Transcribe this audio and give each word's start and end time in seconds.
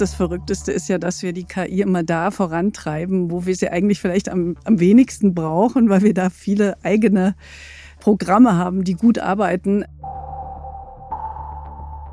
Das 0.00 0.14
Verrückteste 0.14 0.72
ist 0.72 0.88
ja, 0.88 0.96
dass 0.96 1.22
wir 1.22 1.34
die 1.34 1.44
KI 1.44 1.82
immer 1.82 2.02
da 2.02 2.30
vorantreiben, 2.30 3.30
wo 3.30 3.44
wir 3.44 3.54
sie 3.54 3.68
eigentlich 3.68 4.00
vielleicht 4.00 4.30
am, 4.30 4.56
am 4.64 4.80
wenigsten 4.80 5.34
brauchen, 5.34 5.90
weil 5.90 6.00
wir 6.00 6.14
da 6.14 6.30
viele 6.30 6.82
eigene 6.82 7.34
Programme 7.98 8.56
haben, 8.56 8.82
die 8.82 8.94
gut 8.94 9.18
arbeiten. 9.18 9.84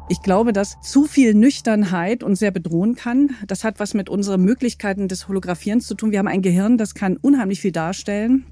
Ich 0.09 0.21
glaube, 0.21 0.51
dass 0.51 0.81
zu 0.81 1.05
viel 1.05 1.33
Nüchternheit 1.33 2.23
uns 2.23 2.39
sehr 2.39 2.51
bedrohen 2.51 2.95
kann. 2.95 3.29
Das 3.47 3.63
hat 3.63 3.79
was 3.79 3.93
mit 3.93 4.09
unseren 4.09 4.41
Möglichkeiten 4.41 5.07
des 5.07 5.29
Holographierens 5.29 5.87
zu 5.87 5.95
tun. 5.95 6.11
Wir 6.11 6.19
haben 6.19 6.27
ein 6.27 6.41
Gehirn, 6.41 6.77
das 6.77 6.93
kann 6.93 7.15
unheimlich 7.15 7.61
viel 7.61 7.71
darstellen. 7.71 8.45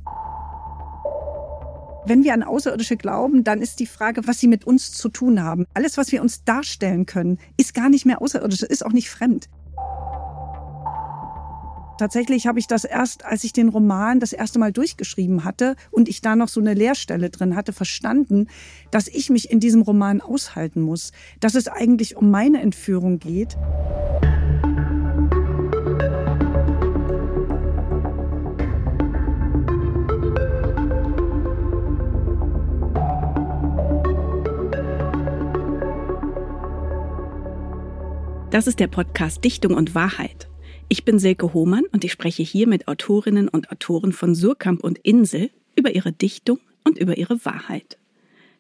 Wenn 2.08 2.24
wir 2.24 2.36
an 2.36 2.44
Außerirdische 2.44 2.98
glauben, 2.98 3.44
dann 3.44 3.62
ist 3.62 3.80
die 3.80 3.88
Frage, 3.88 4.28
was 4.28 4.40
sie 4.40 4.48
mit 4.48 4.66
uns 4.66 4.92
zu 4.92 5.10
tun 5.10 5.42
haben. 5.42 5.66
Alles, 5.74 5.98
was 5.98 6.12
wir 6.12 6.22
uns 6.22 6.44
darstellen 6.44 7.08
können, 7.08 7.40
ist 7.58 7.74
gar 7.74 7.90
nicht 7.90 8.06
mehr 8.06 8.22
außerirdisch, 8.22 8.62
ist 8.62 8.86
auch 8.86 8.92
nicht 8.92 9.10
fremd. 9.10 9.50
Tatsächlich 11.98 12.46
habe 12.46 12.60
ich 12.60 12.68
das 12.68 12.84
erst, 12.84 13.26
als 13.26 13.44
ich 13.44 13.54
den 13.54 13.70
Roman 13.70 14.20
das 14.20 14.34
erste 14.34 14.60
Mal 14.60 14.72
durchgeschrieben 14.72 15.46
hatte 15.46 15.76
und 15.92 16.08
ich 16.08 16.22
da 16.22 16.36
noch 16.36 16.50
so 16.50 16.60
eine 16.60 16.74
Leerstelle 16.74 17.30
drin 17.30 17.56
hatte, 17.56 17.74
verstanden, 17.74 18.50
dass 18.92 19.08
ich 19.08 19.30
mich 19.32 19.50
in 19.50 19.60
diesem 19.60 19.82
Roman 19.82 20.22
aushalten 20.22 20.82
muss, 20.82 21.12
dass 21.40 21.56
es 21.56 21.68
eigentlich 21.68 22.18
um 22.18 22.30
meine 22.30 22.62
Entführung 22.62 23.18
geht. 23.18 23.58
Das 38.56 38.68
ist 38.68 38.80
der 38.80 38.88
Podcast 38.88 39.44
Dichtung 39.44 39.74
und 39.74 39.96
Wahrheit. 39.96 40.48
Ich 40.88 41.04
bin 41.04 41.20
Silke 41.20 41.54
Hohmann 41.54 41.84
und 41.92 42.06
ich 42.06 42.14
spreche 42.14 42.42
hier 42.42 42.70
mit 42.70 42.88
Autorinnen 42.88 43.50
und 43.50 43.70
Autoren 43.70 44.14
von 44.14 44.34
Surkamp 44.34 44.82
und 44.82 44.98
Insel 45.00 45.50
über 45.76 45.94
ihre 45.94 46.14
Dichtung 46.14 46.60
und 46.86 46.98
über 46.98 47.18
ihre 47.18 47.44
Wahrheit. 47.44 47.98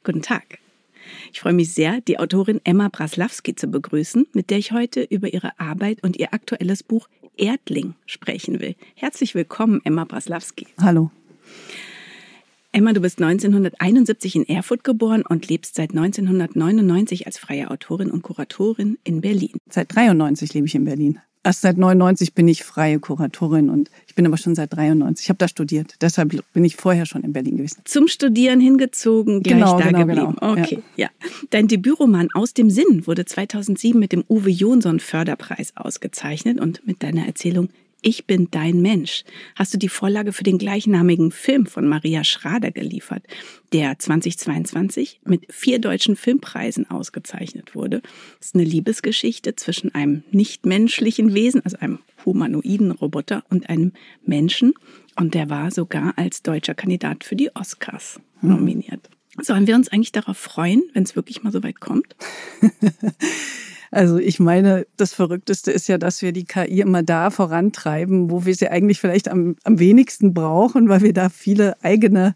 Guten 0.03 0.21
Tag. 0.21 0.59
Ich 1.31 1.39
freue 1.39 1.53
mich 1.53 1.73
sehr, 1.73 2.01
die 2.01 2.19
Autorin 2.19 2.59
Emma 2.65 2.89
Braslawski 2.89 3.55
zu 3.55 3.67
begrüßen, 3.67 4.27
mit 4.33 4.49
der 4.49 4.57
ich 4.57 4.73
heute 4.73 5.01
über 5.01 5.33
ihre 5.33 5.57
Arbeit 5.61 6.03
und 6.03 6.17
ihr 6.17 6.33
aktuelles 6.33 6.83
Buch 6.83 7.07
Erdling 7.37 7.93
sprechen 8.05 8.59
will. 8.59 8.75
Herzlich 8.95 9.33
willkommen, 9.33 9.79
Emma 9.85 10.03
Braslawski. 10.03 10.67
Hallo. 10.77 11.09
Emma, 12.75 12.91
du 12.91 12.99
bist 12.99 13.21
1971 13.21 14.35
in 14.35 14.49
Erfurt 14.49 14.83
geboren 14.83 15.23
und 15.25 15.47
lebst 15.47 15.75
seit 15.75 15.91
1999 15.91 17.25
als 17.25 17.37
freie 17.37 17.71
Autorin 17.71 18.11
und 18.11 18.21
Kuratorin 18.21 18.97
in 19.05 19.21
Berlin. 19.21 19.53
Seit 19.69 19.95
93 19.95 20.53
lebe 20.53 20.67
ich 20.67 20.75
in 20.75 20.83
Berlin. 20.83 21.19
Erst 21.45 21.61
seit 21.61 21.77
99 21.77 22.33
bin 22.33 22.49
ich 22.49 22.65
freie 22.65 22.99
Kuratorin 22.99 23.69
und 23.69 23.89
ich 24.07 24.15
bin 24.15 24.25
aber 24.25 24.35
schon 24.35 24.55
seit 24.55 24.75
93. 24.75 25.23
Ich 25.23 25.29
habe 25.29 25.37
da 25.37 25.47
studiert. 25.47 25.95
Deshalb 26.01 26.35
bin 26.51 26.65
ich 26.65 26.75
vorher 26.75 27.05
schon 27.05 27.23
in 27.23 27.31
Berlin 27.31 27.55
gewesen. 27.55 27.79
Zum 27.85 28.09
Studieren 28.09 28.59
hingezogen, 28.59 29.41
gleich 29.41 29.55
genau, 29.55 29.79
da 29.79 29.85
genau, 29.85 29.99
geblieben. 29.99 30.35
Genau. 30.37 30.51
Okay, 30.51 30.83
ja. 30.97 31.05
ja. 31.05 31.29
Dein 31.51 31.69
Debütroman 31.69 32.27
Aus 32.33 32.53
dem 32.53 32.69
Sinn 32.69 33.07
wurde 33.07 33.23
2007 33.23 33.97
mit 33.97 34.11
dem 34.11 34.25
Uwe 34.27 34.49
Jonsson 34.49 34.99
Förderpreis 34.99 35.71
ausgezeichnet 35.77 36.59
und 36.59 36.85
mit 36.85 37.03
deiner 37.03 37.25
Erzählung 37.25 37.69
ich 38.05 38.27
bin 38.27 38.49
dein 38.51 38.83
Mensch 38.83 39.23
hast 39.55 39.73
du 39.73 39.79
die 39.79 39.89
Vorlage 39.89 40.31
für 40.31 40.43
den 40.43 40.59
gleichnamigen 40.59 41.31
Film 41.31 41.65
von 41.65 41.87
Maria 41.87 42.23
Schrader 42.23 42.69
geliefert, 42.69 43.23
der 43.73 43.97
2022 43.97 45.21
mit 45.25 45.51
vier 45.51 45.79
deutschen 45.79 46.15
Filmpreisen 46.15 46.87
ausgezeichnet 46.89 47.73
wurde. 47.73 48.03
Das 48.37 48.49
ist 48.49 48.55
eine 48.55 48.63
Liebesgeschichte 48.63 49.55
zwischen 49.55 49.95
einem 49.95 50.23
nichtmenschlichen 50.29 51.33
Wesen, 51.33 51.65
also 51.65 51.77
einem 51.77 51.97
humanoiden 52.23 52.91
Roboter 52.91 53.43
und 53.49 53.71
einem 53.71 53.91
Menschen. 54.23 54.75
Und 55.15 55.33
der 55.33 55.49
war 55.49 55.71
sogar 55.71 56.13
als 56.15 56.43
deutscher 56.43 56.75
Kandidat 56.75 57.23
für 57.23 57.35
die 57.35 57.55
Oscars 57.55 58.19
nominiert. 58.39 59.09
Sollen 59.41 59.65
wir 59.65 59.75
uns 59.75 59.87
eigentlich 59.87 60.11
darauf 60.11 60.37
freuen, 60.37 60.83
wenn 60.93 61.03
es 61.03 61.15
wirklich 61.15 61.41
mal 61.41 61.51
so 61.51 61.63
weit 61.63 61.79
kommt? 61.79 62.15
Also 63.95 64.17
ich 64.17 64.41
meine, 64.41 64.85
das 64.97 65.13
Verrückteste 65.13 65.71
ist 65.71 65.87
ja, 65.87 65.97
dass 65.97 66.21
wir 66.21 66.33
die 66.33 66.43
KI 66.43 66.81
immer 66.81 67.01
da 67.01 67.29
vorantreiben, 67.29 68.29
wo 68.29 68.45
wir 68.45 68.53
sie 68.53 68.67
eigentlich 68.67 68.99
vielleicht 68.99 69.29
am, 69.29 69.55
am 69.63 69.79
wenigsten 69.79 70.33
brauchen, 70.33 70.89
weil 70.89 70.99
wir 70.99 71.13
da 71.13 71.29
viele 71.29 71.81
eigene 71.81 72.35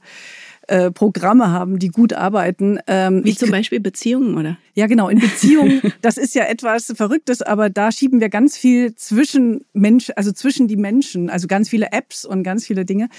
äh, 0.70 0.90
Programme 0.90 1.52
haben, 1.52 1.78
die 1.78 1.90
gut 1.90 2.14
arbeiten. 2.14 2.80
Ähm, 2.88 3.26
Wie 3.26 3.36
zum 3.36 3.52
Beispiel 3.52 3.82
Beziehungen, 3.82 4.38
oder? 4.38 4.58
Ja, 4.74 4.88
genau. 4.88 5.10
In 5.10 5.20
Beziehungen, 5.20 5.82
das 6.02 6.18
ist 6.18 6.34
ja 6.34 6.46
etwas 6.46 6.94
Verrücktes, 6.96 7.42
aber 7.42 7.70
da 7.70 7.92
schieben 7.92 8.22
wir 8.22 8.30
ganz 8.30 8.56
viel 8.56 8.96
zwischen 8.96 9.66
Mensch, 9.74 10.12
also 10.16 10.32
zwischen 10.32 10.70
die 10.70 10.78
Menschen, 10.78 11.30
also 11.30 11.48
ganz 11.48 11.68
viele 11.68 11.92
Apps 11.92 12.24
und 12.24 12.44
ganz 12.44 12.66
viele 12.66 12.86
Dinge. 12.86 13.10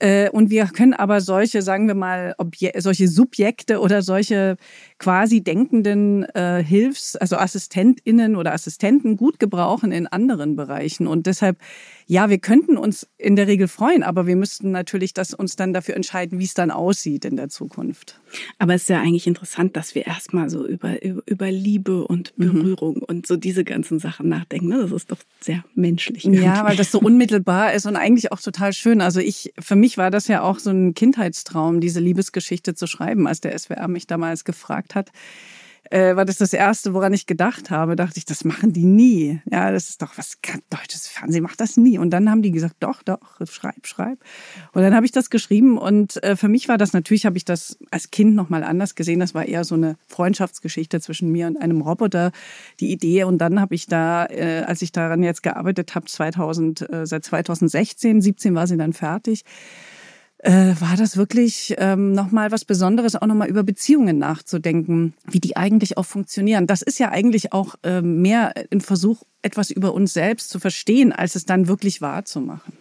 Äh, 0.00 0.28
und 0.30 0.50
wir 0.50 0.66
können 0.66 0.92
aber 0.92 1.20
solche, 1.20 1.62
sagen 1.62 1.86
wir 1.86 1.94
mal, 1.94 2.34
Obje 2.36 2.72
solche 2.78 3.08
Subjekte 3.08 3.80
oder 3.80 4.02
solche 4.02 4.56
quasi 4.98 5.42
denkenden 5.42 6.24
äh, 6.34 6.62
Hilfs-, 6.62 7.16
also 7.16 7.36
AssistentInnen 7.36 8.36
oder 8.36 8.52
Assistenten 8.52 9.16
gut 9.16 9.38
gebrauchen 9.38 9.92
in 9.92 10.06
anderen 10.06 10.56
Bereichen. 10.56 11.06
Und 11.06 11.26
deshalb, 11.26 11.58
ja, 12.06 12.30
wir 12.30 12.38
könnten 12.38 12.76
uns 12.76 13.06
in 13.16 13.36
der 13.36 13.46
Regel 13.46 13.68
freuen, 13.68 14.02
aber 14.02 14.26
wir 14.26 14.36
müssten 14.36 14.70
natürlich 14.72 15.14
das 15.14 15.34
uns 15.34 15.56
dann 15.56 15.72
dafür 15.72 15.94
entscheiden, 15.94 16.38
wie 16.38 16.44
es 16.44 16.54
dann 16.54 16.70
aussieht 16.70 17.24
in 17.24 17.36
der 17.36 17.48
Zukunft. 17.48 18.20
Aber 18.58 18.74
es 18.74 18.82
ist 18.82 18.88
ja 18.88 19.00
eigentlich 19.00 19.26
interessant, 19.26 19.76
dass 19.76 19.94
wir 19.94 20.06
erstmal 20.06 20.50
so 20.50 20.66
über, 20.66 21.02
über, 21.02 21.50
Liebe 21.50 22.04
und 22.04 22.36
mhm. 22.36 22.44
Berührung 22.44 22.96
mhm. 22.96 23.02
und 23.02 23.26
so 23.26 23.36
diese 23.36 23.64
ganzen 23.64 23.98
Sachen 24.00 24.28
nachdenken. 24.28 24.68
Ne? 24.68 24.78
Das 24.78 24.92
ist 24.92 25.10
doch 25.10 25.18
sehr 25.40 25.64
menschlich. 25.74 26.24
Irgendwie. 26.24 26.42
Ja, 26.42 26.64
weil 26.64 26.76
das 26.76 26.90
so 26.90 27.00
unmittelbar 27.00 27.72
ist 27.72 27.86
und 27.86 27.96
eigentlich 27.96 28.32
auch 28.32 28.40
total 28.40 28.72
schön. 28.72 29.00
Also 29.00 29.20
ich, 29.20 29.52
für 29.58 29.76
mich 29.76 29.96
war 29.96 30.10
das 30.10 30.28
ja 30.28 30.42
auch 30.42 30.58
so 30.58 30.70
ein 30.70 30.94
Kindheitstraum, 30.94 31.80
diese 31.80 32.00
Liebesgeschichte 32.00 32.74
zu 32.74 32.86
schreiben, 32.86 33.26
als 33.26 33.40
der 33.40 33.56
SWR 33.56 33.88
mich 33.88 34.06
damals 34.06 34.44
gefragt 34.44 34.87
gesagt 34.88 34.94
hat, 34.94 35.12
äh, 35.90 36.16
war 36.16 36.26
das 36.26 36.36
das 36.36 36.52
Erste, 36.52 36.92
woran 36.92 37.14
ich 37.14 37.24
gedacht 37.24 37.70
habe. 37.70 37.96
Dachte 37.96 38.18
ich, 38.18 38.26
das 38.26 38.44
machen 38.44 38.74
die 38.74 38.84
nie. 38.84 39.40
Ja, 39.50 39.72
das 39.72 39.88
ist 39.88 40.02
doch 40.02 40.18
was, 40.18 40.36
deutsches 40.68 41.08
Fernsehen 41.08 41.42
macht 41.42 41.60
das 41.60 41.78
nie. 41.78 41.96
Und 41.96 42.10
dann 42.10 42.30
haben 42.30 42.42
die 42.42 42.50
gesagt, 42.50 42.76
doch, 42.80 43.02
doch, 43.02 43.40
schreib, 43.48 43.86
schreib. 43.86 44.18
Und 44.74 44.82
dann 44.82 44.94
habe 44.94 45.06
ich 45.06 45.12
das 45.12 45.30
geschrieben 45.30 45.78
und 45.78 46.22
äh, 46.22 46.36
für 46.36 46.48
mich 46.48 46.68
war 46.68 46.76
das, 46.76 46.92
natürlich 46.92 47.24
habe 47.24 47.38
ich 47.38 47.46
das 47.46 47.78
als 47.90 48.10
Kind 48.10 48.34
nochmal 48.34 48.64
anders 48.64 48.96
gesehen. 48.96 49.20
Das 49.20 49.34
war 49.34 49.46
eher 49.46 49.64
so 49.64 49.76
eine 49.76 49.96
Freundschaftsgeschichte 50.08 51.00
zwischen 51.00 51.32
mir 51.32 51.46
und 51.46 51.56
einem 51.56 51.80
Roboter, 51.80 52.32
die 52.80 52.92
Idee. 52.92 53.24
Und 53.24 53.38
dann 53.38 53.58
habe 53.58 53.74
ich 53.74 53.86
da, 53.86 54.26
äh, 54.26 54.64
als 54.66 54.82
ich 54.82 54.92
daran 54.92 55.22
jetzt 55.22 55.42
gearbeitet 55.42 55.94
habe, 55.94 56.04
2000, 56.04 56.90
äh, 56.92 57.06
seit 57.06 57.24
2016, 57.24 58.20
17 58.20 58.54
war 58.54 58.66
sie 58.66 58.76
dann 58.76 58.92
fertig, 58.92 59.44
äh, 60.38 60.74
war 60.78 60.96
das 60.96 61.16
wirklich 61.16 61.74
ähm, 61.78 62.12
nochmal 62.12 62.52
was 62.52 62.64
Besonderes, 62.64 63.16
auch 63.16 63.26
nochmal 63.26 63.48
über 63.48 63.64
Beziehungen 63.64 64.18
nachzudenken, 64.18 65.14
wie 65.28 65.40
die 65.40 65.56
eigentlich 65.56 65.96
auch 65.96 66.06
funktionieren. 66.06 66.66
Das 66.66 66.82
ist 66.82 66.98
ja 66.98 67.10
eigentlich 67.10 67.52
auch 67.52 67.74
äh, 67.82 68.02
mehr 68.02 68.54
ein 68.70 68.80
Versuch, 68.80 69.22
etwas 69.42 69.70
über 69.70 69.94
uns 69.94 70.12
selbst 70.12 70.50
zu 70.50 70.60
verstehen, 70.60 71.12
als 71.12 71.34
es 71.34 71.44
dann 71.44 71.66
wirklich 71.68 72.00
wahrzumachen. 72.00 72.72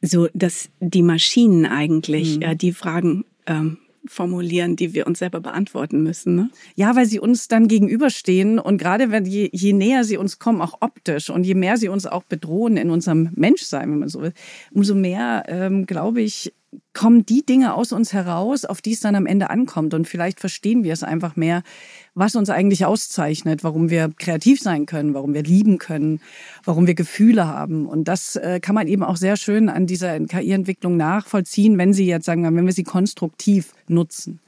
So, 0.00 0.28
dass 0.34 0.68
die 0.80 1.02
Maschinen 1.02 1.66
eigentlich 1.66 2.36
mhm. 2.36 2.42
äh, 2.42 2.56
die 2.56 2.72
Fragen 2.72 3.24
ähm, 3.46 3.78
formulieren, 4.08 4.76
die 4.76 4.94
wir 4.94 5.06
uns 5.06 5.18
selber 5.18 5.40
beantworten 5.40 6.02
müssen. 6.02 6.36
Ne? 6.36 6.50
Ja, 6.74 6.94
weil 6.96 7.06
sie 7.06 7.18
uns 7.18 7.48
dann 7.48 7.68
gegenüberstehen 7.68 8.58
und 8.58 8.78
gerade 8.78 9.10
wenn 9.10 9.24
je, 9.24 9.48
je 9.52 9.72
näher 9.72 10.04
sie 10.04 10.16
uns 10.16 10.38
kommen, 10.38 10.60
auch 10.60 10.78
optisch 10.80 11.30
und 11.30 11.44
je 11.44 11.54
mehr 11.54 11.76
sie 11.76 11.88
uns 11.88 12.06
auch 12.06 12.22
bedrohen 12.22 12.76
in 12.76 12.90
unserem 12.90 13.30
Menschsein, 13.34 13.90
wenn 13.90 13.98
man 13.98 14.08
so 14.08 14.22
will, 14.22 14.32
umso 14.72 14.94
mehr, 14.94 15.44
ähm, 15.48 15.86
glaube 15.86 16.22
ich, 16.22 16.52
kommen 16.92 17.26
die 17.26 17.44
Dinge 17.44 17.74
aus 17.74 17.92
uns 17.92 18.12
heraus, 18.12 18.64
auf 18.64 18.80
die 18.80 18.92
es 18.92 19.00
dann 19.00 19.14
am 19.14 19.26
Ende 19.26 19.50
ankommt. 19.50 19.94
Und 19.94 20.08
vielleicht 20.08 20.40
verstehen 20.40 20.84
wir 20.84 20.92
es 20.92 21.02
einfach 21.02 21.36
mehr, 21.36 21.62
was 22.14 22.36
uns 22.36 22.50
eigentlich 22.50 22.84
auszeichnet, 22.84 23.64
warum 23.64 23.90
wir 23.90 24.10
kreativ 24.18 24.60
sein 24.60 24.86
können, 24.86 25.14
warum 25.14 25.34
wir 25.34 25.42
lieben 25.42 25.78
können, 25.78 26.20
warum 26.64 26.86
wir 26.86 26.94
Gefühle 26.94 27.46
haben. 27.46 27.86
Und 27.86 28.08
das 28.08 28.36
äh, 28.36 28.60
kann 28.60 28.74
man 28.74 28.88
eben 28.88 29.02
auch 29.02 29.16
sehr 29.16 29.36
schön 29.36 29.68
an 29.68 29.86
dieser 29.86 30.18
KI-Entwicklung 30.20 30.96
nachvollziehen, 30.96 31.78
wenn 31.78 31.92
sie 31.92 32.06
jetzt 32.06 32.24
sagen, 32.24 32.44
wenn 32.44 32.66
wir 32.66 32.72
sie 32.72 32.84
konstruktiv 32.84 33.72
nutzen. 33.88 34.40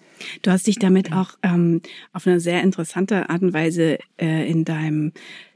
Du 0.43 0.51
hast 0.51 0.67
dich 0.67 0.79
damit 0.79 1.13
auch 1.13 1.31
ähm, 1.43 1.81
auf 2.13 2.27
eine 2.27 2.41
sehr 2.41 2.63
interessante 2.63 3.31
Art 3.31 3.43
und 3.43 3.53
Weise 3.53 3.99
äh, 4.19 4.51
in 4.51 4.65
deinem 4.65 5.13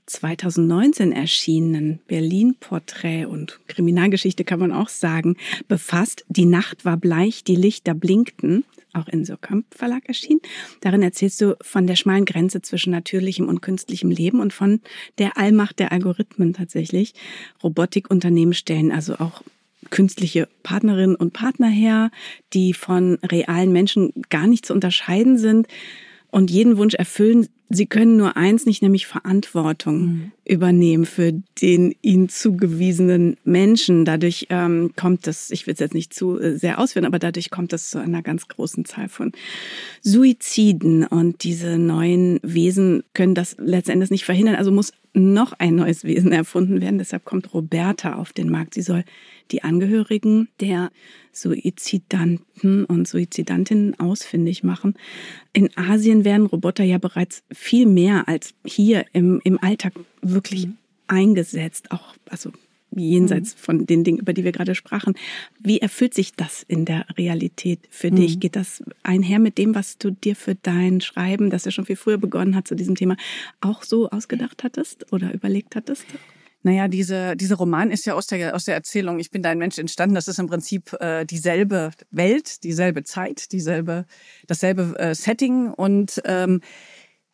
2019 0.07 1.13
erschienenen 1.13 2.01
Berlin-Porträt 2.07 3.27
und 3.27 3.61
Kriminalgeschichte 3.69 4.45
kann 4.45 4.59
man 4.59 4.73
auch 4.73 4.89
sagen, 4.89 5.37
befasst. 5.69 6.25
Die 6.29 6.45
Nacht 6.45 6.85
war 6.85 6.97
bleich, 6.97 7.45
die 7.45 7.57
Lichter 7.57 7.95
blinkten, 7.95 8.65
auch 8.93 9.09
in 9.09 9.25
Surkamp 9.25 9.67
Verlag 9.75 10.07
erschienen. 10.07 10.41
Darin 10.81 11.03
erzählst 11.03 11.41
du 11.41 11.57
von 11.63 11.87
der 11.87 11.97
schmalen 11.97 12.25
Grenze 12.25 12.63
zwischen 12.63 12.91
natürlichem 12.91 13.49
und 13.49 13.63
künstlichem 13.63 14.11
Leben 14.11 14.41
und 14.41 14.53
von 14.53 14.81
der 15.19 15.39
Allmacht 15.39 15.79
der 15.79 15.93
Algorithmen 15.93 16.53
tatsächlich. 16.53 17.15
Robotikunternehmen 17.63 18.55
stellen 18.55 18.93
also 18.93 19.15
auch 19.15 19.43
künstliche 19.91 20.49
Partnerinnen 20.63 21.17
und 21.17 21.33
Partner 21.33 21.69
her, 21.69 22.11
die 22.53 22.73
von 22.73 23.19
realen 23.23 23.73
Menschen 23.73 24.13
gar 24.31 24.47
nicht 24.47 24.67
zu 24.67 24.75
unterscheiden 24.75 25.39
sind 25.39 25.67
und 26.31 26.51
jeden 26.51 26.77
Wunsch 26.77 26.95
erfüllen, 26.95 27.49
Sie 27.75 27.87
können 27.87 28.17
nur 28.17 28.37
eins 28.37 28.67
nicht, 28.67 28.83
nämlich 28.83 29.07
Verantwortung 29.07 30.01
mhm. 30.01 30.33
übernehmen 30.45 31.07
für 31.07 31.33
den 31.61 31.95
ihnen 32.03 32.29
zugewiesenen 32.29 33.37
Menschen. 33.45 34.05
Dadurch 34.05 34.47
ähm, 34.51 34.93
kommt 34.95 35.27
es, 35.27 35.51
ich 35.51 35.67
will 35.67 35.75
es 35.75 35.81
jetzt 35.81 35.95
nicht 35.95 36.13
zu 36.13 36.39
äh, 36.39 36.59
sehr 36.59 36.79
ausführen, 36.79 37.07
aber 37.07 37.19
dadurch 37.19 37.51
kommt 37.51 37.73
es 37.73 37.89
zu 37.89 37.99
einer 37.99 38.23
ganz 38.23 38.47
großen 38.49 38.85
Zahl 38.85 39.09
von 39.09 39.33
Suiziden. 40.03 41.07
Und 41.07 41.45
diese 41.45 41.79
neuen 41.79 42.41
Wesen 42.43 43.05
können 43.15 43.35
das 43.35 43.57
letztendlich 43.59 44.11
nicht 44.11 44.25
verhindern. 44.25 44.57
Also 44.57 44.71
muss 44.71 44.93
noch 45.15 45.55
ein 45.55 45.75
neues 45.75 46.05
Wesen 46.05 46.33
erfunden 46.33 46.81
werden. 46.81 46.99
Deshalb 46.99 47.25
kommt 47.25 47.55
Roberta 47.55 48.17
auf 48.17 48.33
den 48.33 48.51
Markt. 48.51 48.75
Sie 48.75 48.83
soll 48.83 49.05
die 49.53 49.63
Angehörigen 49.63 50.49
der 50.61 50.91
Suizidanten 51.33 52.85
und 52.85 53.07
Suizidantinnen 53.07 53.99
ausfindig 54.01 54.63
machen. 54.65 54.95
In 55.53 55.71
Asien 55.77 56.25
werden 56.25 56.47
Roboter 56.47 56.85
ja 56.85 56.99
bereits 56.99 57.43
viel 57.53 57.87
mehr 57.87 58.29
als 58.29 58.55
hier 58.65 59.05
im, 59.13 59.41
im 59.45 59.63
Alltag 59.63 59.95
wirklich 60.21 60.67
mhm. 60.67 60.77
eingesetzt, 61.07 61.91
auch 61.91 62.15
also 62.29 62.51
jenseits 62.95 63.55
mhm. 63.55 63.59
von 63.59 63.87
den 63.87 64.05
Dingen, 64.05 64.19
über 64.19 64.33
die 64.33 64.45
wir 64.45 64.53
gerade 64.53 64.75
sprachen. 64.75 65.15
Wie 65.59 65.81
erfüllt 65.81 66.15
sich 66.15 66.35
das 66.35 66.65
in 66.67 66.85
der 66.85 67.07
Realität 67.17 67.81
für 67.91 68.11
mhm. 68.11 68.17
dich? 68.17 68.41
Geht 68.41 68.57
das 68.57 68.83
einher 69.03 69.39
mit 69.39 69.59
dem, 69.59 69.75
was 69.75 69.99
du 69.99 70.11
dir 70.11 70.37
für 70.37 70.55
dein 70.55 71.01
Schreiben, 71.01 71.51
das 71.51 71.65
ja 71.65 71.71
schon 71.71 71.87
viel 71.87 71.97
früher 71.97 72.19
begonnen 72.19 72.55
hat 72.55 72.69
zu 72.69 72.75
diesem 72.75 72.95
Thema, 72.95 73.17
auch 73.61 73.83
so 73.83 74.11
ausgedacht 74.11 74.65
hattest 74.65 75.13
oder 75.13 75.33
überlegt 75.33 75.77
hattest? 75.77 76.05
Naja, 76.63 76.87
diese, 76.87 77.37
dieser 77.37 77.57
Roman 77.57 77.91
ist 77.91 78.07
ja 78.07 78.15
aus 78.15 78.29
der, 78.29 78.55
aus 78.55 78.65
der 78.65 78.75
Erzählung 78.75 79.19
Ich 79.19 79.31
bin 79.31 79.43
dein 79.43 79.59
Mensch 79.59 79.79
entstanden. 79.79 80.15
Das 80.15 80.29
ist 80.29 80.39
im 80.39 80.47
Prinzip 80.47 80.93
äh, 81.01 81.25
dieselbe 81.25 81.91
Welt, 82.11 82.63
dieselbe 82.63 83.03
Zeit, 83.03 83.53
dieselbe, 83.53 84.07
dasselbe 84.47 84.97
äh, 84.99 85.15
Setting. 85.15 85.73
Und 85.73 86.23
ähm, 86.25 86.61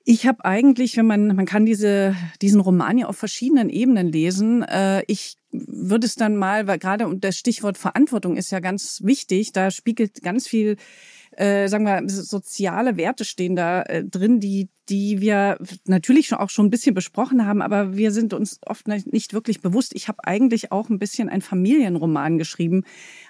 ich 0.04 0.26
habe 0.26 0.44
eigentlich, 0.46 0.96
wenn 0.96 1.06
man, 1.06 1.36
man 1.36 1.44
kann 1.44 1.66
diese, 1.66 2.16
diesen 2.40 2.60
Roman 2.60 2.96
ja 2.96 3.06
auf 3.08 3.18
verschiedenen 3.18 3.68
Ebenen 3.68 4.10
lesen. 4.10 4.62
Äh, 4.62 5.02
ich 5.06 5.36
würde 5.50 6.06
es 6.06 6.14
dann 6.14 6.36
mal, 6.36 6.66
weil 6.66 6.78
gerade 6.78 7.14
das 7.18 7.36
Stichwort 7.36 7.76
Verantwortung 7.76 8.38
ist 8.38 8.50
ja 8.50 8.60
ganz 8.60 9.02
wichtig, 9.04 9.52
da 9.52 9.70
spiegelt 9.70 10.22
ganz 10.22 10.48
viel 10.48 10.76
äh, 11.38 11.68
sagen 11.68 11.84
wir, 11.84 12.02
soziale 12.08 12.96
Werte 12.96 13.24
stehen 13.24 13.54
da 13.54 13.82
äh, 13.82 14.02
drin, 14.02 14.40
die, 14.40 14.70
die 14.88 15.20
wir 15.20 15.58
natürlich 15.84 16.26
schon 16.26 16.38
auch 16.38 16.50
schon 16.50 16.66
ein 16.66 16.70
bisschen 16.70 16.96
besprochen 16.96 17.46
haben, 17.46 17.62
aber 17.62 17.96
wir 17.96 18.10
sind 18.10 18.34
uns 18.34 18.58
oft 18.66 18.88
nicht 18.88 19.32
wirklich 19.32 19.60
bewusst. 19.60 19.94
Ich 19.94 20.08
habe 20.08 20.24
eigentlich 20.24 20.72
auch 20.72 20.88
ein 20.88 20.98
bisschen 20.98 21.28
einen 21.28 21.42
Familienroman 21.42 22.38
geschrieben, 22.38 22.82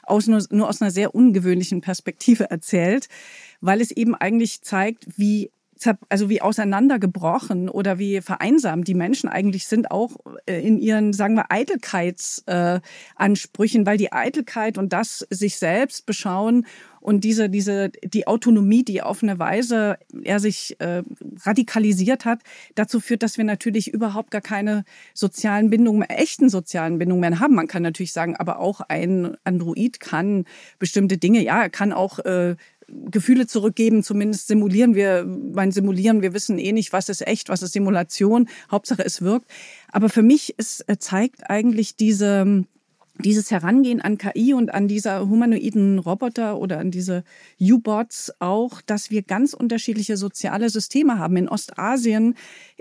aus 0.05 0.27
nur, 0.27 0.43
nur 0.51 0.71
aus 0.71 0.81
einer 0.81 0.91
sehr 0.91 1.15
ungewöhnlichen 1.15 1.83
Perspektive 1.83 2.51
erzählt, 2.51 3.09
weil 3.61 3.83
es 3.83 3.91
eben 3.91 4.15
eigentlich 4.15 4.63
zeigt, 4.63 5.05
wie 5.19 5.51
also 6.09 6.29
wie 6.29 6.43
auseinandergebrochen 6.43 7.69
oder 7.69 7.99
wie 7.99 8.21
vereinsamt 8.21 8.87
die 8.89 8.95
Menschen 8.95 9.29
eigentlich 9.29 9.67
sind, 9.67 9.91
auch 9.91 10.13
äh, 10.47 10.65
in 10.67 10.79
ihren, 10.79 11.13
sagen 11.13 11.35
wir, 11.37 11.51
Eitelkeitsansprüchen, 11.51 13.87
weil 13.87 13.97
die 13.97 14.13
Eitelkeit 14.13 14.79
und 14.79 14.93
das 14.93 15.27
sich 15.31 15.59
selbst 15.59 16.07
beschauen 16.07 16.67
und 17.01 17.25
diese, 17.25 17.49
diese, 17.49 17.89
die 17.89 18.27
Autonomie, 18.27 18.85
die 18.85 19.03
auf 19.03 19.23
eine 19.23 19.39
Weise 19.39 19.99
er 20.25 20.41
sich 20.41 20.79
äh, 20.81 21.03
radikalisiert 21.43 22.25
hat, 22.25 22.41
dazu 22.75 23.01
führt, 23.01 23.23
dass 23.23 23.39
wir 23.39 23.45
natürlich 23.45 23.93
überhaupt 23.93 24.31
gar 24.31 24.41
keine 24.41 24.85
sozialen 25.15 25.71
Bindungen, 25.71 26.01
mehr, 26.01 26.19
echten 26.19 26.49
sozialen 26.49 26.99
Bindungen 26.99 27.21
mehr 27.21 27.41
haben. 27.41 27.55
Man 27.55 27.69
kann 27.69 27.83
natürlich 27.83 28.13
sagen, 28.13 28.37
aber 28.37 28.59
auch 28.59 28.81
ein 28.81 29.37
Android 29.45 30.01
kann 30.01 30.45
bestimmte 30.79 31.19
Dinge, 31.19 31.43
ja, 31.43 31.63
er 31.63 31.71
kann 31.71 31.93
auch 31.93 32.19
äh, 32.21 32.57
Gefühle 32.89 33.47
zurückgeben, 33.47 34.03
zumindest 34.03 34.49
simulieren 34.49 34.95
wir, 34.95 35.25
beim 35.27 35.73
Simulieren, 35.73 36.23
wir 36.23 36.33
wissen 36.33 36.59
eh 36.59 36.73
nicht, 36.73 36.93
was 36.93 37.09
ist 37.09 37.27
echt, 37.27 37.49
was 37.49 37.63
ist 37.63 37.73
Simulation, 37.73 38.49
Hauptsache 38.71 39.05
es 39.05 39.23
wirkt. 39.23 39.51
Aber 39.93 40.09
für 40.09 40.23
mich 40.23 40.55
es 40.57 40.81
äh, 40.87 40.97
zeigt 40.99 41.51
eigentlich 41.51 41.97
diese, 41.97 42.65
dieses 43.19 43.51
Herangehen 43.51 44.01
an 44.01 44.17
KI 44.17 44.55
und 44.55 44.73
an 44.73 44.89
dieser 44.89 45.29
humanoiden 45.29 45.99
Roboter 45.99 46.59
oder 46.59 46.79
an 46.79 46.91
diese 46.91 47.25
U-Bots 47.61 48.33
auch, 48.39 48.81
dass 48.81 49.11
wir 49.11 49.23
ganz 49.23 49.55
unterschiedliche 49.55 50.17
soziale 50.17 50.71
Systeme 50.71 51.19
haben. 51.19 51.37
In 51.37 51.49
Ostasien 51.49 52.37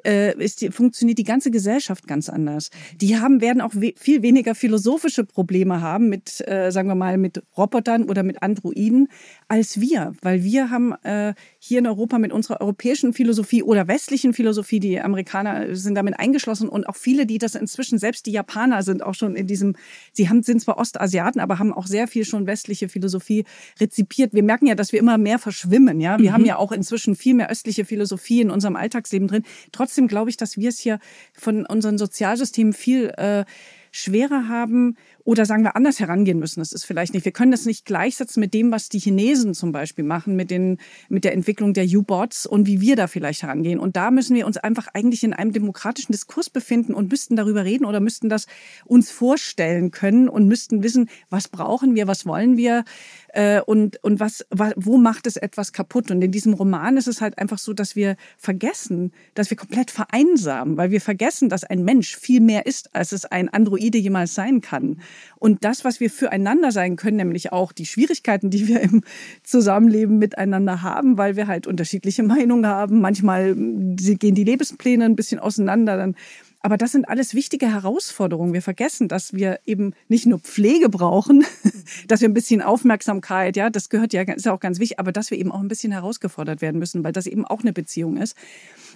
äh, 0.06 0.38
ist 0.38 0.62
die, 0.62 0.70
funktioniert 0.70 1.18
die 1.18 1.24
ganze 1.24 1.50
Gesellschaft 1.50 2.08
ganz 2.08 2.30
anders. 2.30 2.70
Die 3.02 3.18
haben, 3.18 3.42
werden 3.42 3.62
auch 3.62 3.74
we 3.74 3.94
viel 3.96 4.22
weniger 4.22 4.54
philosophische 4.54 5.24
Probleme 5.24 5.82
haben 5.82 6.10
mit, 6.10 6.48
äh, 6.48 6.72
sagen 6.72 6.88
wir 6.88 6.96
mal, 6.96 7.18
mit 7.18 7.42
Robotern 7.58 8.04
oder 8.04 8.24
mit 8.24 8.44
Androiden 8.44 9.08
als 9.50 9.80
wir, 9.80 10.14
weil 10.22 10.44
wir 10.44 10.70
haben 10.70 10.94
äh, 11.04 11.34
hier 11.58 11.80
in 11.80 11.88
Europa 11.88 12.20
mit 12.20 12.34
unserer 12.34 12.60
europäischen 12.60 13.14
Philosophie 13.14 13.64
oder 13.64 13.88
westlichen 13.88 14.34
Philosophie, 14.34 14.80
die 14.82 15.00
Amerikaner 15.00 15.74
sind 15.76 15.96
damit 15.96 16.20
eingeschlossen 16.20 16.68
und 16.68 16.88
auch 16.88 16.98
viele, 16.98 17.26
die 17.26 17.38
das 17.38 17.56
inzwischen, 17.56 17.98
selbst 17.98 18.26
die 18.26 18.32
Japaner 18.32 18.84
sind 18.84 19.04
auch 19.04 19.16
schon 19.16 19.36
in 19.36 19.48
diesem, 19.48 19.76
sie 20.12 20.28
haben, 20.28 20.44
sind 20.44 20.62
zwar 20.62 20.78
Ostasiaten, 20.78 21.40
aber 21.40 21.60
haben 21.60 21.74
auch 21.74 21.88
sehr 21.88 22.08
viel 22.08 22.26
schon 22.26 22.46
westliche 22.46 22.90
Philosophie 22.90 23.46
rezipiert. 23.80 24.34
Wir 24.34 24.44
merken 24.44 24.68
ja, 24.68 24.76
dass 24.76 24.92
wir 24.92 25.00
immer 25.00 25.18
mehr 25.18 25.40
verschwimmen, 25.40 26.02
ja. 26.02 26.20
Wir 26.20 26.32
mhm. 26.32 26.34
haben 26.34 26.46
ja 26.46 26.58
auch 26.58 26.74
inzwischen 26.74 27.16
viel 27.16 27.34
mehr 27.34 27.50
östliche 27.50 27.86
Philosophie 27.86 28.42
in 28.42 28.52
unserem 28.52 28.76
Alltagsleben 28.76 29.30
drin. 29.30 29.44
Trotzdem 29.72 30.08
glaube 30.08 30.30
ich, 30.30 30.36
dass 30.36 30.58
wir 30.58 30.70
es 30.70 30.80
hier 30.80 31.00
von 31.34 31.66
unseren 31.66 31.98
Sozialsystemen 31.98 32.74
viel 32.74 33.14
äh, 33.16 33.46
schwerer 33.92 34.48
haben 34.48 34.96
oder 35.28 35.46
sagen 35.46 35.64
wir 35.64 35.76
anders 35.76 36.00
herangehen 36.00 36.40
müssen. 36.40 36.62
Das 36.62 36.72
ist 36.72 36.86
vielleicht 36.86 37.14
nicht. 37.14 37.26
Wir 37.26 37.34
können 37.34 37.52
das 37.52 37.66
nicht 37.66 37.84
gleichsetzen 37.84 38.40
mit 38.40 38.54
dem, 38.54 38.72
was 38.72 38.88
die 38.88 39.00
Chinesen 39.00 39.54
zum 39.54 39.74
Beispiel 39.74 40.06
machen, 40.06 40.38
mit, 40.38 40.50
den, 40.50 40.78
mit 41.10 41.26
der 41.26 41.34
Entwicklung 41.34 41.74
der 41.74 41.84
U-Bots 41.86 42.46
und 42.46 42.66
wie 42.66 42.80
wir 42.80 42.96
da 42.96 43.08
vielleicht 43.08 43.44
herangehen. 43.44 43.78
Und 43.78 43.98
da 43.98 44.10
müssen 44.10 44.38
wir 44.38 44.48
uns 44.48 44.56
einfach 44.56 44.88
eigentlich 44.94 45.26
in 45.26 45.34
einem 45.34 45.52
demokratischen 45.52 46.14
Diskurs 46.14 46.50
befinden 46.50 46.94
und 46.94 47.12
müssten 47.12 47.36
darüber 47.36 47.66
reden 47.66 47.84
oder 47.84 48.00
müssten 48.00 48.30
das 48.30 48.48
uns 48.86 49.12
vorstellen 49.12 49.92
können 49.92 50.30
und 50.30 50.48
müssten 50.48 50.82
wissen, 50.82 51.10
was 51.30 51.50
brauchen 51.50 51.94
wir, 51.94 52.08
was 52.08 52.26
wollen 52.26 52.56
wir 52.56 52.86
äh, 53.34 53.60
und, 53.60 54.02
und 54.06 54.22
was, 54.22 54.46
wo 54.78 54.98
macht 54.98 55.28
es 55.28 55.36
etwas 55.36 55.74
kaputt. 55.74 56.10
Und 56.10 56.22
in 56.22 56.32
diesem 56.32 56.54
Roman 56.54 56.96
ist 56.96 57.08
es 57.08 57.20
halt 57.20 57.38
einfach 57.38 57.58
so, 57.58 57.74
dass 57.74 57.98
wir 57.98 58.16
vergessen, 58.38 59.12
dass 59.34 59.50
wir 59.50 59.58
komplett 59.58 59.92
vereinsamen, 59.92 60.78
weil 60.78 60.92
wir 60.92 61.02
vergessen, 61.02 61.50
dass 61.50 61.66
ein 61.66 61.84
Mensch 61.84 62.16
viel 62.16 62.40
mehr 62.40 62.66
ist, 62.66 62.96
als 62.96 63.12
es 63.12 63.26
ein 63.26 63.50
Androide 63.50 63.98
jemals 63.98 64.34
sein 64.34 64.62
kann. 64.62 65.02
Und 65.38 65.64
das, 65.64 65.86
was 65.86 66.00
wir 66.00 66.10
füreinander 66.10 66.72
sein 66.72 66.96
können, 66.96 67.18
nämlich 67.18 67.52
auch 67.52 67.72
die 67.72 67.86
Schwierigkeiten, 67.86 68.50
die 68.50 68.68
wir 68.68 68.82
im 68.82 69.04
Zusammenleben 69.44 70.18
miteinander 70.18 70.82
haben, 70.82 71.18
weil 71.18 71.36
wir 71.36 71.48
halt 71.48 71.68
unterschiedliche 71.68 72.24
Meinungen 72.24 72.68
haben. 72.68 73.02
Manchmal 73.02 73.56
gehen 73.56 74.36
die 74.36 74.44
Lebenspläne 74.44 75.06
ein 75.06 75.16
bisschen 75.16 75.40
auseinander. 75.40 75.98
Dann 75.98 76.16
aber 76.62 76.78
das 76.78 76.92
sind 76.92 77.08
alles 77.08 77.34
wichtige 77.34 77.72
Herausforderungen. 77.72 78.54
Wir 78.54 78.62
vergessen, 78.62 79.08
dass 79.08 79.34
wir 79.34 79.60
eben 79.66 79.94
nicht 80.08 80.26
nur 80.26 80.40
Pflege 80.40 80.90
brauchen, 80.90 81.46
dass 82.08 82.22
wir 82.22 82.30
ein 82.30 82.34
bisschen 82.34 82.62
Aufmerksamkeit, 82.62 83.56
ja, 83.56 83.70
das 83.70 83.90
gehört 83.90 84.14
ja, 84.14 84.24
ist 84.24 84.46
ja 84.46 84.54
auch 84.54 84.60
ganz 84.60 84.80
wichtig, 84.80 85.00
aber 85.00 85.12
dass 85.12 85.32
wir 85.32 85.38
eben 85.38 85.52
auch 85.52 85.62
ein 85.62 85.68
bisschen 85.68 85.92
herausgefordert 85.92 86.62
werden 86.62 86.80
müssen, 86.80 87.04
weil 87.04 87.14
das 87.14 87.28
eben 87.28 87.46
auch 87.46 87.62
eine 87.62 87.74
Beziehung 87.74 88.18
ist. 88.18 88.36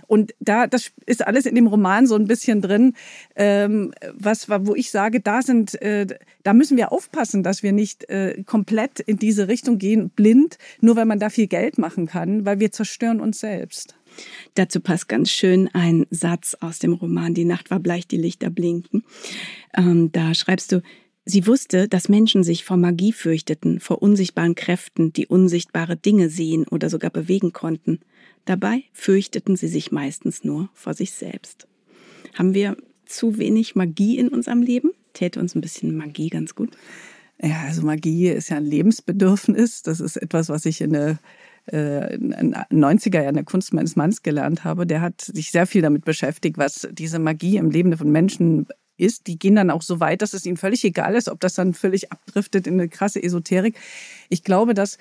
Und 0.08 0.34
da, 0.39 0.68
das 0.68 0.91
ist 1.06 1.25
alles 1.25 1.46
in 1.46 1.56
dem 1.56 1.68
Roman 1.68 2.08
so 2.08 2.15
ein 2.15 2.27
bisschen 2.27 2.62
drin, 2.62 2.94
ähm, 3.36 3.94
was, 4.13 4.50
wo 4.50 4.75
ich 4.75 4.91
sage, 4.91 5.20
da 5.20 5.41
sind, 5.41 5.80
äh, 5.82 6.08
da 6.44 6.53
müssen 6.53 6.77
wir 6.77 6.91
aufpassen, 6.91 7.44
dass 7.44 7.63
wir 7.63 7.72
nicht 7.72 8.10
äh, 8.10 8.44
komplett 8.46 9.00
in 9.00 9.18
diese 9.18 9.48
Richtung 9.48 9.77
gehen, 9.77 10.10
blind, 10.10 10.58
nur 10.80 10.96
weil 10.96 11.06
man 11.06 11.20
da 11.20 11.30
viel 11.30 11.48
Geld 11.48 11.77
machen 11.77 12.08
kann, 12.08 12.46
weil 12.46 12.60
wir 12.60 12.72
zerstören 12.72 13.22
uns 13.22 13.39
selbst. 13.39 13.96
Dazu 14.56 14.82
passt 14.82 15.08
ganz 15.08 15.30
schön 15.30 15.70
ein 15.74 16.06
Satz 16.10 16.56
aus 16.60 16.80
dem 16.80 16.94
Roman 16.94 17.34
Die 17.34 17.46
Nacht 17.46 17.72
war 17.72 17.80
bleich, 17.80 18.08
die 18.08 18.18
Lichter 18.18 18.50
blinken. 18.50 19.03
Ähm, 19.75 20.12
da 20.12 20.34
schreibst 20.34 20.72
du, 20.72 20.82
Sie 21.24 21.46
wusste, 21.46 21.88
dass 21.88 22.10
Menschen 22.10 22.44
sich 22.44 22.63
vor 22.65 22.77
Magie 22.77 23.13
fürchteten, 23.13 23.80
vor 23.80 24.01
unsichtbaren 24.01 24.56
Kräften, 24.56 25.13
die 25.13 25.27
unsichtbare 25.27 25.96
Dinge 25.96 26.30
sehen 26.30 26.68
oder 26.68 26.89
sogar 26.89 27.12
bewegen 27.12 27.53
konnten. 27.53 28.00
Dabei 28.46 28.84
fürchteten 28.91 29.56
sie 29.56 29.68
sich 29.68 29.91
meistens 29.91 30.44
nur 30.44 30.70
vor 30.74 30.96
sich 30.96 31.12
selbst. 31.12 31.68
Haben 32.34 32.56
wir 32.56 32.75
zu 33.06 33.38
wenig 33.38 33.75
Magie 33.75 34.18
in 34.18 34.30
unserem 34.30 34.63
Leben? 34.63 34.91
Täte 35.13 35.39
uns 35.39 35.53
ein 35.53 35.62
bisschen 35.62 35.96
Magie 35.96 36.30
ganz 36.30 36.56
gut? 36.56 36.75
Ja, 37.41 37.62
also 37.62 37.84
Magie 37.84 38.30
ist 38.30 38.50
ja 38.50 38.58
ein 38.58 38.65
Lebensbedürfnis. 38.65 39.84
Das 39.84 40.00
ist 40.00 40.18
etwas, 40.18 40.50
was 40.50 40.65
ich 40.65 40.82
in 40.82 40.94
der 40.94 41.20
äh, 41.68 42.18
90er 42.18 43.22
Jahren 43.22 43.36
der 43.36 43.44
Kunst 43.44 43.74
meines 43.74 43.96
Manns 43.96 44.24
gelernt 44.24 44.63
habe. 44.63 44.86
Der 44.86 45.01
hat 45.01 45.22
sich 45.22 45.51
sehr 45.51 45.68
viel 45.68 45.82
damit 45.82 46.06
beschäftigt, 46.06 46.58
was 46.58 46.88
diese 46.91 47.20
Magie 47.20 47.58
im 47.58 47.72
Leben 47.72 47.96
von 47.96 48.12
Menschen 48.12 48.68
ist. 48.98 49.27
Die 49.27 49.38
gehen 49.38 49.56
dann 49.56 49.70
auch 49.70 49.82
so 49.82 50.00
weit, 50.00 50.22
dass 50.22 50.34
es 50.34 50.46
ihnen 50.46 50.58
völlig 50.58 50.84
egal 50.84 51.15
ist, 51.15 51.30
ob 51.30 51.39
das 51.39 51.56
dann 51.56 51.74
völlig 51.74 52.12
abdriftet 52.12 52.68
in 52.68 52.74
eine 52.74 52.89
krasse 52.89 53.22
Esoterik. 53.22 53.75
Ich 54.30 54.44
glaube, 54.44 54.74
dass 54.74 54.98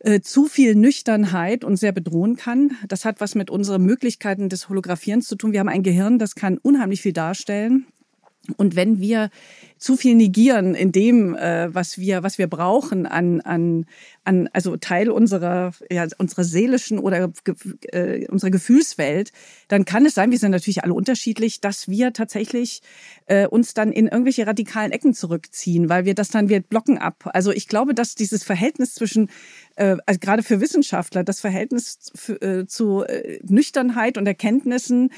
äh, 0.00 0.20
zu 0.20 0.46
viel 0.46 0.74
Nüchternheit 0.74 1.62
uns 1.62 1.80
sehr 1.80 1.92
bedrohen 1.92 2.36
kann. 2.36 2.72
Das 2.88 3.04
hat 3.04 3.20
was 3.20 3.34
mit 3.34 3.50
unseren 3.50 3.84
Möglichkeiten 3.84 4.48
des 4.48 4.68
Holographierens 4.68 5.28
zu 5.28 5.36
tun. 5.36 5.52
Wir 5.52 5.60
haben 5.60 5.68
ein 5.68 5.84
Gehirn, 5.84 6.18
das 6.18 6.34
kann 6.34 6.58
unheimlich 6.58 7.02
viel 7.02 7.12
darstellen. 7.12 7.86
Und 8.56 8.74
wenn 8.74 9.00
wir 9.00 9.30
zu 9.78 9.96
viel 9.96 10.14
negieren 10.14 10.74
in 10.74 10.92
dem, 10.92 11.34
äh, 11.34 11.72
was 11.74 11.98
wir, 11.98 12.22
was 12.22 12.38
wir 12.38 12.46
brauchen 12.46 13.06
an, 13.06 13.40
an, 13.40 13.86
an, 14.24 14.48
also 14.52 14.76
Teil 14.76 15.10
unserer, 15.10 15.72
ja, 15.90 16.06
unserer 16.18 16.44
seelischen 16.44 16.98
oder 17.00 17.32
äh, 17.92 18.26
unserer 18.28 18.50
Gefühlswelt, 18.50 19.32
dann 19.68 19.84
kann 19.84 20.06
es 20.06 20.14
sein, 20.14 20.30
wir 20.30 20.38
sind 20.38 20.52
natürlich 20.52 20.84
alle 20.84 20.94
unterschiedlich, 20.94 21.60
dass 21.60 21.88
wir 21.88 22.12
tatsächlich 22.12 22.82
äh, 23.26 23.46
uns 23.46 23.74
dann 23.74 23.92
in 23.92 24.06
irgendwelche 24.06 24.46
radikalen 24.46 24.92
Ecken 24.92 25.14
zurückziehen, 25.14 25.88
weil 25.88 26.04
wir 26.04 26.14
das 26.14 26.28
dann, 26.28 26.48
wir 26.48 26.60
blocken 26.60 26.98
ab. 26.98 27.30
Also 27.32 27.50
ich 27.50 27.66
glaube, 27.66 27.94
dass 27.94 28.14
dieses 28.14 28.44
Verhältnis 28.44 28.94
zwischen, 28.94 29.30
äh, 29.74 29.96
also 30.06 30.20
gerade 30.20 30.44
für 30.44 30.60
Wissenschaftler, 30.60 31.24
das 31.24 31.40
Verhältnis 31.40 32.12
für, 32.14 32.40
äh, 32.40 32.66
zu 32.66 33.02
äh, 33.02 33.40
Nüchternheit 33.42 34.16
und 34.16 34.26
Erkenntnissen 34.26 35.10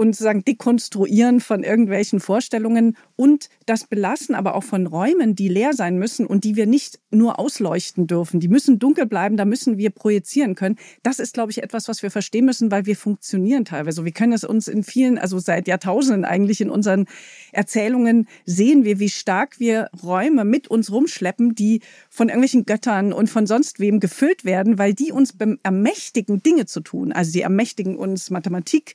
und 0.00 0.14
sozusagen 0.14 0.46
dekonstruieren 0.46 1.40
von 1.40 1.62
irgendwelchen 1.62 2.20
Vorstellungen 2.20 2.96
und 3.16 3.50
das 3.66 3.84
Belassen 3.84 4.34
aber 4.34 4.54
auch 4.54 4.64
von 4.64 4.86
Räumen, 4.86 5.34
die 5.34 5.48
leer 5.48 5.74
sein 5.74 5.98
müssen 5.98 6.24
und 6.24 6.44
die 6.44 6.56
wir 6.56 6.64
nicht 6.64 6.98
nur 7.10 7.38
ausleuchten 7.38 8.06
dürfen. 8.06 8.40
Die 8.40 8.48
müssen 8.48 8.78
dunkel 8.78 9.04
bleiben, 9.04 9.36
da 9.36 9.44
müssen 9.44 9.76
wir 9.76 9.90
projizieren 9.90 10.54
können. 10.54 10.76
Das 11.02 11.18
ist, 11.18 11.34
glaube 11.34 11.52
ich, 11.52 11.62
etwas, 11.62 11.86
was 11.86 12.02
wir 12.02 12.10
verstehen 12.10 12.46
müssen, 12.46 12.70
weil 12.70 12.86
wir 12.86 12.96
funktionieren 12.96 13.66
teilweise. 13.66 14.02
Wir 14.06 14.12
können 14.12 14.32
es 14.32 14.42
uns 14.42 14.68
in 14.68 14.84
vielen, 14.84 15.18
also 15.18 15.38
seit 15.38 15.68
Jahrtausenden 15.68 16.24
eigentlich 16.24 16.62
in 16.62 16.70
unseren 16.70 17.04
Erzählungen 17.52 18.26
sehen 18.46 18.84
wir, 18.84 19.00
wie 19.00 19.10
stark 19.10 19.60
wir 19.60 19.90
Räume 20.02 20.46
mit 20.46 20.68
uns 20.68 20.90
rumschleppen, 20.90 21.54
die 21.54 21.82
von 22.08 22.28
irgendwelchen 22.28 22.64
Göttern 22.64 23.12
und 23.12 23.28
von 23.28 23.46
sonst 23.46 23.80
wem 23.80 24.00
gefüllt 24.00 24.46
werden, 24.46 24.78
weil 24.78 24.94
die 24.94 25.12
uns 25.12 25.34
ermächtigen, 25.62 26.42
Dinge 26.42 26.64
zu 26.64 26.80
tun. 26.80 27.12
Also 27.12 27.32
sie 27.32 27.42
ermächtigen 27.42 27.96
uns 27.96 28.30
Mathematik 28.30 28.94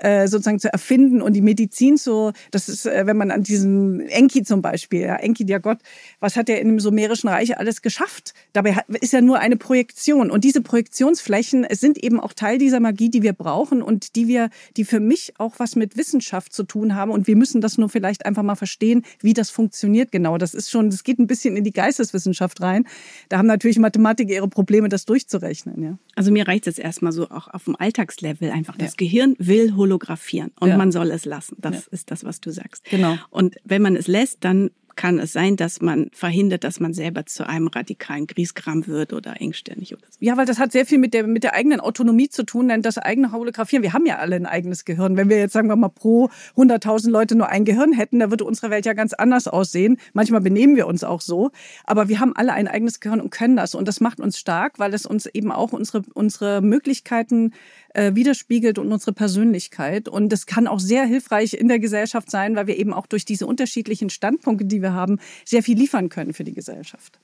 äh, 0.00 0.28
sozusagen 0.42 0.58
zu 0.58 0.72
erfinden 0.72 1.22
und 1.22 1.34
die 1.34 1.40
Medizin 1.40 1.96
so, 1.96 2.32
das 2.50 2.68
ist, 2.68 2.86
äh, 2.86 3.06
wenn 3.06 3.16
man 3.16 3.30
an 3.30 3.42
diesen 3.42 4.00
Enki 4.08 4.42
zum 4.42 4.62
Beispiel, 4.62 5.02
ja, 5.02 5.16
Enki, 5.16 5.44
der 5.44 5.60
Gott, 5.60 5.78
was 6.20 6.36
hat 6.36 6.48
er 6.48 6.60
in 6.60 6.68
dem 6.68 6.80
Sumerischen 6.80 7.28
Reich 7.28 7.56
alles 7.58 7.82
geschafft? 7.82 8.34
Dabei 8.52 8.76
ist 9.00 9.14
er 9.14 9.22
nur 9.22 9.38
eine 9.38 9.56
Projektion. 9.56 10.30
Und 10.30 10.44
diese 10.44 10.60
Projektionsflächen 10.60 11.66
sind 11.70 12.02
eben 12.02 12.20
auch 12.20 12.32
Teil 12.32 12.58
dieser 12.58 12.80
Magie, 12.80 13.10
die 13.10 13.22
wir 13.22 13.32
brauchen 13.32 13.82
und 13.82 14.16
die 14.16 14.28
wir, 14.28 14.50
die 14.76 14.84
für 14.84 15.00
mich 15.00 15.34
auch 15.38 15.54
was 15.58 15.76
mit 15.76 15.96
Wissenschaft 15.96 16.52
zu 16.52 16.64
tun 16.64 16.94
haben. 16.94 17.10
Und 17.10 17.26
wir 17.26 17.36
müssen 17.36 17.60
das 17.60 17.78
nur 17.78 17.88
vielleicht 17.88 18.26
einfach 18.26 18.42
mal 18.42 18.56
verstehen, 18.56 19.04
wie 19.20 19.34
das 19.34 19.50
funktioniert 19.50 20.12
genau. 20.12 20.38
Das 20.38 20.54
ist 20.54 20.70
schon, 20.70 20.90
das 20.90 21.04
geht 21.04 21.18
ein 21.18 21.26
bisschen 21.26 21.56
in 21.56 21.64
die 21.64 21.72
Geisteswissenschaft 21.72 22.60
rein. 22.60 22.86
Da 23.28 23.38
haben 23.38 23.46
natürlich 23.46 23.78
Mathematiker 23.78 24.32
ihre 24.32 24.48
Probleme, 24.48 24.88
das 24.88 25.04
durchzurechnen, 25.04 25.82
ja. 25.82 25.98
Also 26.14 26.30
mir 26.30 26.46
reicht 26.46 26.66
es 26.66 26.78
erstmal 26.78 27.12
so 27.12 27.30
auch 27.30 27.48
auf 27.48 27.64
dem 27.64 27.76
Alltagslevel 27.76 28.50
einfach. 28.50 28.76
Das 28.76 28.92
ja. 28.92 28.96
Gehirn 28.98 29.34
will 29.38 29.74
holographieren 30.22 30.52
und 30.60 30.70
ja. 30.70 30.76
man 30.76 30.92
soll 30.92 31.10
es 31.10 31.24
lassen. 31.24 31.56
Das 31.58 31.74
ja. 31.74 31.82
ist 31.90 32.10
das, 32.10 32.24
was 32.24 32.40
du 32.40 32.50
sagst. 32.50 32.84
Genau. 32.84 33.16
Und 33.30 33.56
wenn 33.64 33.82
man 33.82 33.96
es 33.96 34.06
lässt, 34.06 34.44
dann 34.44 34.70
kann 34.96 35.18
es 35.18 35.32
sein, 35.32 35.56
dass 35.56 35.80
man 35.80 36.10
verhindert, 36.12 36.64
dass 36.64 36.80
man 36.80 36.94
selber 36.94 37.26
zu 37.26 37.46
einem 37.46 37.68
radikalen 37.68 38.26
Griesgram 38.26 38.86
wird 38.86 39.12
oder 39.12 39.40
engstirnig 39.40 39.92
oder 39.94 40.06
so. 40.10 40.16
Ja, 40.20 40.36
weil 40.36 40.46
das 40.46 40.58
hat 40.58 40.72
sehr 40.72 40.86
viel 40.86 40.98
mit 40.98 41.14
der, 41.14 41.26
mit 41.26 41.44
der 41.44 41.54
eigenen 41.54 41.80
Autonomie 41.80 42.28
zu 42.28 42.44
tun, 42.44 42.68
denn 42.68 42.82
das 42.82 42.98
eigene 42.98 43.32
Holographieren, 43.32 43.82
wir 43.82 43.92
haben 43.92 44.06
ja 44.06 44.18
alle 44.18 44.36
ein 44.36 44.46
eigenes 44.46 44.84
Gehirn. 44.84 45.16
Wenn 45.16 45.28
wir 45.28 45.38
jetzt, 45.38 45.52
sagen 45.52 45.68
wir 45.68 45.76
mal, 45.76 45.88
pro 45.88 46.30
100.000 46.56 47.10
Leute 47.10 47.34
nur 47.34 47.48
ein 47.48 47.64
Gehirn 47.64 47.92
hätten, 47.92 48.18
dann 48.18 48.30
würde 48.30 48.44
unsere 48.44 48.70
Welt 48.70 48.86
ja 48.86 48.92
ganz 48.92 49.12
anders 49.12 49.48
aussehen. 49.48 49.98
Manchmal 50.12 50.40
benehmen 50.40 50.76
wir 50.76 50.86
uns 50.86 51.04
auch 51.04 51.20
so, 51.20 51.50
aber 51.84 52.08
wir 52.08 52.20
haben 52.20 52.34
alle 52.36 52.52
ein 52.52 52.68
eigenes 52.68 53.00
Gehirn 53.00 53.20
und 53.20 53.30
können 53.30 53.56
das. 53.56 53.74
Und 53.74 53.88
das 53.88 54.00
macht 54.00 54.20
uns 54.20 54.38
stark, 54.38 54.78
weil 54.78 54.94
es 54.94 55.06
uns 55.06 55.26
eben 55.26 55.52
auch 55.52 55.72
unsere, 55.72 56.02
unsere 56.14 56.60
Möglichkeiten 56.60 57.52
äh, 57.94 58.14
widerspiegelt 58.14 58.78
und 58.78 58.92
unsere 58.92 59.12
Persönlichkeit. 59.12 60.08
Und 60.08 60.30
das 60.30 60.46
kann 60.46 60.66
auch 60.66 60.80
sehr 60.80 61.04
hilfreich 61.04 61.54
in 61.54 61.68
der 61.68 61.78
Gesellschaft 61.78 62.30
sein, 62.30 62.56
weil 62.56 62.66
wir 62.66 62.78
eben 62.78 62.92
auch 62.92 63.06
durch 63.06 63.24
diese 63.24 63.46
unterschiedlichen 63.46 64.10
Standpunkte, 64.10 64.64
die 64.64 64.81
wir 64.82 64.92
haben, 64.92 65.18
sehr 65.44 65.62
viel 65.62 65.78
liefern 65.78 66.08
können 66.08 66.34
für 66.34 66.44
die 66.44 66.54
Gesellschaft. 66.54 67.18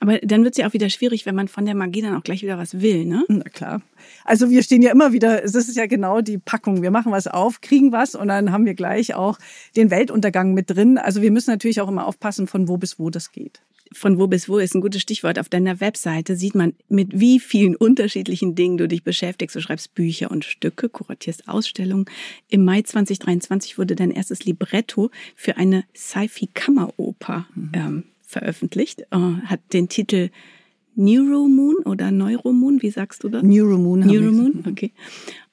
Aber 0.00 0.18
dann 0.18 0.44
wird 0.44 0.54
es 0.54 0.58
ja 0.58 0.66
auch 0.66 0.72
wieder 0.72 0.88
schwierig, 0.88 1.26
wenn 1.26 1.34
man 1.34 1.48
von 1.48 1.66
der 1.66 1.74
Magie 1.74 2.00
dann 2.00 2.16
auch 2.16 2.22
gleich 2.22 2.42
wieder 2.42 2.58
was 2.58 2.80
will, 2.80 3.04
ne? 3.04 3.24
Na 3.28 3.44
klar. 3.44 3.82
Also 4.24 4.50
wir 4.50 4.62
stehen 4.62 4.82
ja 4.82 4.90
immer 4.90 5.12
wieder, 5.12 5.42
das 5.42 5.54
ist 5.54 5.76
ja 5.76 5.86
genau 5.86 6.22
die 6.22 6.38
Packung. 6.38 6.82
Wir 6.82 6.90
machen 6.90 7.12
was 7.12 7.26
auf, 7.26 7.60
kriegen 7.60 7.92
was 7.92 8.14
und 8.14 8.28
dann 8.28 8.50
haben 8.50 8.64
wir 8.64 8.74
gleich 8.74 9.14
auch 9.14 9.38
den 9.76 9.90
Weltuntergang 9.90 10.54
mit 10.54 10.70
drin. 10.70 10.96
Also 10.96 11.20
wir 11.20 11.30
müssen 11.30 11.50
natürlich 11.50 11.80
auch 11.80 11.88
immer 11.88 12.06
aufpassen, 12.06 12.46
von 12.46 12.68
wo 12.68 12.78
bis 12.78 12.98
wo 12.98 13.10
das 13.10 13.32
geht 13.32 13.60
von 13.94 14.18
wo 14.18 14.26
bis 14.26 14.48
wo 14.48 14.58
ist 14.58 14.74
ein 14.74 14.80
gutes 14.80 15.02
Stichwort. 15.02 15.38
Auf 15.38 15.48
deiner 15.48 15.80
Webseite 15.80 16.36
sieht 16.36 16.54
man, 16.54 16.74
mit 16.88 17.08
wie 17.18 17.40
vielen 17.40 17.76
unterschiedlichen 17.76 18.54
Dingen 18.54 18.78
du 18.78 18.88
dich 18.88 19.02
beschäftigst. 19.02 19.56
Du 19.56 19.60
schreibst 19.60 19.94
Bücher 19.94 20.30
und 20.30 20.44
Stücke, 20.44 20.88
kuratierst 20.88 21.48
Ausstellungen. 21.48 22.06
Im 22.48 22.64
Mai 22.64 22.82
2023 22.82 23.78
wurde 23.78 23.96
dein 23.96 24.10
erstes 24.10 24.44
Libretto 24.44 25.10
für 25.34 25.56
eine 25.56 25.84
Sci-Fi-Kammeroper 25.94 27.46
mhm. 27.54 27.70
ähm, 27.74 28.04
veröffentlicht. 28.22 29.02
Äh, 29.10 29.16
hat 29.46 29.60
den 29.72 29.88
Titel 29.88 30.30
Neuromoon 30.94 31.76
oder 31.84 32.10
Neuromoon, 32.10 32.82
wie 32.82 32.90
sagst 32.90 33.24
du 33.24 33.28
das? 33.28 33.42
Neuromoon. 33.42 34.00
Neuromoon, 34.00 34.64
okay. 34.68 34.92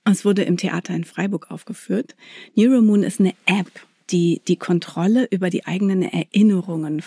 Es 0.06 0.26
wurde 0.26 0.44
im 0.44 0.58
Theater 0.58 0.96
in 0.96 1.04
Freiburg 1.04 1.52
aufgeführt. 1.52 2.16
Neuromoon 2.56 3.04
ist 3.04 3.20
eine 3.20 3.34
App, 3.46 3.70
die 4.12 4.42
die 4.48 4.56
Kontrolle 4.56 5.28
über 5.30 5.50
die 5.50 5.66
eigenen 5.66 6.02
Erinnerungen 6.02 6.96
mhm. 6.96 7.02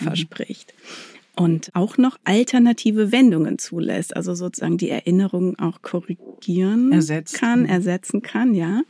Und 1.35 1.71
auch 1.73 1.97
noch 1.97 2.17
alternative 2.25 3.11
Wendungen 3.11 3.57
zulässt, 3.57 4.15
also 4.15 4.35
sozusagen 4.35 4.77
die 4.77 4.89
Erinnerungen 4.89 5.57
auch 5.57 5.81
korrigieren 5.81 6.91
ersetzen. 6.91 7.39
kann, 7.39 7.65
ersetzen 7.65 8.21
kann, 8.21 8.53
ja. 8.53 8.83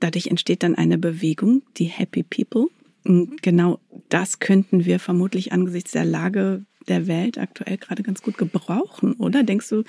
Dadurch 0.00 0.28
entsteht 0.28 0.62
dann 0.62 0.76
eine 0.76 0.96
Bewegung, 0.96 1.62
die 1.76 1.84
Happy 1.84 2.22
People. 2.22 2.68
Und 3.04 3.42
genau 3.42 3.80
das 4.08 4.38
könnten 4.38 4.84
wir 4.86 4.98
vermutlich 4.98 5.52
angesichts 5.52 5.92
der 5.92 6.04
Lage 6.04 6.64
der 6.88 7.06
Welt 7.06 7.38
aktuell 7.38 7.76
gerade 7.76 8.02
ganz 8.02 8.22
gut 8.22 8.38
gebrauchen, 8.38 9.12
oder? 9.14 9.42
Denkst 9.42 9.68
du, 9.68 9.84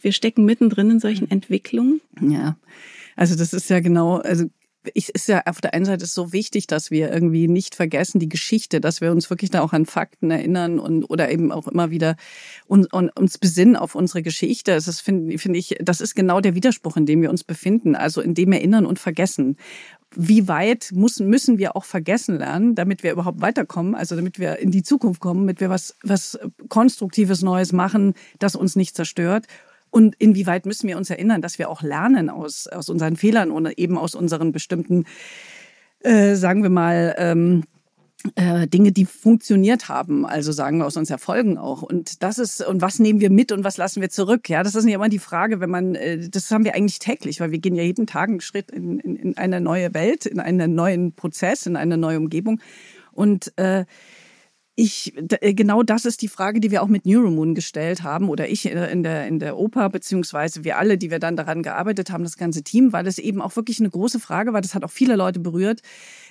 wir 0.00 0.12
stecken 0.12 0.44
mittendrin 0.44 0.90
in 0.90 1.00
solchen 1.00 1.30
Entwicklungen? 1.30 2.00
Ja. 2.20 2.56
Also 3.16 3.36
das 3.36 3.52
ist 3.52 3.70
ja 3.70 3.80
genau, 3.80 4.16
also 4.16 4.46
ich, 4.94 5.10
ist 5.10 5.28
ja 5.28 5.42
auf 5.46 5.60
der 5.60 5.74
einen 5.74 5.84
Seite 5.84 6.06
so 6.06 6.32
wichtig, 6.32 6.66
dass 6.66 6.90
wir 6.90 7.12
irgendwie 7.12 7.48
nicht 7.48 7.74
vergessen 7.74 8.18
die 8.18 8.28
Geschichte, 8.28 8.80
dass 8.80 9.00
wir 9.00 9.12
uns 9.12 9.30
wirklich 9.30 9.50
da 9.50 9.60
auch 9.62 9.72
an 9.72 9.86
Fakten 9.86 10.30
erinnern 10.30 10.78
und 10.78 11.04
oder 11.04 11.30
eben 11.30 11.52
auch 11.52 11.68
immer 11.68 11.90
wieder 11.90 12.16
uns, 12.66 12.88
uns 12.92 13.38
besinnen 13.38 13.76
auf 13.76 13.94
unsere 13.94 14.22
Geschichte. 14.22 14.72
Das 14.72 15.00
finde 15.00 15.38
find 15.38 15.56
ich, 15.56 15.76
das 15.80 16.00
ist 16.00 16.14
genau 16.14 16.40
der 16.40 16.54
Widerspruch, 16.54 16.96
in 16.96 17.06
dem 17.06 17.22
wir 17.22 17.30
uns 17.30 17.44
befinden. 17.44 17.94
Also 17.94 18.20
in 18.20 18.34
dem 18.34 18.52
Erinnern 18.52 18.86
und 18.86 18.98
Vergessen. 18.98 19.56
Wie 20.14 20.46
weit 20.46 20.90
muss, 20.92 21.20
müssen 21.20 21.56
wir 21.56 21.74
auch 21.74 21.84
vergessen 21.84 22.38
lernen, 22.38 22.74
damit 22.74 23.02
wir 23.02 23.12
überhaupt 23.12 23.40
weiterkommen, 23.40 23.94
also 23.94 24.14
damit 24.14 24.38
wir 24.38 24.58
in 24.58 24.70
die 24.70 24.82
Zukunft 24.82 25.20
kommen, 25.20 25.40
damit 25.40 25.60
wir 25.60 25.70
was, 25.70 25.96
was 26.02 26.38
Konstruktives 26.68 27.40
Neues 27.40 27.72
machen, 27.72 28.12
das 28.38 28.54
uns 28.54 28.76
nicht 28.76 28.94
zerstört? 28.94 29.46
Und 29.92 30.16
inwieweit 30.18 30.64
müssen 30.64 30.88
wir 30.88 30.96
uns 30.96 31.10
erinnern, 31.10 31.42
dass 31.42 31.58
wir 31.58 31.68
auch 31.68 31.82
lernen 31.82 32.30
aus, 32.30 32.66
aus 32.66 32.88
unseren 32.88 33.14
Fehlern 33.14 33.50
und 33.50 33.66
eben 33.78 33.98
aus 33.98 34.14
unseren 34.14 34.50
bestimmten, 34.50 35.04
äh, 36.00 36.34
sagen 36.34 36.62
wir 36.62 36.70
mal, 36.70 37.14
ähm, 37.18 37.64
äh, 38.36 38.66
Dinge, 38.68 38.92
die 38.92 39.04
funktioniert 39.04 39.90
haben, 39.90 40.24
also 40.24 40.50
sagen 40.50 40.78
wir 40.78 40.86
aus 40.86 40.96
uns 40.96 41.10
Erfolgen 41.10 41.58
auch. 41.58 41.82
Und 41.82 42.22
das 42.22 42.38
ist, 42.38 42.66
und 42.66 42.80
was 42.80 43.00
nehmen 43.00 43.20
wir 43.20 43.28
mit 43.28 43.52
und 43.52 43.64
was 43.64 43.76
lassen 43.76 44.00
wir 44.00 44.08
zurück? 44.08 44.48
Ja, 44.48 44.62
das 44.62 44.74
ist 44.74 44.88
ja 44.88 44.94
immer 44.94 45.10
die 45.10 45.18
Frage, 45.18 45.60
wenn 45.60 45.68
man, 45.70 45.94
äh, 45.94 46.26
das 46.26 46.50
haben 46.50 46.64
wir 46.64 46.74
eigentlich 46.74 46.98
täglich, 46.98 47.40
weil 47.40 47.50
wir 47.50 47.58
gehen 47.58 47.74
ja 47.74 47.82
jeden 47.82 48.06
Tag 48.06 48.30
einen 48.30 48.40
Schritt 48.40 48.70
in, 48.70 48.98
in, 48.98 49.16
in 49.16 49.36
eine 49.36 49.60
neue 49.60 49.92
Welt, 49.92 50.24
in 50.24 50.40
einen 50.40 50.74
neuen 50.74 51.12
Prozess, 51.12 51.66
in 51.66 51.76
eine 51.76 51.98
neue 51.98 52.16
Umgebung. 52.16 52.60
Und 53.12 53.52
äh, 53.58 53.84
ich, 54.74 55.12
äh, 55.40 55.52
genau 55.52 55.82
das 55.82 56.06
ist 56.06 56.22
die 56.22 56.28
Frage, 56.28 56.58
die 56.58 56.70
wir 56.70 56.82
auch 56.82 56.88
mit 56.88 57.04
Neuromoon 57.04 57.54
gestellt 57.54 58.02
haben 58.02 58.30
oder 58.30 58.48
ich 58.48 58.64
äh, 58.66 58.90
in 58.90 59.02
der, 59.02 59.26
in 59.26 59.38
der 59.38 59.58
Oper, 59.58 59.90
beziehungsweise 59.90 60.64
wir 60.64 60.78
alle, 60.78 60.96
die 60.96 61.10
wir 61.10 61.18
dann 61.18 61.36
daran 61.36 61.62
gearbeitet 61.62 62.10
haben, 62.10 62.24
das 62.24 62.38
ganze 62.38 62.62
Team, 62.62 62.92
weil 62.92 63.06
es 63.06 63.18
eben 63.18 63.42
auch 63.42 63.54
wirklich 63.56 63.80
eine 63.80 63.90
große 63.90 64.18
Frage 64.18 64.52
war. 64.52 64.62
Das 64.62 64.74
hat 64.74 64.84
auch 64.84 64.90
viele 64.90 65.16
Leute 65.16 65.40
berührt, 65.40 65.82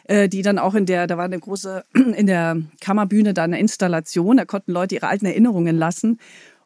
äh, 0.06 0.28
die 0.28 0.42
dann 0.42 0.58
auch 0.58 0.74
in 0.74 0.88
der, 0.88 1.06
da 1.06 1.18
war 1.18 1.26
eine 1.26 1.40
große, 1.40 1.84
in 1.94 2.26
der 2.26 2.58
Kammerbühne 2.80 3.36
da 3.36 3.44
eine 3.44 3.60
Installation, 3.60 4.38
da 4.38 4.46
konnten 4.46 4.72
Leute 4.72 4.96
ihre 4.96 5.08
alten 5.08 5.28
Erinnerungen 5.28 5.78
lassen. 5.78 6.20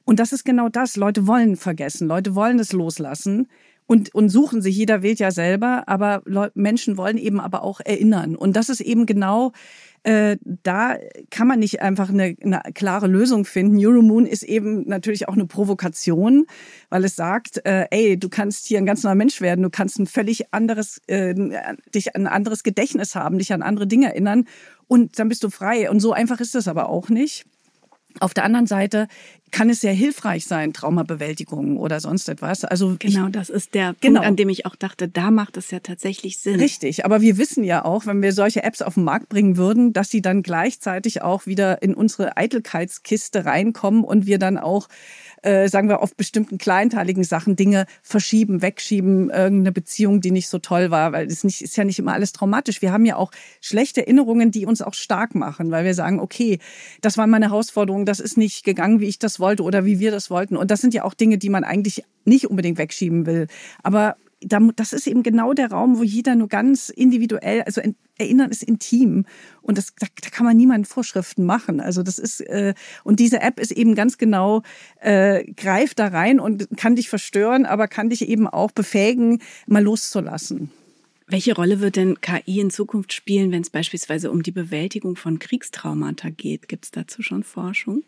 Und 0.05 0.19
das 0.19 0.31
ist 0.31 0.45
genau 0.45 0.69
das. 0.69 0.95
Leute 0.95 1.27
wollen 1.27 1.57
vergessen, 1.57 2.07
Leute 2.07 2.35
wollen 2.35 2.59
es 2.59 2.71
loslassen 2.71 3.47
und, 3.85 4.13
und 4.15 4.29
suchen 4.29 4.61
sich. 4.61 4.77
Jeder 4.77 5.01
wählt 5.01 5.19
ja 5.19 5.31
selber, 5.31 5.83
aber 5.87 6.21
Menschen 6.53 6.95
wollen 6.95 7.17
eben 7.17 7.41
aber 7.41 7.63
auch 7.63 7.81
erinnern. 7.83 8.35
Und 8.35 8.55
das 8.55 8.69
ist 8.69 8.81
eben 8.81 9.05
genau 9.05 9.51
äh, 10.05 10.37
da 10.61 10.97
kann 11.31 11.47
man 11.47 11.59
nicht 11.59 11.81
einfach 11.81 12.09
eine, 12.09 12.35
eine 12.39 12.61
klare 12.75 13.07
Lösung 13.07 13.43
finden. 13.43 13.83
Euromoon 13.83 14.27
ist 14.27 14.43
eben 14.43 14.87
natürlich 14.87 15.27
auch 15.27 15.33
eine 15.33 15.47
Provokation, 15.47 16.45
weil 16.89 17.03
es 17.05 17.15
sagt, 17.15 17.65
äh, 17.65 17.87
ey, 17.89 18.15
du 18.15 18.29
kannst 18.29 18.67
hier 18.67 18.77
ein 18.77 18.85
ganz 18.85 19.01
neuer 19.01 19.15
Mensch 19.15 19.41
werden, 19.41 19.63
du 19.63 19.71
kannst 19.71 19.97
ein 19.97 20.05
völlig 20.05 20.53
anderes, 20.53 21.01
äh, 21.07 21.33
dich 21.93 22.15
an 22.15 22.27
ein 22.27 22.33
anderes 22.33 22.61
Gedächtnis 22.61 23.15
haben, 23.15 23.39
dich 23.39 23.51
an 23.51 23.63
andere 23.63 23.87
Dinge 23.87 24.07
erinnern 24.07 24.45
und 24.87 25.17
dann 25.17 25.27
bist 25.27 25.43
du 25.43 25.49
frei. 25.49 25.89
Und 25.89 25.99
so 26.01 26.13
einfach 26.13 26.39
ist 26.39 26.53
das 26.53 26.67
aber 26.67 26.87
auch 26.89 27.09
nicht. 27.09 27.45
Auf 28.19 28.33
der 28.33 28.45
anderen 28.45 28.67
Seite 28.67 29.07
kann 29.51 29.69
es 29.69 29.81
sehr 29.81 29.93
hilfreich 29.93 30.45
sein, 30.45 30.73
Traumabewältigung 30.73 31.77
oder 31.77 31.99
sonst 31.99 32.27
etwas. 32.29 32.65
Also 32.65 32.95
genau, 32.99 33.27
ich, 33.27 33.31
das 33.31 33.49
ist 33.49 33.73
der 33.73 33.95
genau. 34.01 34.19
Punkt, 34.19 34.27
an 34.27 34.35
dem 34.35 34.49
ich 34.49 34.65
auch 34.65 34.75
dachte, 34.75 35.07
da 35.07 35.31
macht 35.31 35.57
es 35.57 35.71
ja 35.71 35.79
tatsächlich 35.79 36.39
Sinn. 36.39 36.59
Richtig, 36.59 37.05
aber 37.05 37.21
wir 37.21 37.37
wissen 37.37 37.63
ja 37.63 37.85
auch, 37.85 38.05
wenn 38.05 38.21
wir 38.21 38.33
solche 38.33 38.63
Apps 38.63 38.81
auf 38.81 38.95
den 38.95 39.03
Markt 39.03 39.29
bringen 39.29 39.57
würden, 39.57 39.93
dass 39.93 40.09
sie 40.09 40.21
dann 40.21 40.43
gleichzeitig 40.43 41.21
auch 41.21 41.45
wieder 41.45 41.81
in 41.81 41.93
unsere 41.93 42.37
Eitelkeitskiste 42.37 43.45
reinkommen 43.45 44.03
und 44.03 44.25
wir 44.25 44.39
dann 44.39 44.57
auch 44.57 44.87
äh, 45.45 45.69
sagen 45.69 45.89
wir, 45.89 46.01
auf 46.01 46.15
bestimmten 46.15 46.57
kleinteiligen 46.57 47.23
Sachen 47.23 47.55
Dinge 47.55 47.85
verschieben, 48.01 48.61
wegschieben, 48.61 49.29
irgendeine 49.29 49.71
Beziehung, 49.71 50.19
die 50.19 50.31
nicht 50.31 50.49
so 50.49 50.59
toll 50.59 50.91
war, 50.91 51.11
weil 51.11 51.27
es 51.27 51.43
nicht, 51.43 51.61
ist 51.61 51.77
ja 51.77 51.83
nicht 51.83 51.99
immer 51.99 52.13
alles 52.13 52.33
traumatisch. 52.33 52.81
Wir 52.81 52.91
haben 52.91 53.05
ja 53.05 53.15
auch 53.15 53.31
schlechte 53.61 54.01
Erinnerungen, 54.01 54.51
die 54.51 54.65
uns 54.65 54.81
auch 54.81 54.93
stark 54.93 55.35
machen, 55.35 55.71
weil 55.71 55.85
wir 55.85 55.93
sagen, 55.93 56.19
okay, 56.19 56.59
das 57.01 57.17
war 57.17 57.27
meine 57.27 57.49
Herausforderung, 57.49 58.05
das 58.05 58.19
ist 58.19 58.37
nicht 58.37 58.63
gegangen, 58.63 58.99
wie 58.99 59.07
ich 59.07 59.19
das 59.19 59.39
wollte 59.39 59.63
oder 59.63 59.85
wie 59.85 59.99
wir 59.99 60.11
das 60.11 60.29
wollten. 60.29 60.57
Und 60.57 60.71
das 60.71 60.81
sind 60.81 60.93
ja 60.93 61.03
auch 61.03 61.13
Dinge, 61.13 61.37
die 61.37 61.49
man 61.49 61.63
eigentlich 61.63 62.03
nicht 62.25 62.49
unbedingt 62.49 62.77
wegschieben 62.77 63.25
will. 63.25 63.47
Aber 63.83 64.17
das 64.45 64.93
ist 64.93 65.07
eben 65.07 65.23
genau 65.23 65.53
der 65.53 65.71
Raum, 65.71 65.97
wo 65.97 66.03
jeder 66.03 66.35
nur 66.35 66.47
ganz 66.47 66.89
individuell, 66.89 67.63
also 67.63 67.81
Erinnern 68.17 68.49
ist 68.49 68.63
intim 68.63 69.25
und 69.61 69.77
das, 69.77 69.93
da, 69.99 70.07
da 70.21 70.29
kann 70.29 70.45
man 70.45 70.55
niemanden 70.55 70.85
Vorschriften 70.85 71.45
machen. 71.45 71.81
Also 71.81 72.01
das 72.01 72.17
ist 72.17 72.39
äh, 72.41 72.73
und 73.03 73.19
diese 73.19 73.41
App 73.41 73.59
ist 73.59 73.71
eben 73.71 73.95
ganz 73.95 74.17
genau 74.17 74.61
äh, 75.01 75.43
greift 75.53 75.99
da 75.99 76.07
rein 76.07 76.39
und 76.39 76.67
kann 76.77 76.95
dich 76.95 77.09
verstören, 77.09 77.65
aber 77.65 77.87
kann 77.87 78.09
dich 78.09 78.27
eben 78.27 78.47
auch 78.47 78.71
befähigen, 78.71 79.41
mal 79.67 79.83
loszulassen. 79.83 80.71
Welche 81.27 81.55
Rolle 81.55 81.79
wird 81.79 81.95
denn 81.95 82.21
KI 82.21 82.59
in 82.59 82.69
Zukunft 82.69 83.11
spielen, 83.11 83.51
wenn 83.51 83.63
es 83.63 83.71
beispielsweise 83.71 84.31
um 84.31 84.43
die 84.43 84.51
Bewältigung 84.51 85.15
von 85.15 85.39
Kriegstraumata 85.39 86.29
geht? 86.29 86.67
Gibt 86.67 86.85
es 86.85 86.91
dazu 86.91 87.23
schon 87.23 87.43
Forschung? 87.43 88.03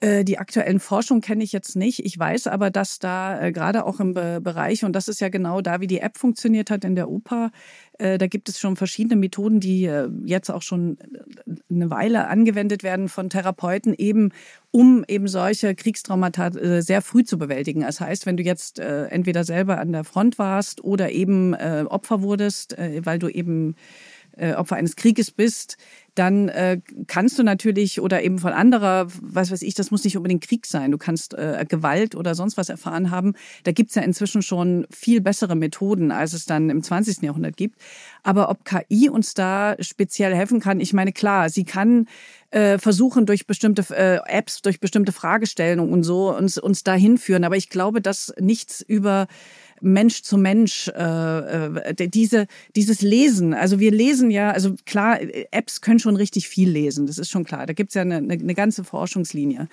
Äh, 0.00 0.24
die 0.24 0.38
aktuellen 0.38 0.80
Forschung 0.80 1.20
kenne 1.20 1.44
ich 1.44 1.52
jetzt 1.52 1.76
nicht. 1.76 2.04
Ich 2.06 2.18
weiß 2.18 2.46
aber, 2.46 2.70
dass 2.70 2.98
da 2.98 3.40
äh, 3.40 3.52
gerade 3.52 3.84
auch 3.84 4.00
im 4.00 4.14
Bereich, 4.14 4.82
und 4.84 4.94
das 4.94 5.08
ist 5.08 5.20
ja 5.20 5.28
genau 5.28 5.60
da, 5.60 5.80
wie 5.80 5.86
die 5.86 6.00
App 6.00 6.16
funktioniert 6.16 6.70
hat 6.70 6.84
in 6.84 6.94
der 6.94 7.10
Oper, 7.10 7.50
äh, 7.98 8.16
da 8.16 8.26
gibt 8.26 8.48
es 8.48 8.58
schon 8.58 8.76
verschiedene 8.76 9.16
Methoden, 9.16 9.60
die 9.60 9.90
jetzt 10.24 10.50
auch 10.50 10.62
schon 10.62 10.96
eine 11.70 11.90
Weile 11.90 12.28
angewendet 12.28 12.82
werden 12.82 13.10
von 13.10 13.28
Therapeuten, 13.28 13.94
eben 13.94 14.32
um 14.70 15.04
eben 15.06 15.28
solche 15.28 15.74
Kriegstraumata 15.74 16.50
sehr 16.80 17.02
früh 17.02 17.24
zu 17.24 17.36
bewältigen. 17.36 17.82
Das 17.82 18.00
heißt, 18.00 18.24
wenn 18.24 18.36
du 18.36 18.42
jetzt 18.42 18.78
entweder 18.78 19.44
selber 19.44 19.78
an 19.78 19.92
der 19.92 20.04
Front 20.04 20.38
warst 20.38 20.82
oder 20.82 21.10
eben 21.10 21.54
Opfer 21.54 22.22
wurdest, 22.22 22.76
weil 22.78 23.18
du 23.18 23.28
eben 23.28 23.74
Opfer 24.36 24.76
eines 24.76 24.96
Krieges 24.96 25.30
bist, 25.30 25.76
dann 26.20 26.50
äh, 26.50 26.82
kannst 27.06 27.38
du 27.38 27.42
natürlich 27.42 27.98
oder 27.98 28.22
eben 28.22 28.38
von 28.38 28.52
anderer, 28.52 29.06
was 29.22 29.50
weiß 29.50 29.62
ich, 29.62 29.72
das 29.72 29.90
muss 29.90 30.04
nicht 30.04 30.18
unbedingt 30.18 30.46
Krieg 30.46 30.66
sein. 30.66 30.90
Du 30.90 30.98
kannst 30.98 31.32
äh, 31.32 31.64
Gewalt 31.66 32.14
oder 32.14 32.34
sonst 32.34 32.58
was 32.58 32.68
erfahren 32.68 33.10
haben. 33.10 33.32
Da 33.64 33.72
gibt's 33.72 33.94
ja 33.94 34.02
inzwischen 34.02 34.42
schon 34.42 34.86
viel 34.90 35.22
bessere 35.22 35.56
Methoden, 35.56 36.12
als 36.12 36.34
es 36.34 36.44
dann 36.44 36.68
im 36.68 36.82
20. 36.82 37.22
Jahrhundert 37.22 37.56
gibt. 37.56 37.80
Aber 38.22 38.50
ob 38.50 38.66
KI 38.66 39.08
uns 39.08 39.32
da 39.32 39.76
speziell 39.80 40.34
helfen 40.34 40.60
kann, 40.60 40.78
ich 40.78 40.92
meine, 40.92 41.12
klar, 41.12 41.48
sie 41.48 41.64
kann 41.64 42.04
äh, 42.50 42.76
versuchen, 42.76 43.24
durch 43.24 43.46
bestimmte 43.46 43.82
äh, 43.94 44.18
Apps, 44.26 44.60
durch 44.60 44.78
bestimmte 44.78 45.12
Fragestellungen 45.12 45.90
und 45.90 46.02
so 46.02 46.36
uns, 46.36 46.58
uns 46.58 46.84
dahin 46.84 47.16
führen. 47.16 47.44
Aber 47.44 47.56
ich 47.56 47.70
glaube, 47.70 48.02
dass 48.02 48.34
nichts 48.38 48.82
über 48.82 49.26
Mensch 49.80 50.22
zu 50.22 50.38
Mensch, 50.38 50.88
äh, 50.88 51.66
äh, 51.66 52.08
diese, 52.08 52.46
dieses 52.76 53.02
Lesen. 53.02 53.54
Also 53.54 53.80
wir 53.80 53.90
lesen 53.90 54.30
ja, 54.30 54.50
also 54.50 54.74
klar, 54.86 55.18
Apps 55.50 55.80
können 55.80 55.98
schon 55.98 56.16
richtig 56.16 56.48
viel 56.48 56.70
lesen, 56.70 57.06
das 57.06 57.18
ist 57.18 57.30
schon 57.30 57.44
klar. 57.44 57.66
Da 57.66 57.72
gibt's 57.72 57.94
ja 57.94 58.02
eine, 58.02 58.16
eine 58.16 58.54
ganze 58.54 58.84
Forschungslinie. 58.84 59.68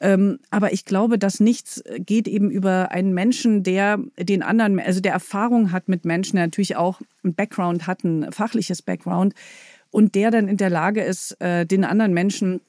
Ähm, 0.00 0.38
aber 0.50 0.72
ich 0.72 0.86
glaube, 0.86 1.18
dass 1.18 1.40
nichts 1.40 1.82
geht 1.98 2.26
eben 2.26 2.50
über 2.50 2.90
einen 2.90 3.12
Menschen, 3.12 3.62
der 3.62 3.98
den 4.18 4.42
anderen, 4.42 4.80
also 4.80 5.00
der 5.00 5.12
Erfahrung 5.12 5.72
hat 5.72 5.88
mit 5.88 6.06
Menschen, 6.06 6.36
der 6.36 6.46
natürlich 6.46 6.76
auch 6.76 7.00
ein 7.22 7.34
Background 7.34 7.86
hat, 7.86 8.02
ein 8.02 8.32
fachliches 8.32 8.80
Background 8.80 9.34
und 9.90 10.14
der 10.14 10.30
dann 10.30 10.48
in 10.48 10.56
der 10.56 10.70
Lage 10.70 11.02
ist, 11.02 11.38
äh, 11.40 11.66
den 11.66 11.84
anderen 11.84 12.14
Menschen 12.14 12.60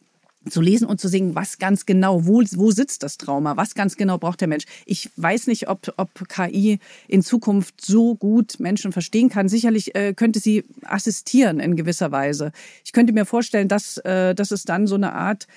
zu 0.49 0.61
lesen 0.61 0.87
und 0.87 0.99
zu 0.99 1.07
sehen, 1.07 1.35
was 1.35 1.59
ganz 1.59 1.85
genau, 1.85 2.25
wo, 2.25 2.41
wo 2.55 2.71
sitzt 2.71 3.03
das 3.03 3.17
Trauma, 3.17 3.57
was 3.57 3.75
ganz 3.75 3.95
genau 3.95 4.17
braucht 4.17 4.41
der 4.41 4.47
Mensch. 4.47 4.65
Ich 4.85 5.11
weiß 5.15 5.47
nicht, 5.47 5.69
ob, 5.69 5.93
ob 5.97 6.27
KI 6.27 6.79
in 7.07 7.21
Zukunft 7.21 7.83
so 7.83 8.15
gut 8.15 8.59
Menschen 8.59 8.91
verstehen 8.91 9.29
kann. 9.29 9.49
Sicherlich 9.49 9.95
äh, 9.95 10.13
könnte 10.13 10.39
sie 10.39 10.63
assistieren 10.83 11.59
in 11.59 11.75
gewisser 11.75 12.11
Weise. 12.11 12.51
Ich 12.83 12.91
könnte 12.91 13.13
mir 13.13 13.25
vorstellen, 13.25 13.67
dass, 13.67 13.97
äh, 13.97 14.33
dass 14.33 14.51
es 14.51 14.63
dann 14.63 14.87
so 14.87 14.95
eine 14.95 15.13
Art 15.13 15.47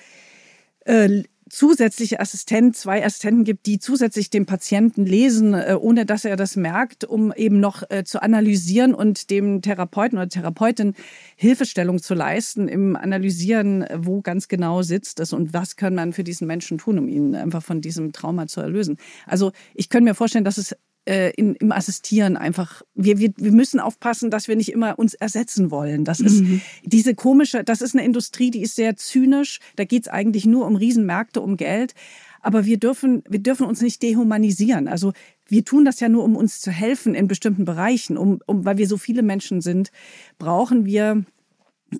äh, 0.85 1.23
zusätzliche 1.55 2.19
Assistent, 2.19 2.75
zwei 2.75 3.05
Assistenten 3.05 3.45
gibt, 3.45 3.65
die 3.65 3.79
zusätzlich 3.79 4.29
dem 4.29 4.45
Patienten 4.45 5.05
lesen, 5.05 5.53
äh, 5.53 5.77
ohne 5.79 6.05
dass 6.05 6.25
er 6.25 6.35
das 6.35 6.57
merkt, 6.57 7.05
um 7.05 7.31
eben 7.33 7.61
noch 7.61 7.83
äh, 7.89 8.03
zu 8.03 8.21
analysieren 8.21 8.93
und 8.93 9.29
dem 9.29 9.61
Therapeuten 9.61 10.17
oder 10.17 10.27
Therapeutin 10.27 10.95
Hilfestellung 11.37 12.01
zu 12.01 12.13
leisten 12.13 12.67
im 12.67 12.97
Analysieren, 12.97 13.85
wo 13.95 14.21
ganz 14.21 14.49
genau 14.49 14.81
sitzt 14.81 15.21
es 15.21 15.31
und 15.31 15.53
was 15.53 15.77
kann 15.77 15.95
man 15.95 16.11
für 16.11 16.25
diesen 16.25 16.45
Menschen 16.45 16.77
tun, 16.77 16.99
um 16.99 17.07
ihn 17.07 17.35
einfach 17.35 17.63
von 17.63 17.79
diesem 17.79 18.11
Trauma 18.11 18.47
zu 18.47 18.59
erlösen. 18.59 18.97
Also 19.25 19.53
ich 19.73 19.87
könnte 19.89 20.09
mir 20.09 20.15
vorstellen, 20.15 20.43
dass 20.43 20.57
es 20.57 20.75
äh, 21.05 21.31
in, 21.31 21.55
im 21.55 21.71
Assistieren 21.71 22.37
einfach, 22.37 22.81
wir, 22.95 23.19
wir, 23.19 23.31
wir 23.37 23.51
müssen 23.51 23.79
aufpassen, 23.79 24.31
dass 24.31 24.47
wir 24.47 24.55
nicht 24.55 24.71
immer 24.71 24.97
uns 24.97 25.13
ersetzen 25.13 25.71
wollen. 25.71 26.03
Das 26.03 26.19
ist 26.19 26.41
mhm. 26.41 26.61
diese 26.83 27.15
komische, 27.15 27.63
das 27.63 27.81
ist 27.81 27.95
eine 27.95 28.05
Industrie, 28.05 28.51
die 28.51 28.61
ist 28.61 28.75
sehr 28.75 28.95
zynisch. 28.95 29.59
Da 29.75 29.85
geht 29.85 30.03
es 30.03 30.07
eigentlich 30.07 30.45
nur 30.45 30.65
um 30.65 30.75
Riesenmärkte, 30.75 31.41
um 31.41 31.57
Geld. 31.57 31.93
Aber 32.41 32.65
wir 32.65 32.77
dürfen, 32.77 33.23
wir 33.27 33.39
dürfen 33.39 33.65
uns 33.65 33.81
nicht 33.81 34.03
dehumanisieren. 34.03 34.87
Also 34.87 35.13
wir 35.47 35.63
tun 35.65 35.85
das 35.85 35.99
ja 35.99 36.09
nur, 36.09 36.23
um 36.23 36.35
uns 36.35 36.59
zu 36.59 36.71
helfen 36.71 37.15
in 37.15 37.27
bestimmten 37.27 37.65
Bereichen. 37.65 38.17
Um, 38.17 38.39
um, 38.45 38.65
weil 38.65 38.77
wir 38.77 38.87
so 38.87 38.97
viele 38.97 39.23
Menschen 39.23 39.61
sind, 39.61 39.91
brauchen 40.37 40.85
wir, 40.85 41.23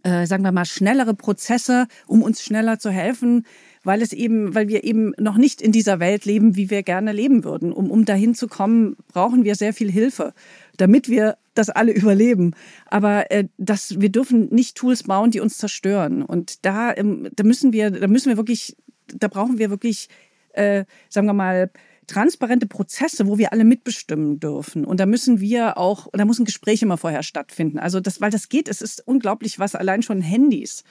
äh, 0.04 0.26
sagen 0.26 0.44
wir 0.44 0.52
mal, 0.52 0.66
schnellere 0.66 1.14
Prozesse, 1.14 1.88
um 2.08 2.22
uns 2.22 2.44
schneller 2.44 2.80
zu 2.80 2.90
helfen 2.90 3.46
weil 3.86 4.02
es 4.02 4.12
eben, 4.12 4.54
weil 4.54 4.68
wir 4.68 4.84
eben 4.84 5.14
noch 5.18 5.38
nicht 5.38 5.62
in 5.62 5.72
dieser 5.72 6.00
Welt 6.00 6.26
leben, 6.26 6.56
wie 6.56 6.70
wir 6.70 6.84
gerne 6.84 7.14
leben 7.14 7.44
würden. 7.44 7.72
Um, 7.72 7.90
um 7.90 8.04
dahin 8.04 8.34
zu 8.34 8.48
kommen, 8.48 8.98
brauchen 9.08 9.46
wir 9.46 9.56
sehr 9.56 9.74
viel 9.74 9.90
Hilfe, 9.90 10.34
damit 10.76 11.08
wir 11.08 11.38
das 11.54 11.70
alle 11.70 11.92
überleben. 11.96 12.54
Aber 12.88 13.32
äh, 13.32 13.46
das, 13.58 14.02
wir 14.02 14.10
dürfen 14.10 14.50
nicht 14.50 14.76
Tools 14.76 15.04
bauen, 15.04 15.32
die 15.32 15.40
uns 15.40 15.58
zerstören. 15.58 16.24
Und 16.24 16.66
da, 16.66 16.94
ähm, 16.96 17.30
da 17.34 17.44
müssen 17.44 17.72
wir, 17.72 17.92
da 17.92 18.08
müssen 18.08 18.30
wir 18.30 18.38
wirklich, 18.38 18.76
da 19.08 19.28
brauchen 19.28 19.60
wir 19.60 19.70
wirklich, 19.70 20.10
äh, 20.54 20.86
sagen 21.10 21.28
wir 21.28 21.34
mal, 21.34 21.70
transparente 22.08 22.68
Prozesse, 22.68 23.28
wo 23.28 23.38
wir 23.38 23.52
alle 23.52 23.64
mitbestimmen 23.64 24.40
dürfen. 24.40 24.86
Und 24.86 25.00
da 25.00 25.06
müssen 25.06 25.40
wir 25.40 25.78
auch, 25.78 26.08
da 26.14 26.26
muss 26.26 26.40
ein 26.40 26.46
Gespräch 26.46 26.82
immer 26.82 26.98
vorher 26.98 27.24
stattfinden. 27.24 27.80
Also 27.80 28.00
das, 28.00 28.22
weil 28.22 28.32
das 28.32 28.50
geht, 28.50 28.68
es 28.68 28.82
ist 28.82 29.08
unglaublich, 29.08 29.60
was 29.60 29.76
allein 29.76 30.02
schon 30.02 30.22
Handys 30.22 30.84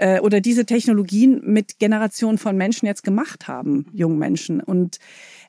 äh, 0.00 0.18
oder 0.20 0.40
diese 0.40 0.64
Technologien 0.64 1.42
mit 1.44 1.78
Generationen 1.78 2.38
von 2.38 2.56
Menschen 2.56 2.86
jetzt 2.86 3.04
gemacht 3.04 3.48
haben, 3.48 3.86
jungen 3.92 4.18
Menschen. 4.18 4.60
Und 4.60 4.98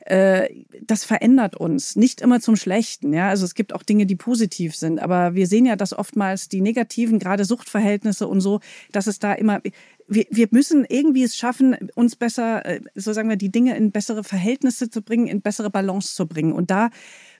äh, 0.02 0.50
das 0.82 1.06
verändert 1.06 1.56
uns, 1.56 1.96
nicht 1.96 2.20
immer 2.20 2.42
zum 2.42 2.58
Schlechten. 2.58 3.14
Ja, 3.14 3.30
also 3.30 3.46
es 3.46 3.56
gibt 3.56 3.74
auch 3.74 3.84
Dinge, 3.84 4.06
die 4.06 4.18
positiv 4.18 4.76
sind, 4.76 5.00
aber 5.00 5.36
wir 5.36 5.48
sehen 5.48 5.66
ja, 5.66 5.78
dass 5.78 5.98
oftmals 5.98 6.50
die 6.50 6.60
negativen, 6.60 7.18
gerade 7.18 7.46
Suchtverhältnisse 7.46 8.28
und 8.28 8.42
so, 8.42 8.60
dass 8.92 9.08
es 9.08 9.20
da 9.20 9.34
immer 9.34 9.62
wir, 10.08 10.26
wir 10.30 10.50
müssen 10.52 10.86
irgendwie 10.90 11.24
es 11.24 11.38
schaffen, 11.38 11.90
uns 11.96 12.18
besser, 12.18 12.66
äh, 12.66 12.82
so 12.96 13.14
sagen 13.14 13.30
wir, 13.30 13.38
die 13.38 13.52
Dinge 13.52 13.78
in 13.78 13.92
bessere 13.92 14.26
Verhältnisse 14.26 14.90
zu 14.90 15.02
bringen, 15.02 15.28
in 15.28 15.42
bessere 15.42 15.70
Balance 15.70 16.14
zu 16.16 16.28
bringen. 16.28 16.52
Und 16.52 16.70
da 16.70 16.90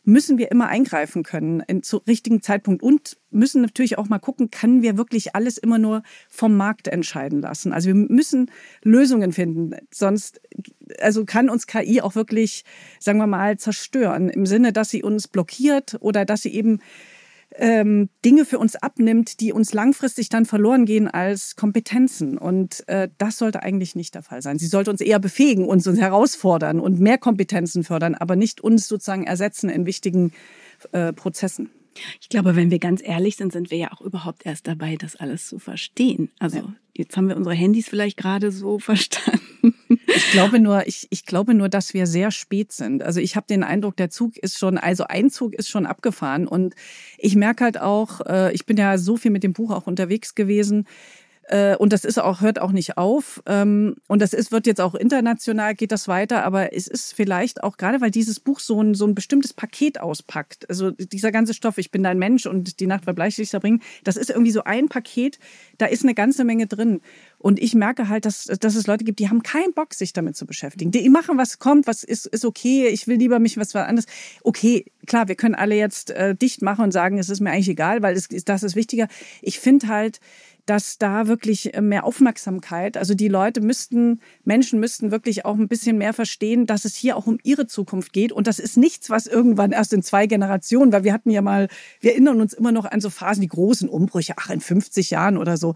müssen 0.04 0.38
wir 0.38 0.52
immer 0.52 0.68
eingreifen 0.68 1.24
können 1.24 1.62
in, 1.62 1.84
zu 1.84 1.98
richtigen 1.98 2.42
Zeitpunkt 2.42 2.82
und 2.82 3.18
müssen 3.30 3.62
natürlich 3.62 3.98
auch 3.98 4.10
mal 4.10 4.20
gucken, 4.20 4.50
können 4.50 4.82
wir 4.82 4.98
wirklich 4.98 5.36
alles 5.36 5.58
immer 5.58 5.78
nur 5.78 6.04
vom 6.30 6.58
Markt 6.58 6.88
entscheiden 6.88 7.42
lassen. 7.42 7.72
Also 7.72 7.88
wir 7.88 7.96
müssen 7.96 8.50
Lösungen 8.84 9.32
finden, 9.32 9.76
sonst 9.92 10.42
also 11.00 11.26
kann 11.26 11.50
uns 11.50 11.68
KI 11.68 12.02
auch 12.02 12.16
wirklich, 12.16 12.66
sagen 13.00 13.20
wir 13.20 13.28
mal, 13.28 13.58
zerstören 13.58 14.30
im 14.30 14.46
Sinne, 14.46 14.74
dass 14.74 14.90
sie 14.90 15.04
uns 15.04 15.28
blockiert 15.28 15.98
oder 16.00 16.26
dass 16.26 16.42
sie 16.42 16.54
eben 16.54 16.80
ähm, 17.56 18.10
Dinge 18.24 18.46
für 18.46 18.60
uns 18.60 18.76
abnimmt, 18.76 19.40
die 19.40 19.52
uns 19.54 19.74
langfristig 19.74 20.30
dann 20.30 20.46
verloren 20.46 20.86
gehen 20.86 21.08
als 21.08 21.56
Kompetenzen. 21.56 22.38
Und 22.38 22.88
äh, 22.88 23.10
das 23.18 23.38
sollte 23.38 23.64
eigentlich 23.64 23.96
nicht 23.96 24.16
der 24.16 24.24
Fall 24.24 24.42
sein. 24.42 24.60
Sie 24.60 24.68
sollte 24.68 24.92
uns 24.92 25.02
eher 25.02 25.20
befähigen, 25.20 25.66
uns, 25.66 25.88
uns 25.88 26.00
herausfordern 26.00 26.80
und 26.80 27.00
mehr 27.00 27.18
Kompetenzen 27.18 27.84
fördern, 27.84 28.16
aber 28.16 28.36
nicht 28.36 28.62
uns 28.62 28.88
sozusagen 28.88 29.26
ersetzen 29.26 29.70
in 29.70 29.86
wichtigen 29.86 30.32
äh, 30.92 31.14
Prozessen. 31.14 31.70
Ich 32.22 32.30
glaube, 32.30 32.56
wenn 32.56 32.72
wir 32.72 32.80
ganz 32.80 33.02
ehrlich 33.04 33.36
sind, 33.36 33.52
sind 33.52 33.72
wir 33.72 33.78
ja 33.78 33.92
auch 33.92 34.02
überhaupt 34.02 34.46
erst 34.46 34.68
dabei, 34.68 34.96
das 34.96 35.16
alles 35.16 35.48
zu 35.48 35.60
verstehen. 35.60 36.32
Also 36.40 36.58
ja. 36.58 36.74
jetzt 36.94 37.18
haben 37.18 37.28
wir 37.28 37.36
unsere 37.36 37.56
Handys 37.56 37.90
vielleicht 37.90 38.18
gerade 38.18 38.52
so 38.52 38.80
verstanden. 38.80 39.76
Ich 40.08 40.32
glaube 40.32 40.60
nur, 40.60 40.88
ich, 40.88 41.08
ich 41.10 41.26
glaube 41.26 41.54
nur, 41.54 41.70
dass 41.70 41.94
wir 41.94 42.08
sehr 42.08 42.32
spät 42.32 42.72
sind. 42.72 43.04
Also 43.04 43.20
ich 43.20 43.36
habe 43.36 43.48
den 43.48 43.64
Eindruck, 43.64 43.98
der 43.98 44.10
Zug 44.10 44.38
ist 44.38 44.58
schon, 44.58 44.78
also 44.78 45.06
ein 45.06 45.30
Zug 45.30 45.54
ist 45.54 45.70
schon 45.70 45.86
abgefahren. 45.86 46.48
Und 46.48 46.76
ich 47.18 47.36
merke 47.36 47.64
halt 47.64 47.80
auch, 47.80 48.22
äh, 48.26 48.54
ich 48.54 48.66
bin 48.66 48.78
ja 48.78 48.98
so 48.98 49.18
viel 49.18 49.32
mit 49.32 49.44
dem 49.44 49.54
Buch 49.54 49.72
auch 49.72 49.88
unterwegs 49.88 50.36
gewesen 50.36 50.88
Äh, 51.52 51.76
und 51.76 51.92
das 51.92 52.06
ist 52.06 52.18
auch, 52.18 52.40
hört 52.40 52.60
auch 52.60 52.72
nicht 52.72 52.98
auf. 52.98 53.44
Ähm, 53.46 53.96
und 54.08 54.22
das 54.22 54.34
ist, 54.34 54.54
wird 54.54 54.66
jetzt 54.66 54.80
auch 54.80 54.96
international, 54.96 55.76
geht 55.76 55.92
das 55.92 56.08
weiter. 56.08 56.46
Aber 56.46 56.74
es 56.74 56.88
ist 56.88 57.14
vielleicht 57.14 57.62
auch, 57.62 57.76
gerade 57.76 58.00
weil 58.00 58.10
dieses 58.10 58.40
Buch 58.40 58.62
so 58.62 58.82
ein, 58.82 58.96
so 58.96 59.06
ein 59.06 59.16
bestimmtes 59.16 59.54
Paket 59.54 60.00
auspackt. 60.00 60.70
Also 60.70 60.92
dieser 60.92 61.32
ganze 61.32 61.54
Stoff, 61.54 61.78
ich 61.78 61.92
bin 61.92 62.04
dein 62.04 62.18
Mensch 62.18 62.46
und 62.46 62.80
die 62.80 62.88
Nacht 62.88 63.06
wird 63.06 63.18
Bleichlichter 63.18 63.60
bringen, 63.60 63.82
das 64.06 64.16
ist 64.16 64.30
irgendwie 64.30 64.52
so 64.52 64.64
ein 64.64 64.88
Paket, 64.88 65.40
da 65.78 65.88
ist 65.88 66.04
eine 66.04 66.14
ganze 66.14 66.46
Menge 66.46 66.68
drin. 66.68 67.02
Und 67.38 67.60
ich 67.60 67.74
merke 67.74 68.08
halt, 68.08 68.26
dass, 68.26 68.46
dass 68.46 68.76
es 68.76 68.88
Leute 68.88 69.04
gibt, 69.04 69.20
die 69.20 69.28
haben 69.28 69.44
keinen 69.44 69.74
Bock, 69.74 69.94
sich 69.94 70.14
damit 70.14 70.38
zu 70.38 70.46
beschäftigen. 70.46 70.92
Die 70.92 71.10
machen, 71.10 71.38
was 71.38 71.60
kommt, 71.60 71.88
was 71.88 72.04
ist, 72.04 72.28
ist 72.28 72.46
okay, 72.46 72.88
ich 72.88 73.08
will 73.08 73.18
lieber 73.18 73.40
mich 73.40 73.58
was 73.58 73.76
anderes. 73.76 74.06
Okay, 74.44 74.86
klar, 75.08 75.28
wir 75.28 75.36
können 75.36 75.56
alle 75.56 75.76
jetzt 75.76 76.12
äh, 76.12 76.36
dicht 76.36 76.62
machen 76.62 76.84
und 76.84 76.92
sagen, 76.92 77.18
es 77.18 77.30
ist 77.30 77.42
mir 77.42 77.52
eigentlich 77.52 77.70
egal, 77.70 78.02
weil 78.04 78.16
es, 78.16 78.28
das 78.28 78.64
ist 78.64 78.76
wichtiger. 78.76 79.08
Ich 79.42 79.60
finde 79.60 79.88
halt, 79.88 80.20
dass 80.66 80.98
da 80.98 81.28
wirklich 81.28 81.74
äh, 81.74 81.82
mehr 81.82 82.04
Aufmerksamkeit, 82.04 82.98
also 82.98 83.14
die 83.14 83.28
Leute 83.28 83.62
müssten, 83.62 84.22
Menschen 84.44 84.80
müssten 84.80 85.12
wirklich 85.12 85.46
auch 85.46 85.56
ein 85.56 85.68
bisschen 85.68 85.98
mehr 85.98 86.14
verstehen, 86.14 86.66
dass 86.66 86.86
es 86.86 86.96
hier 86.96 87.18
auch 87.18 87.28
um 87.28 87.38
ihre 87.44 87.68
Zukunft 87.68 88.14
geht. 88.14 88.32
Und 88.32 88.48
das 88.48 88.60
ist 88.60 88.78
nichts, 88.78 89.10
was 89.10 89.28
irgendwann 89.28 89.72
erst 89.72 89.94
in 89.94 90.04
zwei 90.04 90.28
Generationen, 90.28 90.92
weil 90.92 91.04
wir 91.04 91.14
hatten 91.14 91.30
ja 91.30 91.42
mal, 91.42 91.68
wir 92.00 92.12
erinnern 92.12 92.42
uns 92.42 92.54
immer 92.54 92.72
noch 92.72 92.86
an 92.86 93.02
so 93.02 93.10
Phasen, 93.10 93.42
die 93.42 93.48
großen 93.48 93.90
Umbrüche, 93.90 94.34
ach, 94.38 94.50
in 94.50 94.62
50 94.62 95.10
Jahren 95.12 95.38
oder 95.38 95.58
so. 95.58 95.74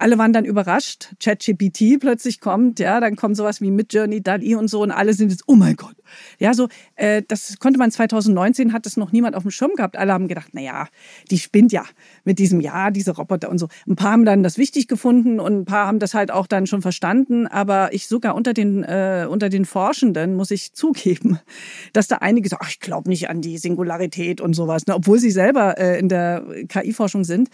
Alle 0.00 0.16
waren 0.16 0.32
dann 0.32 0.46
überrascht. 0.46 1.14
ChatGPT 1.22 2.00
plötzlich 2.00 2.40
kommt, 2.40 2.78
ja, 2.78 3.00
dann 3.00 3.16
kommt 3.16 3.36
sowas 3.36 3.60
wie 3.60 3.70
Midjourney, 3.70 4.22
DALI 4.22 4.54
und 4.54 4.68
so 4.68 4.82
und 4.82 4.92
alle 4.92 5.12
sind 5.12 5.30
jetzt, 5.30 5.44
oh 5.46 5.56
mein 5.56 5.76
Gott. 5.76 5.94
Ja, 6.38 6.54
so, 6.54 6.68
äh, 6.96 7.22
das 7.28 7.58
konnte 7.58 7.78
man 7.78 7.90
2019, 7.90 8.72
hat 8.72 8.86
das 8.86 8.96
noch 8.96 9.12
niemand 9.12 9.36
auf 9.36 9.42
dem 9.42 9.50
Schirm 9.50 9.72
gehabt. 9.76 9.98
Alle 9.98 10.14
haben 10.14 10.26
gedacht, 10.26 10.52
na 10.52 10.62
ja, 10.62 10.88
die 11.30 11.38
spinnt 11.38 11.70
ja 11.70 11.84
mit 12.24 12.38
diesem 12.38 12.60
Ja, 12.62 12.90
diese 12.90 13.14
Roboter 13.14 13.50
und 13.50 13.58
so. 13.58 13.68
Ein 13.86 13.94
paar 13.94 14.12
haben 14.12 14.24
dann 14.24 14.42
das 14.42 14.56
wichtig 14.56 14.88
gefunden 14.88 15.38
und 15.38 15.60
ein 15.60 15.64
paar 15.66 15.86
haben 15.86 15.98
das 15.98 16.14
halt 16.14 16.30
auch 16.30 16.46
dann 16.46 16.66
schon 16.66 16.80
verstanden. 16.80 17.46
Aber 17.46 17.92
ich 17.92 18.08
sogar 18.08 18.34
unter 18.34 18.54
den, 18.54 18.82
äh, 18.82 19.26
unter 19.28 19.50
den 19.50 19.66
Forschenden 19.66 20.34
muss 20.34 20.50
ich 20.50 20.72
zugeben, 20.72 21.38
dass 21.92 22.08
da 22.08 22.16
einige 22.16 22.48
sagen, 22.48 22.62
ach, 22.64 22.70
ich 22.70 22.80
glaube 22.80 23.10
nicht 23.10 23.28
an 23.28 23.42
die 23.42 23.58
Singularität 23.58 24.40
und 24.40 24.54
sowas, 24.54 24.86
ne, 24.86 24.94
obwohl 24.94 25.18
sie 25.18 25.30
selber 25.30 25.76
äh, 25.76 25.98
in 25.98 26.08
der 26.08 26.42
KI-Forschung 26.68 27.24
sind. 27.24 27.50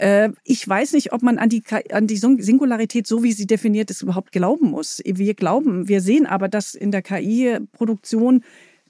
Äh, 0.00 0.30
ich 0.44 0.66
weiß 0.66 0.94
nicht, 0.94 1.12
ob 1.12 1.22
man 1.22 1.38
an 1.38 1.50
die, 1.50 1.62
an 1.92 2.06
die 2.06 2.16
Singularität, 2.16 3.06
so 3.06 3.22
wie 3.22 3.32
sie 3.32 3.46
definiert 3.46 3.90
ist, 3.90 4.02
überhaupt 4.02 4.32
glauben 4.32 4.70
muss. 4.70 5.02
Wir 5.04 5.34
glauben, 5.34 5.88
wir 5.88 6.00
sehen 6.00 6.26
aber, 6.26 6.48
dass 6.48 6.74
in 6.74 6.90
der 6.90 7.02
KI-Produktion 7.02 8.42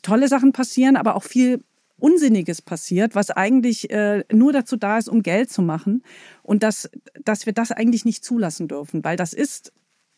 tolle 0.03 0.29
Sachen 0.29 0.53
passieren, 0.53 0.97
aber 0.97 1.17
auch 1.17 1.25
viel 1.25 1.65
Unsinniges 1.99 2.63
passiert, 2.63 3.17
was 3.17 3.31
eigentlich 3.31 3.91
äh, 3.91 4.25
nur 4.33 4.53
dazu 4.53 4.77
da 4.77 4.99
ist, 4.99 5.09
um 5.09 5.23
Geld 5.23 5.51
zu 5.51 5.63
machen. 5.63 6.05
Und 6.45 6.63
dass, 6.63 6.89
dass 7.25 7.45
wir 7.45 7.53
das 7.53 7.73
eigentlich 7.73 8.05
nicht 8.05 8.25
zulassen 8.25 8.69
dürfen, 8.69 9.03
weil 9.03 9.17
das 9.17 9.33
ist 9.33 9.73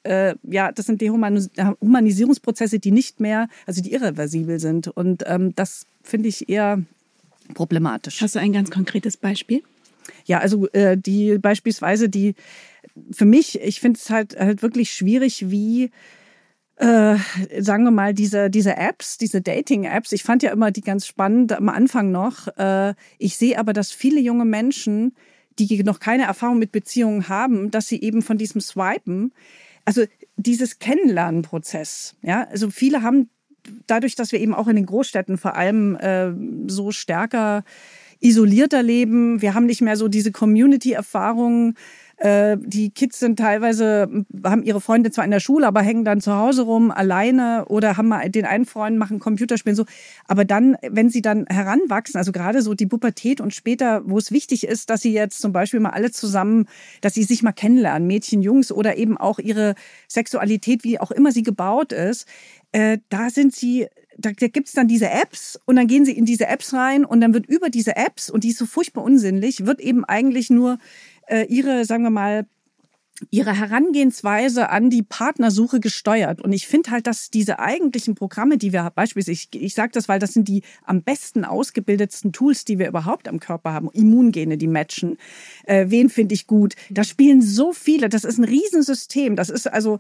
äh, 0.05 0.35
ja, 0.43 0.73
das 0.73 0.87
sind 0.87 1.01
Dehumanisierungsprozesse, 1.01 2.81
die 2.81 2.91
nicht 2.91 3.21
mehr, 3.21 3.49
also 3.67 3.81
die 3.81 3.93
irreversibel 3.93 4.59
sind. 4.59 4.89
Und 4.89 5.23
ähm, 5.27 5.55
das 5.55 5.87
finde 6.03 6.29
ich 6.29 6.49
eher 6.49 6.83
problematisch. 7.55 8.21
Hast 8.21 8.35
du 8.35 8.41
ein 8.41 8.53
ganz 8.53 8.71
konkretes 8.71 9.17
Beispiel? 9.17 9.63
Ja, 10.25 10.39
also 10.39 10.69
äh, 10.69 10.97
die 10.97 11.39
beispielsweise 11.39 12.09
die 12.09 12.35
für 13.11 13.25
mich, 13.25 13.61
ich 13.61 13.81
finde 13.81 13.99
es 13.99 14.11
halt 14.11 14.39
halt 14.39 14.63
wirklich 14.63 14.93
schwierig, 14.93 15.51
wie 15.51 15.91
äh, 16.77 17.17
sagen 17.61 17.85
wir 17.85 17.91
mal, 17.91 18.15
diese, 18.15 18.51
diese 18.51 18.77
Apps, 18.77 19.19
diese 19.19 19.41
Dating-Apps, 19.41 20.13
ich 20.13 20.25
fand 20.25 20.43
ja 20.43 20.51
immer 20.51 20.71
die 20.71 20.81
ganz 20.81 21.07
spannend 21.07 21.53
am 21.53 21.69
Anfang 21.69 22.11
noch. 22.11 22.49
Äh, 22.57 22.95
ich 23.19 23.37
sehe 23.37 23.59
aber, 23.59 23.73
dass 23.73 23.93
viele 23.93 24.21
junge 24.21 24.45
Menschen, 24.45 25.15
die 25.59 25.83
noch 25.85 26.01
keine 26.01 26.25
Erfahrung 26.25 26.59
mit 26.59 26.73
Beziehungen 26.73 27.29
haben, 27.29 27.71
dass 27.71 27.87
sie 27.87 28.01
eben 28.01 28.23
von 28.23 28.39
diesem 28.39 28.61
Swipen, 28.61 29.33
also 29.85 30.05
dieses 30.37 30.79
Kennenlernprozess, 30.79 32.17
ja, 32.23 32.49
also 32.51 32.71
viele 32.71 33.03
haben 33.03 33.29
dadurch, 33.87 34.17
dass 34.17 34.33
wir 34.33 34.41
eben 34.41 34.55
auch 34.55 34.67
in 34.67 34.77
den 34.77 34.87
Großstädten 34.87 35.39
vor 35.39 35.55
allem 35.55 35.95
äh, 35.97 36.33
so 36.67 36.91
stärker 36.91 37.65
isolierter 38.23 38.83
leben. 38.83 39.43
Wir 39.43 39.55
haben 39.55 39.67
nicht 39.67 39.83
mehr 39.83 39.97
so 39.97 40.09
diese 40.09 40.33
Community-Erfahrungen. 40.33 41.75
Äh, 42.23 42.57
die 42.61 42.91
Kids 42.91 43.19
sind 43.19 43.37
teilweise, 43.37 44.09
haben 44.45 44.63
ihre 44.63 44.81
Freunde 44.81 45.11
zwar 45.11 45.25
in 45.25 45.33
der 45.33 45.41
Schule, 45.41 45.67
aber 45.67 45.83
hängen 45.83 46.05
dann 46.05 46.21
zu 46.21 46.33
Hause 46.33 46.63
rum, 46.63 46.93
alleine 46.93 47.65
oder 47.67 47.97
haben 47.97 48.09
mal 48.09 48.29
den 48.31 48.45
einen 48.45 48.65
Freund, 48.65 48.97
machen 48.97 49.19
Computerspielen 49.19 49.75
so. 49.75 49.87
Aber 50.29 50.45
dann, 50.45 50.77
wenn 50.89 51.11
sie 51.11 51.21
dann 51.21 51.47
heranwachsen, 51.49 52.17
also 52.17 52.31
gerade 52.31 52.63
so 52.63 52.75
die 52.75 52.87
Pubertät 52.87 53.41
und 53.41 53.53
später, 53.53 54.03
wo 54.05 54.19
es 54.19 54.31
wichtig 54.31 54.69
ist, 54.69 54.89
dass 54.89 55.01
sie 55.01 55.13
jetzt 55.13 55.41
zum 55.41 55.53
Beispiel 55.53 55.81
mal 55.81 55.91
alle 55.91 56.13
zusammen, 56.13 56.67
dass 57.01 57.15
sie 57.15 57.25
sich 57.25 57.43
mal 57.43 57.51
kennenlernen, 57.51 58.07
Mädchen, 58.07 58.41
Jungs 58.41 58.71
oder 58.71 58.97
eben 58.97 59.17
auch 59.19 59.41
ihre 59.41 59.75
Sexualität, 60.07 60.85
wie 60.85 61.01
auch 61.01 61.11
immer 61.11 61.33
sie 61.33 61.43
gebaut 61.43 61.93
ist, 61.93 62.29
äh, 62.71 62.99
da 63.09 63.31
sind 63.31 63.53
sie 63.53 63.89
da, 64.19 64.31
da 64.33 64.49
gibt 64.49 64.69
es 64.69 64.75
dann 64.75 64.89
diese 64.89 65.11
Apps 65.11 65.59
und 65.65 65.77
dann 65.77 65.87
gehen 65.87 66.05
sie 66.05 66.13
in 66.13 66.25
diese 66.25 66.47
Apps 66.47 66.73
rein 66.73 67.05
und 67.05 67.21
dann 67.21 67.35
wird 67.35 67.47
über 67.47 67.71
diese 67.71 67.97
Apps, 67.97 68.31
und 68.31 68.45
die 68.45 68.51
ist 68.51 68.59
so 68.59 68.67
furchtbar 68.67 69.03
unsinnlich, 69.03 69.67
wird 69.67 69.81
eben 69.81 70.05
eigentlich 70.05 70.51
nur 70.51 70.79
äh, 71.27 71.47
ihre, 71.47 71.85
sagen 71.85 72.05
wir 72.05 72.11
mal, 72.11 72.47
ihre 73.31 73.57
Herangehensweise 73.57 74.71
an 74.71 74.91
die 74.91 75.03
Partnersuche 75.03 75.81
gesteuert. 75.81 76.41
Und 76.41 76.53
ich 76.53 76.67
finde 76.67 76.91
halt, 76.91 77.07
dass 77.07 77.31
diese 77.31 77.59
eigentlichen 77.59 78.15
Programme, 78.15 78.59
die 78.59 78.73
wir 78.73 78.91
beispielsweise, 78.95 79.33
ich, 79.33 79.49
ich 79.55 79.75
sage 79.75 79.93
das, 79.93 80.09
weil 80.09 80.19
das 80.19 80.33
sind 80.33 80.49
die 80.49 80.63
am 80.85 81.03
besten 81.03 81.45
ausgebildetsten 81.45 82.33
Tools, 82.33 82.65
die 82.65 82.79
wir 82.79 82.89
überhaupt 82.89 83.29
am 83.29 83.39
Körper 83.39 83.73
haben. 83.73 83.91
Immungene, 83.93 84.57
die 84.57 84.67
matchen. 84.67 85.19
Äh, 85.65 85.87
wen 85.89 86.11
finde 86.11 86.35
ich 86.35 86.47
gut? 86.47 86.75
Da 86.91 87.05
spielen 87.05 87.43
so 87.43 87.73
viele. 87.73 88.09
Das 88.09 88.25
ist 88.25 88.39
ein 88.39 88.45
Riesensystem. 88.45 89.37
Das 89.37 89.51
ist 89.51 89.73
also 89.73 89.99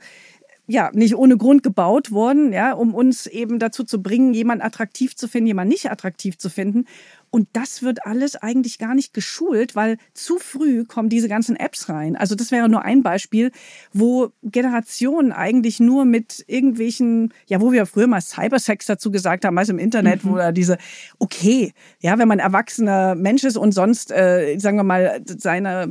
ja, 0.69 0.91
nicht 0.93 1.17
ohne 1.17 1.37
Grund 1.37 1.63
gebaut 1.65 2.13
worden, 2.13 2.53
ja, 2.53 2.73
um 2.73 2.95
uns 2.95 3.27
eben 3.27 3.59
dazu 3.59 3.83
zu 3.83 4.01
bringen, 4.01 4.33
jemanden 4.33 4.65
attraktiv 4.65 5.17
zu 5.17 5.27
finden, 5.27 5.49
jemanden 5.49 5.71
nicht 5.71 5.91
attraktiv 5.91 6.39
zu 6.39 6.49
finden. 6.51 6.85
Und 7.31 7.49
das 7.55 7.83
wird 7.83 8.07
alles 8.07 8.37
eigentlich 8.37 8.79
gar 8.79 8.95
nicht 8.95 9.13
geschult, 9.13 9.75
weil 9.75 9.97
zu 10.13 10.39
früh 10.39 10.85
kommen 10.85 11.09
diese 11.09 11.29
ganzen 11.29 11.57
Apps 11.57 11.89
rein. 11.89 12.15
Also 12.15 12.35
das 12.35 12.53
wäre 12.53 12.69
nur 12.69 12.83
ein 12.83 13.03
Beispiel, 13.03 13.51
wo 13.93 14.31
Generationen 14.43 15.33
eigentlich 15.33 15.81
nur 15.81 16.05
mit 16.05 16.45
irgendwelchen, 16.47 17.33
ja, 17.47 17.61
wo 17.61 17.73
wir 17.73 17.87
früher 17.87 18.07
mal 18.07 18.21
Cybersex 18.21 18.87
dazu 18.87 19.11
gesagt 19.11 19.45
haben, 19.45 19.55
meist 19.55 19.71
im 19.71 19.79
Internet, 19.79 20.25
mhm. 20.25 20.31
wo 20.31 20.37
da 20.37 20.53
diese, 20.53 20.79
okay, 21.19 21.73
ja, 22.01 22.19
wenn 22.19 22.29
man 22.29 22.39
erwachsener 22.39 23.15
Mensch 23.15 23.45
ist 23.45 23.57
und 23.57 23.73
sonst, 23.73 24.13
äh, 24.13 24.59
sagen 24.59 24.77
wir 24.77 24.85
mal, 24.85 25.23
seine 25.27 25.89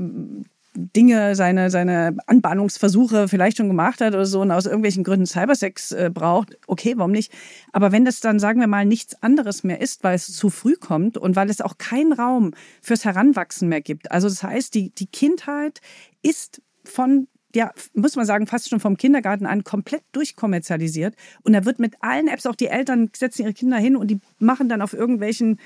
Dinge, 0.73 1.35
seine, 1.35 1.69
seine 1.69 2.15
Anbahnungsversuche 2.27 3.27
vielleicht 3.27 3.57
schon 3.57 3.67
gemacht 3.67 3.99
hat 3.99 4.13
oder 4.13 4.25
so 4.25 4.41
und 4.41 4.51
aus 4.51 4.65
irgendwelchen 4.65 5.03
Gründen 5.03 5.25
Cybersex 5.25 5.91
äh, 5.91 6.09
braucht, 6.13 6.57
okay, 6.67 6.93
warum 6.95 7.11
nicht? 7.11 7.31
Aber 7.73 7.91
wenn 7.91 8.05
das 8.05 8.21
dann, 8.21 8.39
sagen 8.39 8.61
wir 8.61 8.67
mal, 8.67 8.85
nichts 8.85 9.21
anderes 9.21 9.63
mehr 9.63 9.81
ist, 9.81 10.03
weil 10.03 10.15
es 10.15 10.31
zu 10.33 10.49
früh 10.49 10.75
kommt 10.75 11.17
und 11.17 11.35
weil 11.35 11.49
es 11.49 11.61
auch 11.61 11.77
keinen 11.77 12.13
Raum 12.13 12.53
fürs 12.81 13.03
Heranwachsen 13.03 13.67
mehr 13.67 13.81
gibt. 13.81 14.11
Also 14.11 14.29
das 14.29 14.43
heißt, 14.43 14.73
die, 14.73 14.91
die 14.91 15.07
Kindheit 15.07 15.81
ist 16.21 16.61
von 16.85 17.27
ja, 17.53 17.71
muss 17.93 18.15
man 18.15 18.25
sagen, 18.25 18.47
fast 18.47 18.69
schon 18.69 18.79
vom 18.79 18.97
Kindergarten 18.97 19.45
an 19.45 19.63
komplett 19.63 20.03
durchkommerzialisiert. 20.13 21.15
Und 21.43 21.53
da 21.53 21.65
wird 21.65 21.79
mit 21.79 21.95
allen 21.99 22.27
Apps, 22.27 22.45
auch 22.45 22.55
die 22.55 22.67
Eltern 22.67 23.09
setzen 23.15 23.43
ihre 23.43 23.53
Kinder 23.53 23.77
hin 23.77 23.95
und 23.95 24.07
die 24.07 24.19
machen 24.39 24.69
dann 24.69 24.81
auf 24.81 24.93
irgendwelchen 24.93 25.59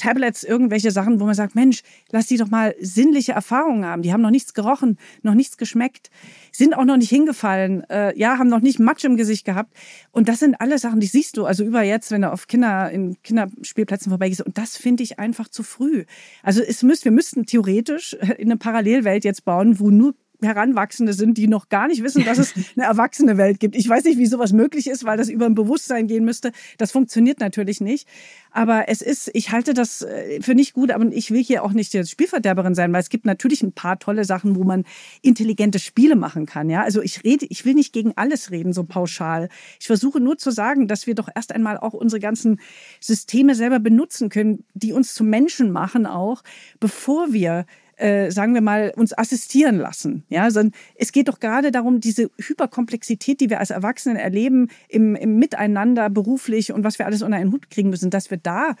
Tablets 0.00 0.44
irgendwelche 0.44 0.90
Sachen, 0.90 1.20
wo 1.20 1.26
man 1.26 1.34
sagt, 1.34 1.54
Mensch, 1.54 1.82
lass 2.10 2.26
die 2.26 2.38
doch 2.38 2.48
mal 2.48 2.74
sinnliche 2.80 3.32
Erfahrungen 3.32 3.84
haben. 3.84 4.00
Die 4.00 4.12
haben 4.12 4.22
noch 4.22 4.30
nichts 4.30 4.54
gerochen, 4.54 4.98
noch 5.22 5.34
nichts 5.34 5.58
geschmeckt, 5.58 6.10
sind 6.52 6.74
auch 6.74 6.86
noch 6.86 6.96
nicht 6.96 7.10
hingefallen, 7.10 7.84
äh, 7.90 8.18
ja, 8.18 8.38
haben 8.38 8.48
noch 8.48 8.60
nicht 8.60 8.78
Matsch 8.78 9.04
im 9.04 9.16
Gesicht 9.16 9.44
gehabt. 9.44 9.74
Und 10.10 10.28
das 10.28 10.40
sind 10.40 10.58
alle 10.58 10.78
Sachen, 10.78 11.00
die 11.00 11.06
siehst 11.06 11.36
du 11.36 11.44
also 11.44 11.64
über 11.64 11.82
jetzt, 11.82 12.10
wenn 12.10 12.22
du 12.22 12.32
auf 12.32 12.46
Kinder 12.46 12.90
in 12.90 13.22
Kinderspielplätzen 13.22 14.10
vorbeigehst. 14.10 14.40
Und 14.40 14.56
das 14.56 14.78
finde 14.78 15.02
ich 15.02 15.18
einfach 15.18 15.48
zu 15.48 15.62
früh. 15.62 16.04
Also 16.42 16.62
es 16.62 16.82
müsst, 16.82 17.04
wir 17.04 17.12
müssten 17.12 17.44
theoretisch 17.44 18.14
in 18.38 18.48
eine 18.48 18.56
Parallelwelt 18.56 19.24
jetzt 19.24 19.44
bauen, 19.44 19.80
wo 19.80 19.90
nur 19.90 20.14
Heranwachsende 20.42 21.12
sind, 21.12 21.38
die 21.38 21.48
noch 21.48 21.68
gar 21.68 21.88
nicht 21.88 22.02
wissen, 22.02 22.24
dass 22.24 22.38
es 22.38 22.54
eine 22.76 22.86
erwachsene 22.86 23.36
Welt 23.36 23.60
gibt. 23.60 23.76
Ich 23.76 23.88
weiß 23.88 24.04
nicht, 24.04 24.18
wie 24.18 24.26
sowas 24.26 24.52
möglich 24.52 24.88
ist, 24.88 25.04
weil 25.04 25.16
das 25.16 25.28
über 25.28 25.46
ein 25.46 25.54
Bewusstsein 25.54 26.06
gehen 26.06 26.24
müsste. 26.24 26.52
Das 26.78 26.92
funktioniert 26.92 27.40
natürlich 27.40 27.80
nicht. 27.80 28.08
Aber 28.52 28.88
es 28.88 29.00
ist, 29.00 29.30
ich 29.34 29.52
halte 29.52 29.74
das 29.74 30.02
äh, 30.02 30.40
für 30.42 30.54
nicht 30.54 30.72
gut, 30.72 30.90
aber 30.90 31.04
ich 31.12 31.30
will 31.30 31.42
hier 31.42 31.62
auch 31.62 31.72
nicht 31.72 31.92
die 31.92 32.04
Spielverderberin 32.04 32.74
sein, 32.74 32.92
weil 32.92 33.00
es 33.00 33.08
gibt 33.08 33.24
natürlich 33.24 33.62
ein 33.62 33.72
paar 33.72 33.98
tolle 33.98 34.24
Sachen, 34.24 34.56
wo 34.56 34.64
man 34.64 34.84
intelligente 35.22 35.78
Spiele 35.78 36.16
machen 36.16 36.46
kann. 36.46 36.68
Ja, 36.68 36.82
also 36.82 37.00
ich 37.00 37.22
rede, 37.24 37.46
ich 37.48 37.64
will 37.64 37.74
nicht 37.74 37.92
gegen 37.92 38.12
alles 38.16 38.50
reden, 38.50 38.72
so 38.72 38.84
pauschal. 38.84 39.48
Ich 39.78 39.86
versuche 39.86 40.20
nur 40.20 40.36
zu 40.38 40.50
sagen, 40.50 40.88
dass 40.88 41.06
wir 41.06 41.14
doch 41.14 41.28
erst 41.34 41.52
einmal 41.52 41.78
auch 41.78 41.92
unsere 41.92 42.20
ganzen 42.20 42.60
Systeme 43.00 43.54
selber 43.54 43.78
benutzen 43.78 44.28
können, 44.28 44.64
die 44.74 44.92
uns 44.92 45.14
zu 45.14 45.24
Menschen 45.24 45.70
machen 45.70 46.06
auch, 46.06 46.42
bevor 46.80 47.32
wir 47.32 47.66
äh, 48.00 48.30
sagen 48.30 48.54
wir 48.54 48.60
mal, 48.60 48.92
uns 48.96 49.16
assistieren 49.16 49.76
lassen. 49.76 50.24
Ja, 50.28 50.50
sondern 50.50 50.72
es 50.94 51.12
geht 51.12 51.28
doch 51.28 51.38
gerade 51.38 51.70
darum, 51.70 52.00
diese 52.00 52.30
Hyperkomplexität, 52.38 53.40
die 53.40 53.50
wir 53.50 53.60
als 53.60 53.70
Erwachsene 53.70 54.20
erleben, 54.20 54.68
im, 54.88 55.14
im 55.14 55.36
Miteinander 55.36 56.08
beruflich 56.10 56.72
und 56.72 56.82
was 56.82 56.98
wir 56.98 57.06
alles 57.06 57.22
unter 57.22 57.36
einen 57.36 57.52
Hut 57.52 57.70
kriegen 57.70 57.90
müssen, 57.90 58.10
dass 58.10 58.30
wir 58.30 58.38
da 58.38 58.74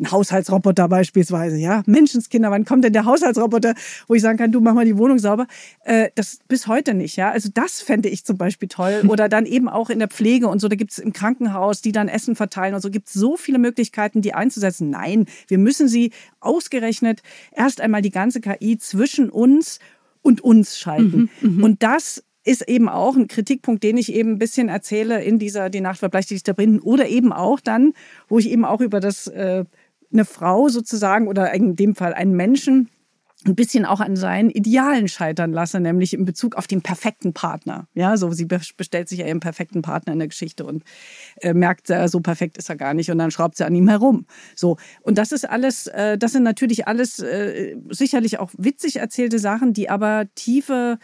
ein 0.00 0.10
Haushaltsroboter 0.10 0.88
beispielsweise, 0.88 1.56
ja. 1.56 1.82
Menschenskinder, 1.86 2.50
wann 2.50 2.64
kommt 2.64 2.84
denn 2.84 2.92
der 2.92 3.04
Haushaltsroboter, 3.04 3.74
wo 4.08 4.14
ich 4.14 4.22
sagen 4.22 4.38
kann, 4.38 4.50
du 4.50 4.60
mach 4.60 4.74
mal 4.74 4.84
die 4.84 4.98
Wohnung 4.98 5.18
sauber? 5.18 5.46
Äh, 5.84 6.10
das 6.16 6.38
bis 6.48 6.66
heute 6.66 6.94
nicht, 6.94 7.16
ja. 7.16 7.30
Also 7.30 7.48
das 7.52 7.80
fände 7.80 8.08
ich 8.08 8.24
zum 8.24 8.36
Beispiel 8.36 8.68
toll. 8.68 9.04
Oder 9.08 9.28
dann 9.28 9.46
eben 9.46 9.68
auch 9.68 9.90
in 9.90 10.00
der 10.00 10.08
Pflege 10.08 10.48
und 10.48 10.60
so, 10.60 10.68
da 10.68 10.76
gibt 10.76 10.92
es 10.92 10.98
im 10.98 11.12
Krankenhaus, 11.12 11.80
die 11.80 11.92
dann 11.92 12.08
Essen 12.08 12.34
verteilen 12.34 12.74
und 12.74 12.80
so, 12.80 12.90
gibt 12.90 13.08
es 13.08 13.14
so 13.14 13.36
viele 13.36 13.58
Möglichkeiten, 13.58 14.20
die 14.20 14.34
einzusetzen. 14.34 14.90
Nein, 14.90 15.26
wir 15.46 15.58
müssen 15.58 15.86
sie 15.86 16.10
ausgerechnet 16.40 17.22
erst 17.52 17.80
einmal 17.80 18.02
die 18.02 18.10
ganze 18.10 18.40
KI 18.40 18.78
zwischen 18.78 19.30
uns 19.30 19.78
und 20.22 20.40
uns 20.40 20.78
schalten. 20.78 21.30
Mhm, 21.40 21.58
mh. 21.58 21.64
Und 21.64 21.82
das 21.82 22.24
ist 22.44 22.68
eben 22.68 22.88
auch 22.88 23.16
ein 23.16 23.26
Kritikpunkt, 23.26 23.82
den 23.82 23.96
ich 23.96 24.12
eben 24.12 24.32
ein 24.32 24.38
bisschen 24.38 24.68
erzähle 24.68 25.22
in 25.22 25.38
dieser 25.38 25.70
Die 25.70 25.80
Nacht 25.80 25.98
verbleicht 25.98 26.30
die 26.30 26.34
Lichter 26.34 26.54
oder 26.82 27.08
eben 27.08 27.32
auch 27.32 27.58
dann, 27.58 27.94
wo 28.28 28.38
ich 28.38 28.50
eben 28.50 28.64
auch 28.64 28.80
über 28.80 29.00
das 29.00 29.26
äh, 29.28 29.64
eine 30.12 30.24
Frau 30.24 30.68
sozusagen 30.68 31.28
oder 31.28 31.52
in 31.52 31.76
dem 31.76 31.94
Fall 31.94 32.14
einen 32.14 32.34
Menschen 32.34 32.90
ein 33.46 33.54
bisschen 33.54 33.84
auch 33.84 34.00
an 34.00 34.16
seinen 34.16 34.50
Idealen 34.50 35.08
scheitern 35.08 35.52
lasse, 35.52 35.80
nämlich 35.80 36.14
in 36.14 36.24
Bezug 36.24 36.56
auf 36.56 36.66
den 36.66 36.82
perfekten 36.82 37.32
Partner. 37.32 37.86
Ja, 37.94 38.16
so 38.16 38.30
sie 38.32 38.46
bestellt 38.46 39.08
sich 39.08 39.18
ja 39.18 39.26
ihren 39.26 39.40
perfekten 39.40 39.82
Partner 39.82 40.12
in 40.12 40.18
der 40.18 40.28
Geschichte 40.28 40.64
und 40.64 40.82
äh, 41.40 41.52
merkt, 41.52 41.90
äh, 41.90 42.08
so 42.08 42.20
perfekt 42.20 42.56
ist 42.58 42.70
er 42.70 42.76
gar 42.76 42.94
nicht 42.94 43.10
und 43.10 43.18
dann 43.18 43.30
schraubt 43.30 43.56
sie 43.56 43.66
an 43.66 43.74
ihm 43.74 43.88
herum. 43.88 44.26
So 44.54 44.76
und 45.02 45.18
das 45.18 45.32
ist 45.32 45.48
alles, 45.48 45.86
äh, 45.88 46.16
das 46.16 46.32
sind 46.32 46.42
natürlich 46.42 46.88
alles 46.88 47.18
äh, 47.18 47.76
sicherlich 47.90 48.38
auch 48.38 48.50
witzig 48.56 48.96
erzählte 48.96 49.38
Sachen, 49.38 49.72
die 49.72 49.90
aber 49.90 50.24
tiefe 50.34 50.98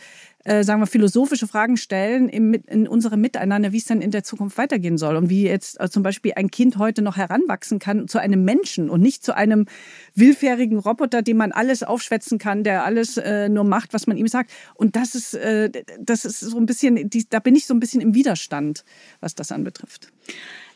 äh, 0.44 0.64
sagen 0.64 0.80
wir, 0.80 0.86
philosophische 0.86 1.46
Fragen 1.46 1.76
stellen 1.76 2.28
im, 2.28 2.54
in 2.54 2.88
unserem 2.88 3.20
Miteinander, 3.20 3.72
wie 3.72 3.78
es 3.78 3.84
dann 3.84 4.00
in 4.00 4.10
der 4.10 4.24
Zukunft 4.24 4.56
weitergehen 4.58 4.98
soll 4.98 5.16
und 5.16 5.28
wie 5.28 5.44
jetzt 5.44 5.78
äh, 5.80 5.90
zum 5.90 6.02
Beispiel 6.02 6.32
ein 6.36 6.50
Kind 6.50 6.78
heute 6.78 7.02
noch 7.02 7.16
heranwachsen 7.16 7.78
kann 7.78 8.08
zu 8.08 8.18
einem 8.18 8.44
Menschen 8.44 8.88
und 8.88 9.00
nicht 9.00 9.24
zu 9.24 9.36
einem 9.36 9.66
willfährigen 10.14 10.78
Roboter, 10.78 11.22
dem 11.22 11.36
man 11.36 11.52
alles 11.52 11.82
aufschwätzen 11.82 12.38
kann, 12.38 12.64
der 12.64 12.84
alles 12.84 13.16
äh, 13.16 13.48
nur 13.48 13.64
macht, 13.64 13.92
was 13.92 14.06
man 14.06 14.16
ihm 14.16 14.28
sagt. 14.28 14.50
Und 14.74 14.96
das 14.96 15.14
ist, 15.14 15.34
äh, 15.34 15.70
das 15.98 16.24
ist 16.24 16.40
so 16.40 16.56
ein 16.56 16.66
bisschen, 16.66 17.10
die, 17.10 17.28
da 17.28 17.40
bin 17.40 17.54
ich 17.54 17.66
so 17.66 17.74
ein 17.74 17.80
bisschen 17.80 18.00
im 18.00 18.14
Widerstand, 18.14 18.84
was 19.20 19.34
das 19.34 19.52
anbetrifft. 19.52 20.10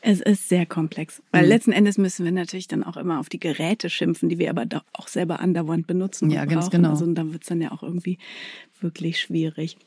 Es 0.06 0.20
ist 0.20 0.50
sehr 0.50 0.66
komplex, 0.66 1.22
weil 1.30 1.44
mhm. 1.44 1.48
letzten 1.48 1.72
Endes 1.72 1.96
müssen 1.96 2.26
wir 2.26 2.32
natürlich 2.32 2.68
dann 2.68 2.84
auch 2.84 2.98
immer 2.98 3.20
auf 3.20 3.30
die 3.30 3.40
Geräte 3.40 3.88
schimpfen, 3.88 4.28
die 4.28 4.38
wir 4.38 4.50
aber 4.50 4.66
auch 4.92 5.08
selber 5.08 5.40
andauernd 5.40 5.86
benutzen. 5.86 6.28
Ja, 6.28 6.44
ganz 6.44 6.68
genau. 6.68 6.90
Also 6.90 7.06
dann 7.06 7.32
wird 7.32 7.42
es 7.42 7.48
dann 7.48 7.62
ja 7.62 7.72
auch 7.72 7.82
irgendwie 7.82 8.18
wirklich 8.82 9.18
schwierig. 9.18 9.78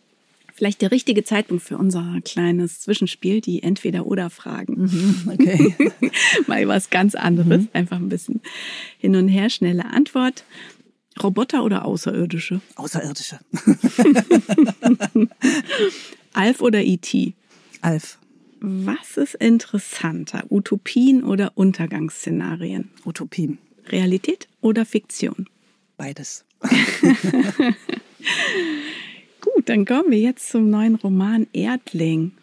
Vielleicht 0.55 0.81
der 0.81 0.89
richtige 0.89 1.23
Zeitpunkt 1.23 1.63
für 1.63 1.77
unser 1.77 2.19
kleines 2.25 2.81
Zwischenspiel, 2.81 3.41
die 3.41 3.61
Entweder-Oder-Fragen. 3.61 4.85
Mhm, 4.85 5.31
okay. 5.31 5.75
Mal 6.47 6.67
was 6.67 6.89
ganz 6.89 7.13
anderes. 7.13 7.61
Mhm. 7.61 7.69
Einfach 7.73 7.97
ein 7.97 8.09
bisschen 8.09 8.41
hin 8.97 9.15
und 9.15 9.27
her. 9.27 9.51
Schnelle 9.51 9.85
Antwort. 9.85 10.45
Roboter 11.21 11.63
oder 11.63 11.85
Außerirdische? 11.85 12.61
Außerirdische. 12.75 13.37
Alf 16.33 16.61
oder 16.61 16.81
E.T.? 16.81 17.35
Alf. 17.81 18.17
Was 18.69 19.15
ist 19.15 19.35
interessanter, 19.35 20.43
Utopien 20.49 21.23
oder 21.23 21.53
Untergangsszenarien? 21.55 22.89
Utopien. 23.05 23.59
Realität 23.87 24.49
oder 24.59 24.85
Fiktion? 24.85 25.47
Beides. 25.95 26.43
Gut, 29.39 29.69
dann 29.69 29.85
kommen 29.85 30.11
wir 30.11 30.19
jetzt 30.19 30.49
zum 30.49 30.69
neuen 30.69 30.95
Roman 30.95 31.47
Erdling, 31.53 32.33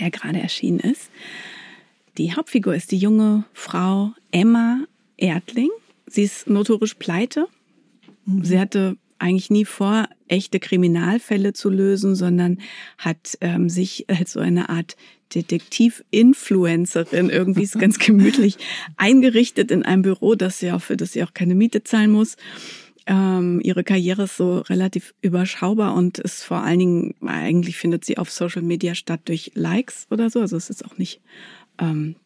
der 0.00 0.10
gerade 0.10 0.40
erschienen 0.40 0.80
ist. 0.80 1.08
Die 2.18 2.34
Hauptfigur 2.34 2.74
ist 2.74 2.90
die 2.90 2.98
junge 2.98 3.44
Frau 3.52 4.12
Emma 4.32 4.86
Erdling. 5.18 5.70
Sie 6.08 6.24
ist 6.24 6.48
notorisch 6.48 6.94
pleite. 6.94 7.46
Mhm. 8.24 8.44
Sie 8.44 8.58
hatte 8.58 8.96
eigentlich 9.18 9.50
nie 9.50 9.64
vor, 9.64 10.08
echte 10.28 10.60
Kriminalfälle 10.60 11.52
zu 11.52 11.70
lösen, 11.70 12.14
sondern 12.14 12.58
hat 12.98 13.38
ähm, 13.40 13.68
sich 13.68 14.06
als 14.08 14.32
so 14.32 14.40
eine 14.40 14.68
Art 14.68 14.96
Detektiv-Influencerin 15.34 17.30
irgendwie 17.30 17.62
ist 17.62 17.78
ganz 17.78 17.98
gemütlich 18.04 18.58
eingerichtet 18.96 19.70
in 19.70 19.82
einem 19.82 20.02
Büro, 20.02 20.34
das 20.34 20.58
sie 20.58 20.72
auch, 20.72 20.82
für 20.82 20.96
das 20.96 21.12
sie 21.12 21.24
auch 21.24 21.34
keine 21.34 21.54
Miete 21.54 21.82
zahlen 21.82 22.10
muss. 22.10 22.36
Ähm, 23.08 23.60
ihre 23.62 23.84
Karriere 23.84 24.24
ist 24.24 24.36
so 24.36 24.58
relativ 24.58 25.14
überschaubar 25.22 25.94
und 25.94 26.18
ist 26.18 26.42
vor 26.42 26.58
allen 26.58 26.78
Dingen, 26.80 27.14
eigentlich 27.24 27.76
findet 27.76 28.04
sie 28.04 28.18
auf 28.18 28.30
Social 28.30 28.62
Media 28.62 28.94
statt 28.94 29.20
durch 29.26 29.52
Likes 29.54 30.06
oder 30.10 30.28
so. 30.28 30.40
Also 30.40 30.56
es 30.56 30.70
ist 30.70 30.84
auch 30.84 30.98
nicht, 30.98 31.20
ähm, 31.78 32.16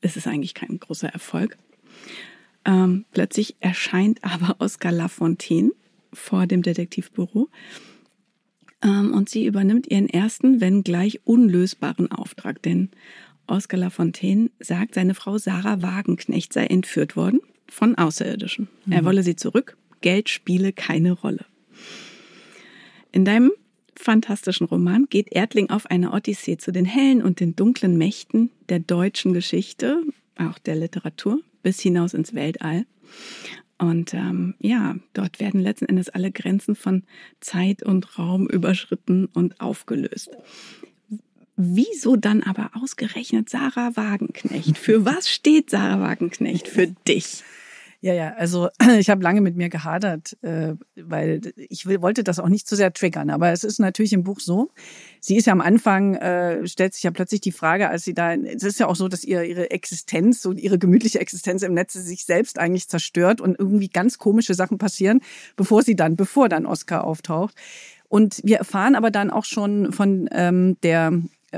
es 0.00 0.16
ist 0.16 0.28
eigentlich 0.28 0.54
kein 0.54 0.78
großer 0.78 1.08
Erfolg. 1.08 1.56
Ähm, 2.64 3.04
plötzlich 3.12 3.56
erscheint 3.60 4.22
aber 4.22 4.56
Oscar 4.58 4.92
Lafontaine 4.92 5.72
vor 6.12 6.46
dem 6.46 6.62
Detektivbüro. 6.62 7.48
Ähm, 8.82 9.12
und 9.12 9.28
sie 9.28 9.46
übernimmt 9.46 9.86
ihren 9.88 10.08
ersten, 10.08 10.60
wenn 10.60 10.82
gleich 10.82 11.20
unlösbaren 11.24 12.10
Auftrag, 12.10 12.62
denn 12.62 12.90
Oskar 13.46 13.80
Lafontaine 13.80 14.50
sagt, 14.60 14.94
seine 14.94 15.14
Frau 15.14 15.38
Sarah 15.38 15.82
Wagenknecht 15.82 16.52
sei 16.52 16.66
entführt 16.66 17.16
worden 17.16 17.40
von 17.66 17.96
Außerirdischen. 17.96 18.68
Mhm. 18.84 18.92
Er 18.92 19.04
wolle 19.04 19.22
sie 19.22 19.36
zurück, 19.36 19.76
Geld 20.00 20.28
spiele 20.28 20.72
keine 20.72 21.12
Rolle. 21.12 21.44
In 23.10 23.24
deinem 23.24 23.50
fantastischen 23.96 24.66
Roman 24.66 25.06
geht 25.08 25.32
Erdling 25.32 25.70
auf 25.70 25.86
eine 25.86 26.12
Odyssee 26.12 26.56
zu 26.56 26.72
den 26.72 26.84
hellen 26.84 27.22
und 27.22 27.40
den 27.40 27.56
dunklen 27.56 27.98
Mächten 27.98 28.50
der 28.68 28.78
deutschen 28.78 29.32
Geschichte, 29.32 30.02
auch 30.36 30.58
der 30.58 30.76
Literatur, 30.76 31.40
bis 31.62 31.80
hinaus 31.80 32.14
ins 32.14 32.34
Weltall. 32.34 32.86
Und 33.78 34.12
ähm, 34.12 34.54
ja, 34.58 34.96
dort 35.12 35.38
werden 35.38 35.60
letzten 35.60 35.86
Endes 35.86 36.08
alle 36.08 36.32
Grenzen 36.32 36.74
von 36.74 37.04
Zeit 37.40 37.82
und 37.82 38.18
Raum 38.18 38.48
überschritten 38.48 39.26
und 39.26 39.60
aufgelöst. 39.60 40.30
Wieso 41.56 42.16
dann 42.16 42.42
aber 42.42 42.70
ausgerechnet 42.74 43.48
Sarah 43.50 43.96
Wagenknecht? 43.96 44.78
Für 44.78 45.04
was 45.04 45.28
steht 45.28 45.70
Sarah 45.70 46.00
Wagenknecht 46.00 46.68
für 46.68 46.86
dich? 46.86 47.42
Ja, 48.00 48.14
ja, 48.14 48.34
also 48.34 48.68
ich 48.98 49.10
habe 49.10 49.22
lange 49.22 49.40
mit 49.40 49.56
mir 49.56 49.68
gehadert, 49.68 50.36
äh, 50.42 50.74
weil 50.94 51.52
ich 51.56 51.86
will, 51.86 52.00
wollte 52.00 52.22
das 52.22 52.38
auch 52.38 52.48
nicht 52.48 52.68
zu 52.68 52.76
sehr 52.76 52.92
triggern. 52.92 53.28
Aber 53.30 53.50
es 53.50 53.64
ist 53.64 53.80
natürlich 53.80 54.12
im 54.12 54.22
Buch 54.22 54.38
so. 54.38 54.70
Sie 55.20 55.36
ist 55.36 55.46
ja 55.46 55.52
am 55.52 55.60
Anfang, 55.60 56.14
äh, 56.14 56.64
stellt 56.68 56.94
sich 56.94 57.02
ja 57.02 57.10
plötzlich 57.10 57.40
die 57.40 57.50
Frage, 57.50 57.88
als 57.88 58.04
sie 58.04 58.14
da, 58.14 58.34
es 58.34 58.62
ist 58.62 58.78
ja 58.78 58.86
auch 58.86 58.94
so, 58.94 59.08
dass 59.08 59.24
ihr 59.24 59.42
ihre 59.42 59.72
Existenz, 59.72 60.40
so 60.42 60.52
ihre 60.52 60.78
gemütliche 60.78 61.18
Existenz 61.18 61.62
im 61.62 61.74
Netz 61.74 61.94
sich 61.94 62.24
selbst 62.24 62.58
eigentlich 62.58 62.88
zerstört 62.88 63.40
und 63.40 63.58
irgendwie 63.58 63.88
ganz 63.88 64.18
komische 64.18 64.54
Sachen 64.54 64.78
passieren, 64.78 65.20
bevor 65.56 65.82
sie 65.82 65.96
dann, 65.96 66.14
bevor 66.14 66.48
dann 66.48 66.66
Oscar 66.66 67.02
auftaucht. 67.04 67.56
Und 68.08 68.40
wir 68.44 68.58
erfahren 68.58 68.94
aber 68.94 69.10
dann 69.10 69.30
auch 69.30 69.44
schon 69.44 69.92
von 69.92 70.28
ähm, 70.32 70.76
der 70.82 71.12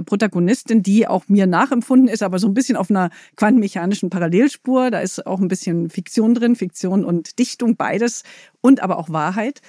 Protagonistin, 0.05 0.83
die 0.83 1.07
auch 1.07 1.29
mir 1.29 1.47
nachempfunden 1.47 2.09
ist, 2.09 2.23
aber 2.23 2.39
so 2.39 2.47
ein 2.47 2.55
bisschen 2.55 2.77
auf 2.77 2.91
einer 2.91 3.11
quantenmechanischen 3.37 4.11
Parallelspur. 4.11 4.91
Da 4.91 5.01
ist 5.01 5.27
auch 5.27 5.41
ein 5.41 5.49
bisschen 5.49 5.91
Fiktion 5.91 6.35
drin, 6.35 6.57
Fiktion 6.57 7.05
und 7.05 7.39
Dichtung, 7.39 7.77
beides 7.77 8.23
und 8.61 8.81
aber 8.81 8.99
auch 8.99 9.11
Wahrheit. 9.11 9.61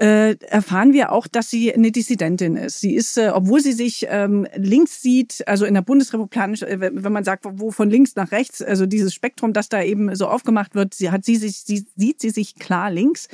Äh, 0.00 0.36
erfahren 0.46 0.94
wir 0.94 1.12
auch, 1.12 1.26
dass 1.26 1.50
sie 1.50 1.74
eine 1.74 1.92
Dissidentin 1.92 2.56
ist. 2.56 2.80
Sie 2.80 2.94
ist, 2.94 3.18
äh, 3.18 3.32
obwohl 3.34 3.60
sie 3.60 3.72
sich 3.72 4.06
ähm, 4.08 4.46
links 4.56 5.02
sieht, 5.02 5.46
also 5.46 5.66
in 5.66 5.74
der 5.74 5.82
Bundesrepublik, 5.82 6.62
äh, 6.62 6.80
wenn 6.80 7.12
man 7.12 7.22
sagt, 7.22 7.44
wo 7.46 7.70
von 7.70 7.90
links 7.90 8.16
nach 8.16 8.32
rechts, 8.32 8.62
also 8.62 8.86
dieses 8.86 9.12
Spektrum, 9.12 9.52
das 9.52 9.68
da 9.68 9.82
eben 9.82 10.14
so 10.14 10.28
aufgemacht 10.28 10.74
wird, 10.74 10.94
sie 10.94 11.10
hat 11.10 11.26
sie 11.26 11.36
sich, 11.36 11.58
sie 11.66 11.86
sieht 11.96 12.18
sie 12.18 12.30
sich 12.30 12.54
klar 12.54 12.90
links 12.90 13.28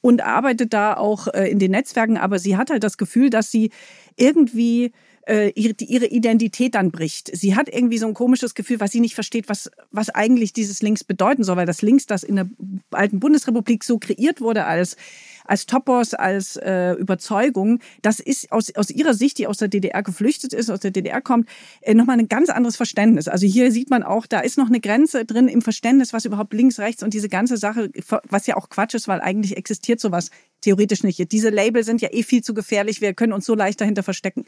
und 0.00 0.20
arbeitet 0.20 0.72
da 0.72 0.96
auch 0.96 1.28
äh, 1.28 1.48
in 1.48 1.60
den 1.60 1.70
Netzwerken, 1.70 2.16
aber 2.16 2.40
sie 2.40 2.56
hat 2.56 2.70
halt 2.70 2.82
das 2.82 2.98
Gefühl, 2.98 3.30
dass 3.30 3.52
sie 3.52 3.70
irgendwie 4.16 4.90
äh, 5.28 5.50
ihre, 5.50 6.06
Identität 6.06 6.74
dann 6.74 6.90
bricht. 6.90 7.30
Sie 7.36 7.54
hat 7.54 7.68
irgendwie 7.68 7.98
so 7.98 8.06
ein 8.06 8.14
komisches 8.14 8.54
Gefühl, 8.54 8.80
was 8.80 8.92
sie 8.92 9.00
nicht 9.00 9.14
versteht, 9.14 9.48
was, 9.48 9.70
was 9.90 10.08
eigentlich 10.10 10.52
dieses 10.52 10.80
Links 10.80 11.04
bedeuten 11.04 11.44
soll, 11.44 11.56
weil 11.56 11.66
das 11.66 11.82
Links, 11.82 12.06
das 12.06 12.22
in 12.22 12.36
der 12.36 12.48
alten 12.90 13.20
Bundesrepublik 13.20 13.84
so 13.84 13.98
kreiert 13.98 14.40
wurde 14.40 14.64
als 14.64 14.96
als 15.48 15.64
Topos, 15.66 16.14
als 16.14 16.56
äh, 16.56 16.92
Überzeugung, 16.92 17.80
das 18.02 18.20
ist 18.20 18.52
aus, 18.52 18.74
aus 18.76 18.90
ihrer 18.90 19.14
Sicht, 19.14 19.38
die 19.38 19.46
aus 19.46 19.56
der 19.56 19.68
DDR 19.68 20.02
geflüchtet 20.02 20.52
ist, 20.52 20.70
aus 20.70 20.80
der 20.80 20.90
DDR 20.90 21.22
kommt, 21.22 21.48
äh, 21.80 21.94
nochmal 21.94 22.18
ein 22.18 22.28
ganz 22.28 22.50
anderes 22.50 22.76
Verständnis. 22.76 23.28
Also 23.28 23.46
hier 23.46 23.72
sieht 23.72 23.88
man 23.88 24.02
auch, 24.02 24.26
da 24.26 24.40
ist 24.40 24.58
noch 24.58 24.68
eine 24.68 24.78
Grenze 24.80 25.24
drin 25.24 25.48
im 25.48 25.62
Verständnis, 25.62 26.12
was 26.12 26.26
überhaupt 26.26 26.52
links, 26.52 26.78
rechts 26.78 27.02
und 27.02 27.14
diese 27.14 27.30
ganze 27.30 27.56
Sache, 27.56 27.90
was 28.28 28.46
ja 28.46 28.56
auch 28.56 28.68
Quatsch 28.68 28.94
ist, 28.94 29.08
weil 29.08 29.22
eigentlich 29.22 29.56
existiert 29.56 30.00
sowas 30.00 30.30
theoretisch 30.60 31.02
nicht. 31.02 31.32
Diese 31.32 31.48
Label 31.48 31.82
sind 31.82 32.02
ja 32.02 32.10
eh 32.12 32.22
viel 32.22 32.42
zu 32.42 32.52
gefährlich, 32.52 33.00
wir 33.00 33.14
können 33.14 33.32
uns 33.32 33.46
so 33.46 33.54
leicht 33.54 33.80
dahinter 33.80 34.02
verstecken. 34.02 34.44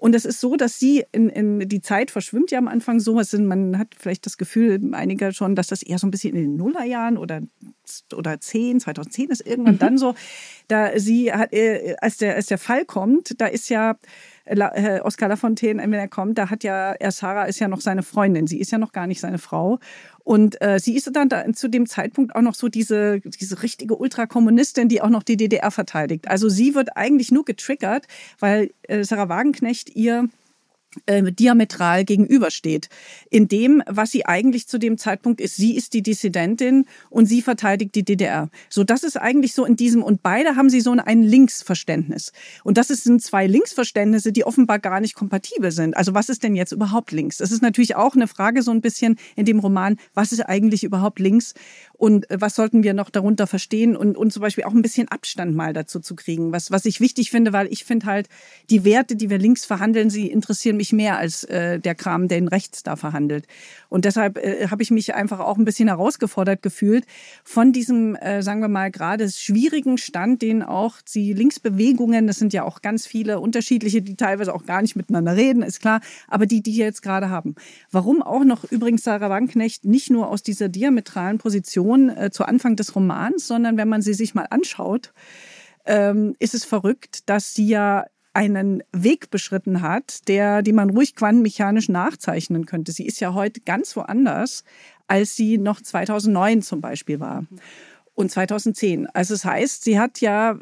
Und 0.00 0.14
es 0.14 0.24
ist 0.24 0.40
so, 0.40 0.56
dass 0.56 0.78
sie 0.78 1.04
in, 1.12 1.28
in 1.28 1.68
die 1.68 1.82
Zeit 1.82 2.10
verschwimmt 2.10 2.50
ja 2.50 2.58
am 2.58 2.68
Anfang 2.68 3.00
so. 3.00 3.20
Es 3.20 3.32
sind, 3.32 3.46
man 3.46 3.78
hat 3.78 3.88
vielleicht 3.98 4.24
das 4.24 4.38
Gefühl, 4.38 4.80
einiger 4.92 5.32
schon, 5.32 5.54
dass 5.54 5.66
das 5.66 5.82
eher 5.82 5.98
so 5.98 6.06
ein 6.06 6.10
bisschen 6.10 6.34
in 6.34 6.40
den 6.40 6.56
Nullerjahren 6.56 7.18
oder, 7.18 7.42
oder 8.16 8.40
10, 8.40 8.80
2010 8.80 9.28
ist 9.28 9.46
irgendwann 9.46 9.74
mhm. 9.74 9.78
dann 9.78 9.98
so. 9.98 10.14
Da 10.68 10.98
sie 10.98 11.30
hat, 11.30 11.52
äh, 11.52 11.96
als 12.00 12.16
der, 12.16 12.34
als 12.36 12.46
der 12.46 12.56
Fall 12.56 12.86
kommt, 12.86 13.38
da 13.42 13.46
ist 13.46 13.68
ja 13.68 13.98
äh, 14.46 15.00
Oskar 15.00 15.28
Lafontaine, 15.28 15.82
wenn 15.82 15.92
er 15.92 16.08
kommt, 16.08 16.38
da 16.38 16.48
hat 16.48 16.64
ja, 16.64 16.92
er 16.92 17.12
Sarah 17.12 17.44
ist 17.44 17.58
ja 17.58 17.68
noch 17.68 17.82
seine 17.82 18.02
Freundin, 18.02 18.46
sie 18.46 18.58
ist 18.58 18.72
ja 18.72 18.78
noch 18.78 18.92
gar 18.92 19.06
nicht 19.06 19.20
seine 19.20 19.38
Frau. 19.38 19.78
Und 20.30 20.62
äh, 20.62 20.78
sie 20.78 20.94
ist 20.94 21.10
dann 21.12 21.28
da 21.28 21.52
zu 21.52 21.66
dem 21.66 21.86
Zeitpunkt 21.88 22.36
auch 22.36 22.40
noch 22.40 22.54
so 22.54 22.68
diese, 22.68 23.18
diese 23.18 23.64
richtige 23.64 23.96
Ultrakommunistin, 23.96 24.88
die 24.88 25.02
auch 25.02 25.08
noch 25.08 25.24
die 25.24 25.36
DDR 25.36 25.72
verteidigt. 25.72 26.28
Also 26.28 26.48
sie 26.48 26.76
wird 26.76 26.96
eigentlich 26.96 27.32
nur 27.32 27.44
getriggert, 27.44 28.06
weil 28.38 28.70
äh, 28.82 29.02
Sarah 29.02 29.28
Wagenknecht 29.28 29.96
ihr 29.96 30.28
äh, 31.06 31.32
diametral 31.32 32.04
gegenübersteht. 32.04 32.88
In 33.30 33.48
dem, 33.48 33.82
was 33.86 34.10
sie 34.10 34.26
eigentlich 34.26 34.66
zu 34.66 34.78
dem 34.78 34.98
Zeitpunkt 34.98 35.40
ist. 35.40 35.56
Sie 35.56 35.76
ist 35.76 35.94
die 35.94 36.02
Dissidentin 36.02 36.86
und 37.08 37.26
sie 37.26 37.42
verteidigt 37.42 37.94
die 37.94 38.04
DDR. 38.04 38.50
So, 38.68 38.84
das 38.84 39.02
ist 39.02 39.16
eigentlich 39.16 39.54
so 39.54 39.64
in 39.64 39.76
diesem, 39.76 40.02
und 40.02 40.22
beide 40.22 40.56
haben 40.56 40.70
sie 40.70 40.80
so 40.80 40.90
ein 40.92 41.22
Linksverständnis. 41.22 42.32
Und 42.64 42.76
das 42.76 42.88
sind 42.88 43.22
zwei 43.22 43.46
Linksverständnisse, 43.46 44.32
die 44.32 44.44
offenbar 44.44 44.78
gar 44.78 45.00
nicht 45.00 45.14
kompatibel 45.14 45.70
sind. 45.70 45.96
Also 45.96 46.14
was 46.14 46.28
ist 46.28 46.42
denn 46.42 46.56
jetzt 46.56 46.72
überhaupt 46.72 47.12
links? 47.12 47.38
Das 47.38 47.52
ist 47.52 47.62
natürlich 47.62 47.96
auch 47.96 48.14
eine 48.14 48.26
Frage 48.26 48.62
so 48.62 48.70
ein 48.70 48.80
bisschen 48.80 49.16
in 49.36 49.44
dem 49.44 49.60
Roman, 49.60 49.96
was 50.14 50.32
ist 50.32 50.40
eigentlich 50.40 50.84
überhaupt 50.84 51.18
links? 51.18 51.54
und 52.00 52.30
äh, 52.30 52.40
was 52.40 52.56
sollten 52.56 52.82
wir 52.82 52.94
noch 52.94 53.10
darunter 53.10 53.46
verstehen 53.46 53.94
und, 53.94 54.16
und 54.16 54.32
zum 54.32 54.40
Beispiel 54.40 54.64
auch 54.64 54.72
ein 54.72 54.82
bisschen 54.82 55.08
Abstand 55.08 55.54
mal 55.54 55.72
dazu 55.72 56.00
zu 56.00 56.16
kriegen, 56.16 56.50
was, 56.50 56.70
was 56.70 56.86
ich 56.86 57.00
wichtig 57.00 57.30
finde, 57.30 57.52
weil 57.52 57.70
ich 57.70 57.84
finde 57.84 58.06
halt, 58.06 58.28
die 58.70 58.84
Werte, 58.84 59.16
die 59.16 59.28
wir 59.28 59.38
links 59.38 59.66
verhandeln, 59.66 60.08
sie 60.08 60.28
interessieren 60.28 60.78
mich 60.80 60.92
mehr 60.94 61.18
als 61.18 61.44
äh, 61.44 61.78
der 61.78 61.94
Kram, 61.94 62.26
den 62.26 62.48
rechts 62.48 62.82
da 62.82 62.96
verhandelt. 62.96 63.46
Und 63.90 64.06
deshalb 64.06 64.38
äh, 64.38 64.68
habe 64.68 64.82
ich 64.82 64.90
mich 64.90 65.14
einfach 65.14 65.38
auch 65.38 65.58
ein 65.58 65.66
bisschen 65.66 65.88
herausgefordert 65.88 66.62
gefühlt 66.62 67.04
von 67.44 67.72
diesem, 67.72 68.16
äh, 68.16 68.42
sagen 68.42 68.62
wir 68.62 68.68
mal, 68.68 68.90
gerade 68.90 69.28
schwierigen 69.28 69.98
Stand, 69.98 70.40
den 70.40 70.62
auch 70.62 70.96
die 71.02 71.34
Linksbewegungen, 71.34 72.26
das 72.26 72.38
sind 72.38 72.54
ja 72.54 72.64
auch 72.64 72.80
ganz 72.80 73.06
viele 73.06 73.40
unterschiedliche, 73.40 74.00
die 74.00 74.16
teilweise 74.16 74.54
auch 74.54 74.64
gar 74.64 74.80
nicht 74.80 74.96
miteinander 74.96 75.36
reden, 75.36 75.62
ist 75.62 75.80
klar, 75.80 76.00
aber 76.28 76.46
die, 76.46 76.62
die 76.62 76.76
jetzt 76.76 77.02
gerade 77.02 77.28
haben. 77.28 77.54
Warum 77.90 78.22
auch 78.22 78.44
noch 78.44 78.64
übrigens 78.64 79.04
Sarah 79.04 79.28
Wagenknecht 79.28 79.84
nicht 79.84 80.10
nur 80.10 80.28
aus 80.28 80.42
dieser 80.42 80.70
diametralen 80.70 81.36
Position 81.36 82.08
äh, 82.08 82.30
zu 82.30 82.44
Anfang 82.44 82.76
des 82.76 82.96
Romans, 82.96 83.46
sondern 83.46 83.76
wenn 83.76 83.88
man 83.88 84.00
sie 84.00 84.14
sich 84.14 84.34
mal 84.34 84.46
anschaut, 84.48 85.12
ähm, 85.84 86.34
ist 86.38 86.54
es 86.54 86.64
verrückt, 86.64 87.28
dass 87.28 87.54
sie 87.54 87.68
ja 87.68 88.06
einen 88.32 88.82
Weg 88.92 89.30
beschritten 89.30 89.82
hat, 89.82 90.28
der, 90.28 90.62
die 90.62 90.72
man 90.72 90.90
ruhig 90.90 91.16
quantenmechanisch 91.16 91.88
nachzeichnen 91.88 92.66
könnte. 92.66 92.92
Sie 92.92 93.06
ist 93.06 93.20
ja 93.20 93.34
heute 93.34 93.60
ganz 93.60 93.96
woanders, 93.96 94.64
als 95.08 95.34
sie 95.34 95.58
noch 95.58 95.80
2009 95.80 96.62
zum 96.62 96.80
Beispiel 96.80 97.18
war. 97.18 97.44
Und 98.14 98.30
2010. 98.30 99.06
Also 99.08 99.34
das 99.34 99.44
heißt, 99.44 99.82
sie 99.82 99.98
hat 99.98 100.20
ja 100.20 100.58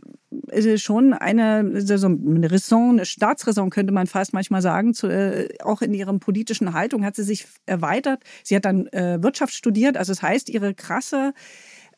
äh, 0.48 0.78
schon 0.78 1.12
eine, 1.12 1.80
so 1.80 2.06
eine 2.06 2.50
Raison, 2.50 2.90
eine 2.90 3.04
Staatsräson 3.04 3.70
könnte 3.70 3.92
man 3.92 4.06
fast 4.06 4.32
manchmal 4.32 4.62
sagen, 4.62 4.94
zu, 4.94 5.08
äh, 5.08 5.48
auch 5.62 5.82
in 5.82 5.92
ihrem 5.92 6.20
politischen 6.20 6.72
Haltung 6.72 7.04
hat 7.04 7.16
sie 7.16 7.24
sich 7.24 7.46
erweitert. 7.66 8.22
Sie 8.44 8.54
hat 8.54 8.64
dann 8.64 8.86
äh, 8.88 9.18
Wirtschaft 9.22 9.54
studiert, 9.54 9.96
also 9.96 10.12
das 10.12 10.22
heißt, 10.22 10.50
ihre 10.50 10.74
krasse 10.74 11.32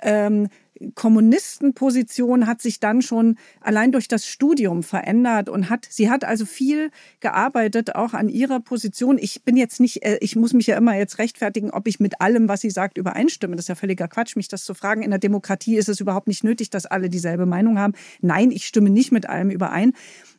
ähm, 0.00 0.48
Kommunistenposition 0.94 2.46
hat 2.46 2.62
sich 2.62 2.80
dann 2.80 3.02
schon 3.02 3.36
allein 3.60 3.92
durch 3.92 4.08
das 4.08 4.26
Studium 4.26 4.82
verändert 4.82 5.48
und 5.48 5.68
hat, 5.68 5.86
sie 5.88 6.10
hat 6.10 6.24
also 6.24 6.46
viel 6.46 6.90
gearbeitet, 7.20 7.94
auch 7.94 8.14
an 8.14 8.28
ihrer 8.28 8.60
Position. 8.60 9.18
Ich 9.18 9.42
bin 9.44 9.56
jetzt 9.56 9.80
nicht, 9.80 10.04
äh, 10.04 10.18
ich 10.20 10.36
muss 10.36 10.54
mich 10.54 10.66
ja 10.66 10.76
immer 10.76 10.96
jetzt 10.96 11.18
rechtfertigen, 11.18 11.70
ob 11.70 11.86
ich 11.86 12.00
mit 12.00 12.20
allem, 12.20 12.48
was 12.48 12.62
sie 12.62 12.70
sagt, 12.70 12.96
übereinstimme. 12.96 13.56
Das 13.56 13.64
ist 13.64 13.68
ja 13.68 13.74
völliger 13.74 14.08
Quatsch, 14.08 14.36
mich 14.36 14.48
das 14.48 14.64
zu 14.64 14.74
fragen. 14.74 15.02
In 15.02 15.10
der 15.10 15.18
Demokratie 15.18 15.76
ist 15.76 15.88
es 15.88 16.00
überhaupt 16.00 16.28
nicht 16.28 16.44
nötig, 16.44 16.70
dass 16.70 16.86
alle 16.86 17.10
dieselbe 17.10 17.46
Meinung 17.46 17.78
haben. 17.78 17.92
Nein, 18.20 18.50
ich 18.50 18.66
stimme 18.66 18.90
nicht 18.90 19.12
mit 19.12 19.28
allem 19.28 19.50
überein. 19.50 19.92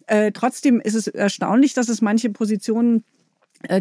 Äh, 0.07 0.31
trotzdem 0.31 0.81
ist 0.81 0.95
es 0.95 1.07
erstaunlich, 1.07 1.73
dass 1.73 1.87
es 1.87 2.01
manche 2.01 2.31
Positionen 2.31 3.03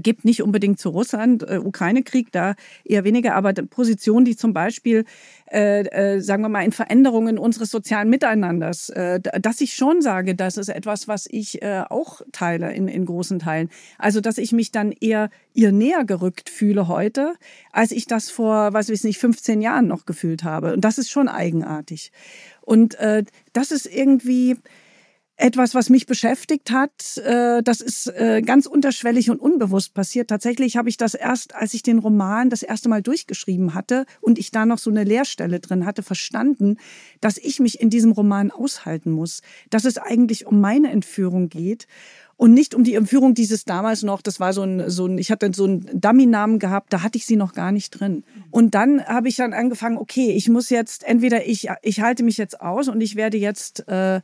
gibt 0.02 0.24
nicht 0.24 0.42
unbedingt 0.42 0.78
zu 0.78 0.90
Russland, 0.90 1.42
äh, 1.48 1.58
Ukraine-Krieg, 1.58 2.32
da 2.32 2.54
eher 2.84 3.04
weniger, 3.04 3.34
aber 3.34 3.52
Positionen, 3.52 4.24
die 4.24 4.36
zum 4.36 4.52
Beispiel, 4.52 5.04
äh, 5.50 5.84
äh, 5.86 6.20
sagen 6.20 6.42
wir 6.42 6.48
mal, 6.48 6.64
in 6.64 6.72
Veränderungen 6.72 7.38
unseres 7.38 7.70
sozialen 7.70 8.10
Miteinanders, 8.10 8.88
äh, 8.90 9.20
dass 9.20 9.60
ich 9.60 9.74
schon 9.74 10.02
sage, 10.02 10.34
das 10.34 10.56
ist 10.56 10.68
etwas, 10.68 11.08
was 11.08 11.26
ich 11.30 11.62
äh, 11.62 11.84
auch 11.88 12.20
teile 12.32 12.72
in, 12.72 12.88
in 12.88 13.04
großen 13.04 13.38
Teilen. 13.38 13.70
Also, 13.98 14.20
dass 14.20 14.38
ich 14.38 14.52
mich 14.52 14.72
dann 14.72 14.92
eher 14.92 15.30
ihr 15.54 15.72
näher 15.72 16.04
gerückt 16.04 16.48
fühle 16.48 16.88
heute, 16.88 17.34
als 17.72 17.90
ich 17.90 18.06
das 18.06 18.30
vor, 18.30 18.72
was 18.72 18.88
weiß 18.88 18.98
ich 18.98 19.04
nicht, 19.04 19.18
15 19.18 19.60
Jahren 19.60 19.86
noch 19.86 20.06
gefühlt 20.06 20.44
habe. 20.44 20.72
Und 20.72 20.84
das 20.84 20.98
ist 20.98 21.10
schon 21.10 21.28
eigenartig. 21.28 22.12
Und 22.62 22.94
äh, 22.96 23.24
das 23.52 23.72
ist 23.72 23.86
irgendwie, 23.86 24.56
etwas, 25.40 25.74
was 25.74 25.90
mich 25.90 26.06
beschäftigt 26.06 26.70
hat. 26.70 27.16
Äh, 27.18 27.62
das 27.62 27.80
ist 27.80 28.08
äh, 28.08 28.42
ganz 28.42 28.66
unterschwellig 28.66 29.30
und 29.30 29.40
unbewusst 29.40 29.94
passiert. 29.94 30.28
Tatsächlich 30.28 30.76
habe 30.76 30.88
ich 30.88 30.96
das 30.96 31.14
erst, 31.14 31.54
als 31.54 31.74
ich 31.74 31.82
den 31.82 31.98
Roman 31.98 32.50
das 32.50 32.62
erste 32.62 32.88
Mal 32.88 33.02
durchgeschrieben 33.02 33.74
hatte 33.74 34.04
und 34.20 34.38
ich 34.38 34.50
da 34.50 34.66
noch 34.66 34.78
so 34.78 34.90
eine 34.90 35.04
Leerstelle 35.04 35.60
drin 35.60 35.86
hatte, 35.86 36.02
verstanden, 36.02 36.76
dass 37.20 37.38
ich 37.38 37.58
mich 37.60 37.80
in 37.80 37.90
diesem 37.90 38.12
Roman 38.12 38.50
aushalten 38.50 39.10
muss, 39.10 39.40
dass 39.70 39.84
es 39.84 39.98
eigentlich 39.98 40.46
um 40.46 40.60
meine 40.60 40.90
Entführung 40.90 41.48
geht 41.48 41.86
und 42.40 42.54
nicht 42.54 42.74
um 42.74 42.84
die 42.84 42.94
Entführung 42.94 43.34
dieses 43.34 43.66
damals 43.66 44.02
noch, 44.02 44.22
das 44.22 44.40
war 44.40 44.54
so 44.54 44.62
ein, 44.62 44.88
so 44.88 45.04
ein 45.04 45.18
ich 45.18 45.30
hatte 45.30 45.50
so 45.54 45.64
einen 45.64 45.88
Dummy-Namen 45.92 46.58
gehabt, 46.58 46.90
da 46.90 47.02
hatte 47.02 47.18
ich 47.18 47.26
sie 47.26 47.36
noch 47.36 47.52
gar 47.52 47.70
nicht 47.70 47.90
drin. 47.90 48.24
Und 48.50 48.74
dann 48.74 49.04
habe 49.04 49.28
ich 49.28 49.36
dann 49.36 49.52
angefangen, 49.52 49.98
okay, 49.98 50.32
ich 50.32 50.48
muss 50.48 50.70
jetzt, 50.70 51.04
entweder 51.04 51.46
ich, 51.46 51.68
ich 51.82 52.00
halte 52.00 52.22
mich 52.22 52.38
jetzt 52.38 52.60
aus 52.62 52.88
und 52.88 53.02
ich 53.02 53.14
werde 53.14 53.36
jetzt 53.36 53.86
äh, 53.88 54.22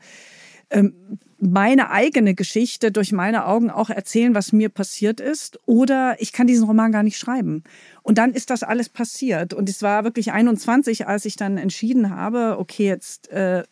ähm, 0.71 1.19
meine 1.39 1.91
eigene 1.91 2.35
Geschichte 2.35 2.91
durch 2.91 3.13
meine 3.13 3.47
Augen 3.47 3.71
auch 3.71 3.91
erzählen, 3.91 4.35
was 4.35 4.53
mir 4.53 4.69
passiert 4.69 5.21
ist. 5.21 5.61
Oder 5.67 6.17
ich 6.19 6.33
kann 6.33 6.47
diesen 6.47 6.67
Roman 6.67 6.93
gar 6.93 7.03
nicht 7.03 7.19
schreiben. 7.19 7.63
Und 8.03 8.19
dann 8.19 8.33
ist 8.33 8.51
das 8.51 8.63
alles 8.63 8.89
passiert. 8.89 9.53
Und 9.53 9.69
es 9.69 9.83
war 9.83 10.05
wirklich 10.05 10.33
21, 10.33 11.07
als 11.07 11.25
ich 11.25 11.37
dann 11.37 11.59
entschieden 11.59 12.11
habe, 12.11 12.57
okay, 12.59 12.87
jetzt 12.87 13.31
äh, 13.31 13.65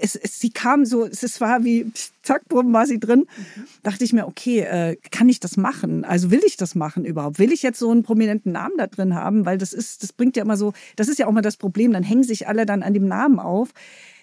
es, 0.00 0.16
es, 0.16 0.40
sie 0.40 0.50
kam 0.50 0.84
so, 0.84 1.06
es 1.06 1.40
war 1.40 1.64
wie, 1.64 1.86
zack, 2.22 2.48
bumm, 2.48 2.72
war 2.72 2.86
sie 2.86 2.98
drin. 2.98 3.26
Dachte 3.82 4.04
ich 4.04 4.12
mir, 4.12 4.26
okay, 4.26 4.60
äh, 4.60 4.96
kann 5.10 5.28
ich 5.28 5.40
das 5.40 5.56
machen? 5.56 6.04
Also 6.04 6.30
will 6.30 6.42
ich 6.46 6.56
das 6.56 6.74
machen 6.74 7.04
überhaupt? 7.04 7.38
Will 7.38 7.52
ich 7.52 7.62
jetzt 7.62 7.78
so 7.78 7.90
einen 7.90 8.02
prominenten 8.02 8.52
Namen 8.52 8.76
da 8.76 8.86
drin 8.86 9.14
haben? 9.14 9.46
Weil 9.46 9.58
das 9.58 9.72
ist, 9.72 10.02
das 10.02 10.12
bringt 10.12 10.36
ja 10.36 10.42
immer 10.42 10.56
so, 10.56 10.72
das 10.96 11.08
ist 11.08 11.18
ja 11.18 11.26
auch 11.26 11.32
mal 11.32 11.42
das 11.42 11.56
Problem, 11.56 11.92
dann 11.92 12.02
hängen 12.02 12.24
sich 12.24 12.48
alle 12.48 12.66
dann 12.66 12.82
an 12.82 12.94
dem 12.94 13.06
Namen 13.06 13.38
auf 13.38 13.70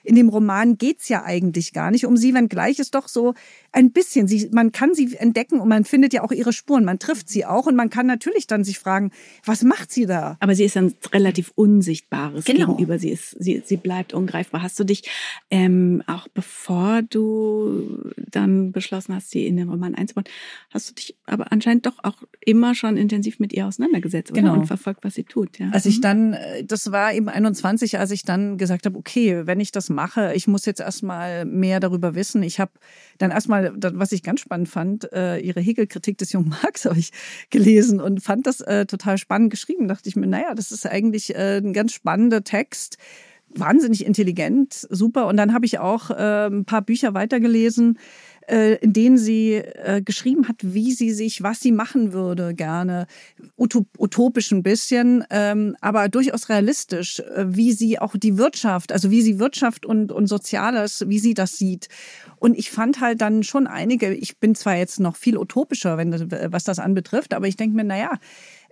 in 0.03 0.15
dem 0.15 0.29
Roman 0.29 0.77
geht's 0.77 1.09
ja 1.09 1.23
eigentlich 1.23 1.73
gar 1.73 1.91
nicht 1.91 2.05
um 2.05 2.17
sie, 2.17 2.33
wenngleich 2.33 2.79
es 2.79 2.91
doch 2.91 3.07
so 3.07 3.33
ein 3.71 3.91
bisschen, 3.91 4.27
sie, 4.27 4.49
man 4.51 4.71
kann 4.71 4.93
sie 4.93 5.15
entdecken 5.15 5.59
und 5.59 5.69
man 5.69 5.85
findet 5.85 6.13
ja 6.13 6.23
auch 6.23 6.31
ihre 6.31 6.53
Spuren, 6.53 6.83
man 6.83 6.99
trifft 6.99 7.29
sie 7.29 7.45
auch 7.45 7.67
und 7.67 7.75
man 7.75 7.89
kann 7.89 8.05
natürlich 8.05 8.47
dann 8.47 8.63
sich 8.63 8.79
fragen, 8.79 9.11
was 9.45 9.63
macht 9.63 9.91
sie 9.91 10.05
da? 10.05 10.37
Aber 10.39 10.55
sie 10.55 10.65
ist 10.65 10.77
ein 10.77 10.93
relativ 11.13 11.51
Unsichtbares 11.55 12.45
genau. 12.45 12.67
gegenüber, 12.67 12.99
sie, 12.99 13.09
ist, 13.09 13.35
sie, 13.39 13.61
sie 13.65 13.77
bleibt 13.77 14.13
ungreifbar. 14.13 14.61
Hast 14.61 14.79
du 14.79 14.83
dich 14.83 15.09
ähm, 15.49 16.03
auch 16.07 16.27
bevor 16.27 17.01
du 17.01 18.11
dann 18.17 18.71
beschlossen 18.71 19.15
hast, 19.15 19.31
sie 19.31 19.47
in 19.47 19.57
den 19.57 19.69
Roman 19.69 19.95
einzubauen, 19.95 20.25
hast 20.71 20.89
du 20.89 20.93
dich 20.93 21.15
aber 21.25 21.51
anscheinend 21.51 21.85
doch 21.85 21.99
auch 22.03 22.23
immer 22.43 22.73
schon 22.73 22.97
intensiv 22.97 23.39
mit 23.39 23.53
ihr 23.53 23.67
auseinandergesetzt 23.67 24.33
genau. 24.33 24.53
und 24.53 24.65
verfolgt, 24.65 25.03
was 25.03 25.13
sie 25.13 25.23
tut. 25.23 25.59
Ja? 25.59 25.69
Als 25.71 25.85
ich 25.85 25.97
mhm. 25.97 26.01
dann, 26.01 26.33
äh, 26.33 26.63
das 26.63 26.91
war 26.91 27.13
eben 27.13 27.29
21, 27.29 27.99
als 27.99 28.11
ich 28.11 28.23
dann 28.23 28.57
gesagt 28.57 28.85
habe, 28.85 28.97
okay, 28.97 29.45
wenn 29.45 29.59
ich 29.59 29.71
das 29.71 29.89
mache. 29.89 30.33
Ich 30.33 30.47
muss 30.47 30.65
jetzt 30.65 30.81
erstmal 30.81 31.45
mehr 31.45 31.79
darüber 31.79 32.15
wissen. 32.15 32.41
Ich 32.43 32.59
habe 32.59 32.71
dann 33.19 33.31
erstmal, 33.31 33.73
was 33.75 34.11
ich 34.11 34.23
ganz 34.23 34.39
spannend 34.39 34.69
fand, 34.69 35.11
äh, 35.13 35.37
ihre 35.37 35.61
Hegel-Kritik 35.61 36.17
des 36.17 36.31
jungen 36.31 36.49
Marx 36.49 36.85
habe 36.85 36.99
ich 36.99 37.11
gelesen 37.49 38.01
und 38.01 38.23
fand 38.23 38.47
das 38.47 38.61
äh, 38.61 38.85
total 38.85 39.17
spannend 39.17 39.51
geschrieben. 39.51 39.87
Dachte 39.87 40.09
ich 40.09 40.15
mir, 40.15 40.27
naja, 40.27 40.55
das 40.55 40.71
ist 40.71 40.85
eigentlich 40.85 41.35
ein 41.35 41.73
ganz 41.73 41.93
spannender 41.93 42.43
Text 42.43 42.97
wahnsinnig 43.55 44.05
intelligent, 44.05 44.87
super. 44.89 45.27
Und 45.27 45.37
dann 45.37 45.53
habe 45.53 45.65
ich 45.65 45.79
auch 45.79 46.09
äh, 46.09 46.47
ein 46.47 46.65
paar 46.65 46.81
Bücher 46.81 47.13
weitergelesen, 47.13 47.99
äh, 48.47 48.75
in 48.75 48.93
denen 48.93 49.17
sie 49.17 49.55
äh, 49.55 50.01
geschrieben 50.01 50.47
hat, 50.47 50.57
wie 50.61 50.91
sie 50.91 51.11
sich, 51.11 51.43
was 51.43 51.59
sie 51.59 51.71
machen 51.71 52.13
würde 52.13 52.53
gerne. 52.53 53.07
Utopisch 53.57 54.51
ein 54.51 54.63
bisschen, 54.63 55.23
ähm, 55.29 55.75
aber 55.81 56.09
durchaus 56.09 56.49
realistisch, 56.49 57.19
äh, 57.19 57.45
wie 57.47 57.73
sie 57.73 57.99
auch 57.99 58.15
die 58.15 58.37
Wirtschaft, 58.37 58.91
also 58.91 59.11
wie 59.11 59.21
sie 59.21 59.39
Wirtschaft 59.39 59.85
und, 59.85 60.11
und 60.11 60.27
Soziales, 60.27 61.05
wie 61.07 61.19
sie 61.19 61.33
das 61.33 61.57
sieht. 61.57 61.87
Und 62.37 62.57
ich 62.57 62.71
fand 62.71 63.01
halt 63.01 63.21
dann 63.21 63.43
schon 63.43 63.67
einige, 63.67 64.13
ich 64.13 64.37
bin 64.37 64.55
zwar 64.55 64.75
jetzt 64.75 64.99
noch 64.99 65.15
viel 65.15 65.37
utopischer, 65.37 65.97
wenn 65.97 66.11
das, 66.11 66.23
was 66.51 66.63
das 66.63 66.79
anbetrifft, 66.79 67.33
aber 67.33 67.47
ich 67.47 67.55
denke 67.55 67.75
mir, 67.75 67.83
naja, 67.83 68.17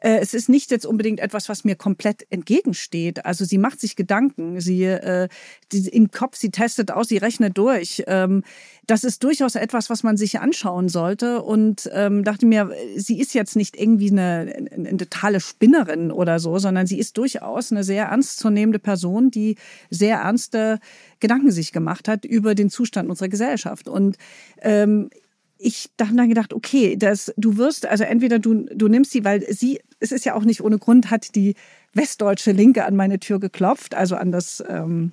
äh, 0.02 0.20
es 0.20 0.34
ist 0.34 0.50
nicht 0.50 0.72
jetzt 0.72 0.86
unbedingt 0.86 1.20
etwas, 1.20 1.50
was 1.50 1.64
mir 1.64 1.76
komplett 1.76 2.26
entgegensteht. 2.30 3.26
Also 3.26 3.46
sie 3.46 3.58
macht 3.58 3.80
sich 3.80 3.96
Gedanken, 3.96 4.60
sie 4.62 4.84
äh, 4.86 5.28
die, 5.72 5.88
im 5.90 6.12
Kopf, 6.12 6.38
sie 6.38 6.52
testet 6.52 6.92
aus, 6.92 7.08
sie 7.10 7.18
rechnet 7.18 7.58
durch. 7.58 8.04
Ähm, 8.08 8.44
das 8.88 9.04
ist 9.04 9.24
durchaus 9.24 9.56
etwas, 9.56 9.90
was 9.90 10.04
man 10.04 10.18
sich 10.18 10.40
anschauen 10.40 10.90
sollte. 10.90 11.42
Und 11.42 11.90
ähm, 11.94 12.24
dachte 12.24 12.46
mir, 12.46 12.72
sie 12.96 13.20
ist 13.20 13.34
jetzt 13.34 13.56
nicht 13.56 13.80
irgendwie 13.80 14.12
eine, 14.12 14.54
eine, 14.72 14.90
eine 14.90 14.98
totale 14.98 15.40
Spinnerin 15.40 16.12
oder 16.12 16.40
so, 16.40 16.58
sondern 16.58 16.88
sie 16.88 16.98
ist 16.98 17.18
durchaus 17.18 17.72
eine 17.72 17.84
sehr 17.84 18.06
ernstzunehmende 18.06 18.80
Person, 18.80 19.32
die 19.32 19.56
sehr 19.90 20.18
ernste 20.18 20.80
Gedanken 21.20 21.52
sich 21.52 21.72
gemacht 21.72 22.08
hat 22.08 22.26
über 22.26 22.56
den 22.56 22.70
Zustand 22.70 23.10
unserer 23.10 23.30
Gesellschaft. 23.30 23.88
Und 23.88 24.18
ähm, 24.62 25.10
ich 25.62 25.90
habe 26.00 26.16
dann 26.16 26.30
gedacht, 26.30 26.54
okay, 26.54 26.96
das, 26.96 27.34
du 27.36 27.58
wirst, 27.58 27.86
also 27.86 28.06
entweder 28.06 28.40
du, 28.40 28.66
du 28.74 28.88
nimmst 28.88 29.12
sie, 29.12 29.26
weil 29.26 29.42
sie, 29.54 29.82
es 30.00 30.14
ist 30.14 30.24
ja 30.24 30.34
auch 30.34 30.46
nicht 30.46 30.62
ohne 30.62 30.80
Grund, 30.80 31.12
hat 31.12 31.36
die 31.36 31.56
westdeutsche 31.94 32.54
Linke 32.54 32.86
an 32.86 32.96
meine 32.96 33.20
Tür 33.20 33.40
geklopft, 33.40 33.94
also 33.94 34.16
an 34.16 34.32
das 34.32 34.64
ähm, 34.68 35.12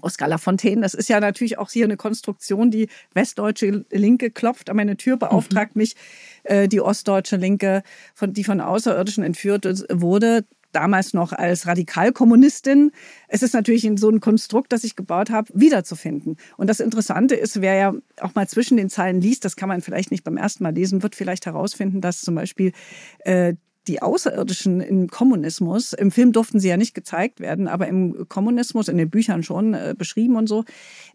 Oskar 0.00 0.28
Lafontaine. 0.28 0.80
Das 0.80 0.94
ist 0.94 1.08
ja 1.08 1.20
natürlich 1.20 1.58
auch 1.58 1.70
hier 1.70 1.84
eine 1.84 1.98
Konstruktion. 1.98 2.70
Die 2.70 2.88
westdeutsche 3.12 3.84
Linke 3.90 4.30
klopft 4.30 4.70
an 4.70 4.76
meine 4.76 4.96
Tür, 4.96 5.18
beauftragt 5.18 5.76
mhm. 5.76 5.80
mich 5.80 5.96
äh, 6.44 6.66
die 6.66 6.80
ostdeutsche 6.80 7.36
Linke, 7.36 7.82
von, 8.14 8.32
die 8.32 8.44
von 8.44 8.62
Außerirdischen 8.62 9.22
entführt 9.22 9.66
wurde, 9.90 10.44
damals 10.74 11.14
noch 11.14 11.32
als 11.32 11.66
Radikalkommunistin. 11.66 12.92
Es 13.28 13.42
ist 13.42 13.54
natürlich 13.54 13.84
in 13.84 13.96
so 13.96 14.08
ein 14.08 14.20
Konstrukt, 14.20 14.72
das 14.72 14.84
ich 14.84 14.96
gebaut 14.96 15.30
habe, 15.30 15.50
wiederzufinden. 15.54 16.36
Und 16.56 16.68
das 16.68 16.80
Interessante 16.80 17.34
ist, 17.34 17.60
wer 17.60 17.74
ja 17.74 17.94
auch 18.20 18.34
mal 18.34 18.48
zwischen 18.48 18.76
den 18.76 18.90
Zeilen 18.90 19.20
liest, 19.20 19.44
das 19.44 19.56
kann 19.56 19.68
man 19.68 19.80
vielleicht 19.80 20.10
nicht 20.10 20.24
beim 20.24 20.36
ersten 20.36 20.62
Mal 20.62 20.74
lesen, 20.74 21.02
wird 21.02 21.14
vielleicht 21.14 21.46
herausfinden, 21.46 22.00
dass 22.00 22.20
zum 22.20 22.34
Beispiel 22.34 22.72
äh, 23.20 23.54
die 23.86 24.02
Außerirdischen 24.02 24.80
im 24.80 25.08
Kommunismus, 25.08 25.92
im 25.92 26.10
Film 26.10 26.32
durften 26.32 26.60
sie 26.60 26.68
ja 26.68 26.76
nicht 26.76 26.94
gezeigt 26.94 27.40
werden, 27.40 27.68
aber 27.68 27.86
im 27.86 28.28
Kommunismus, 28.28 28.88
in 28.88 28.96
den 28.96 29.10
Büchern 29.10 29.42
schon 29.42 29.74
äh, 29.74 29.94
beschrieben 29.96 30.36
und 30.36 30.48
so, 30.48 30.64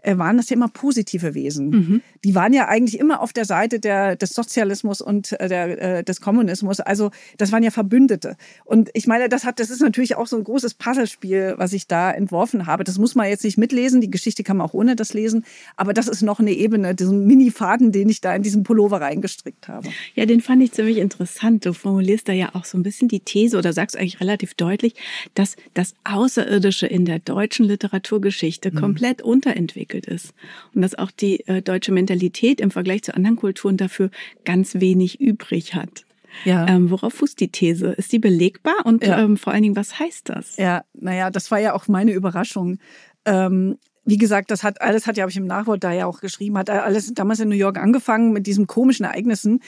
äh, 0.01 0.17
waren 0.17 0.37
das 0.37 0.49
ja 0.49 0.55
immer 0.55 0.67
positive 0.67 1.33
Wesen. 1.33 1.69
Mhm. 1.69 2.01
Die 2.23 2.35
waren 2.35 2.53
ja 2.53 2.67
eigentlich 2.67 2.99
immer 2.99 3.21
auf 3.21 3.33
der 3.33 3.45
Seite 3.45 3.79
der, 3.79 4.15
des 4.15 4.31
Sozialismus 4.31 5.01
und 5.01 5.39
äh, 5.39 5.47
der, 5.47 5.97
äh, 5.99 6.03
des 6.03 6.21
Kommunismus. 6.21 6.79
Also 6.79 7.11
das 7.37 7.51
waren 7.51 7.63
ja 7.63 7.71
Verbündete. 7.71 8.37
Und 8.65 8.89
ich 8.93 9.07
meine, 9.07 9.29
das 9.29 9.45
hat, 9.45 9.59
das 9.59 9.69
ist 9.69 9.81
natürlich 9.81 10.15
auch 10.15 10.27
so 10.27 10.37
ein 10.37 10.43
großes 10.43 10.75
Puzzlespiel, 10.75 11.55
was 11.57 11.73
ich 11.73 11.87
da 11.87 12.11
entworfen 12.11 12.67
habe. 12.67 12.83
Das 12.83 12.97
muss 12.97 13.15
man 13.15 13.27
jetzt 13.27 13.43
nicht 13.43 13.57
mitlesen. 13.57 14.01
Die 14.01 14.11
Geschichte 14.11 14.43
kann 14.43 14.57
man 14.57 14.67
auch 14.67 14.73
ohne 14.73 14.95
das 14.95 15.13
lesen. 15.13 15.45
Aber 15.75 15.93
das 15.93 16.07
ist 16.07 16.21
noch 16.21 16.39
eine 16.39 16.51
Ebene, 16.51 16.95
diesen 16.95 17.25
Mini-Faden, 17.25 17.91
den 17.91 18.09
ich 18.09 18.21
da 18.21 18.35
in 18.35 18.43
diesen 18.43 18.63
Pullover 18.63 19.01
reingestrickt 19.01 19.67
habe. 19.67 19.89
Ja, 20.15 20.25
den 20.25 20.41
fand 20.41 20.61
ich 20.63 20.71
ziemlich 20.71 20.97
interessant. 20.97 21.65
Du 21.65 21.73
formulierst 21.73 22.27
da 22.27 22.33
ja 22.33 22.49
auch 22.53 22.58
so 22.65 22.77
ein 22.77 22.83
bisschen 22.83 23.07
die 23.07 23.19
These 23.19 23.57
oder 23.57 23.73
sagst 23.73 23.97
eigentlich 23.97 24.19
relativ 24.19 24.53
deutlich, 24.53 24.95
dass 25.33 25.55
das 25.73 25.93
Außerirdische 26.03 26.87
in 26.87 27.05
der 27.05 27.19
deutschen 27.19 27.65
Literaturgeschichte 27.65 28.71
mhm. 28.71 28.75
komplett 28.75 29.21
unterentwickelt 29.21 30.05
ist 30.05 30.33
und 30.73 30.81
dass 30.81 30.95
auch 30.95 31.11
die 31.11 31.47
äh, 31.47 31.61
deutsche 31.61 31.91
Mentalität 31.91 32.61
im 32.61 32.71
Vergleich 32.71 33.03
zu 33.03 33.15
anderen 33.15 33.35
Kulturen 33.35 33.77
dafür 33.77 34.09
ganz 34.45 34.75
wenig 34.75 35.19
übrig 35.19 35.75
hat. 35.75 36.05
Ja. 36.45 36.67
Ähm, 36.67 36.89
worauf 36.91 37.13
fußt 37.15 37.39
die 37.39 37.49
These? 37.49 37.87
Ist 37.87 38.11
die 38.11 38.19
belegbar 38.19 38.85
und 38.85 39.03
ja. 39.03 39.19
ähm, 39.19 39.37
vor 39.37 39.53
allen 39.53 39.63
Dingen, 39.63 39.75
was 39.75 39.99
heißt 39.99 40.29
das? 40.29 40.57
Ja, 40.57 40.83
naja, 40.93 41.31
das 41.31 41.51
war 41.51 41.59
ja 41.59 41.73
auch 41.73 41.87
meine 41.87 42.11
Überraschung. 42.11 42.77
Ähm, 43.25 43.77
wie 44.05 44.17
gesagt, 44.17 44.49
das 44.51 44.63
hat 44.63 44.81
alles 44.81 45.05
hat 45.07 45.17
ja, 45.17 45.23
habe 45.23 45.31
ich 45.31 45.37
im 45.37 45.45
Nachwort 45.45 45.83
da 45.83 45.91
ja 45.91 46.05
auch 46.05 46.19
geschrieben, 46.19 46.57
hat 46.57 46.69
alles 46.69 47.13
damals 47.13 47.39
in 47.39 47.49
New 47.49 47.55
York 47.55 47.77
angefangen 47.77 48.31
mit 48.33 48.47
diesen 48.47 48.65
komischen 48.65 49.05
Ereignissen 49.05 49.61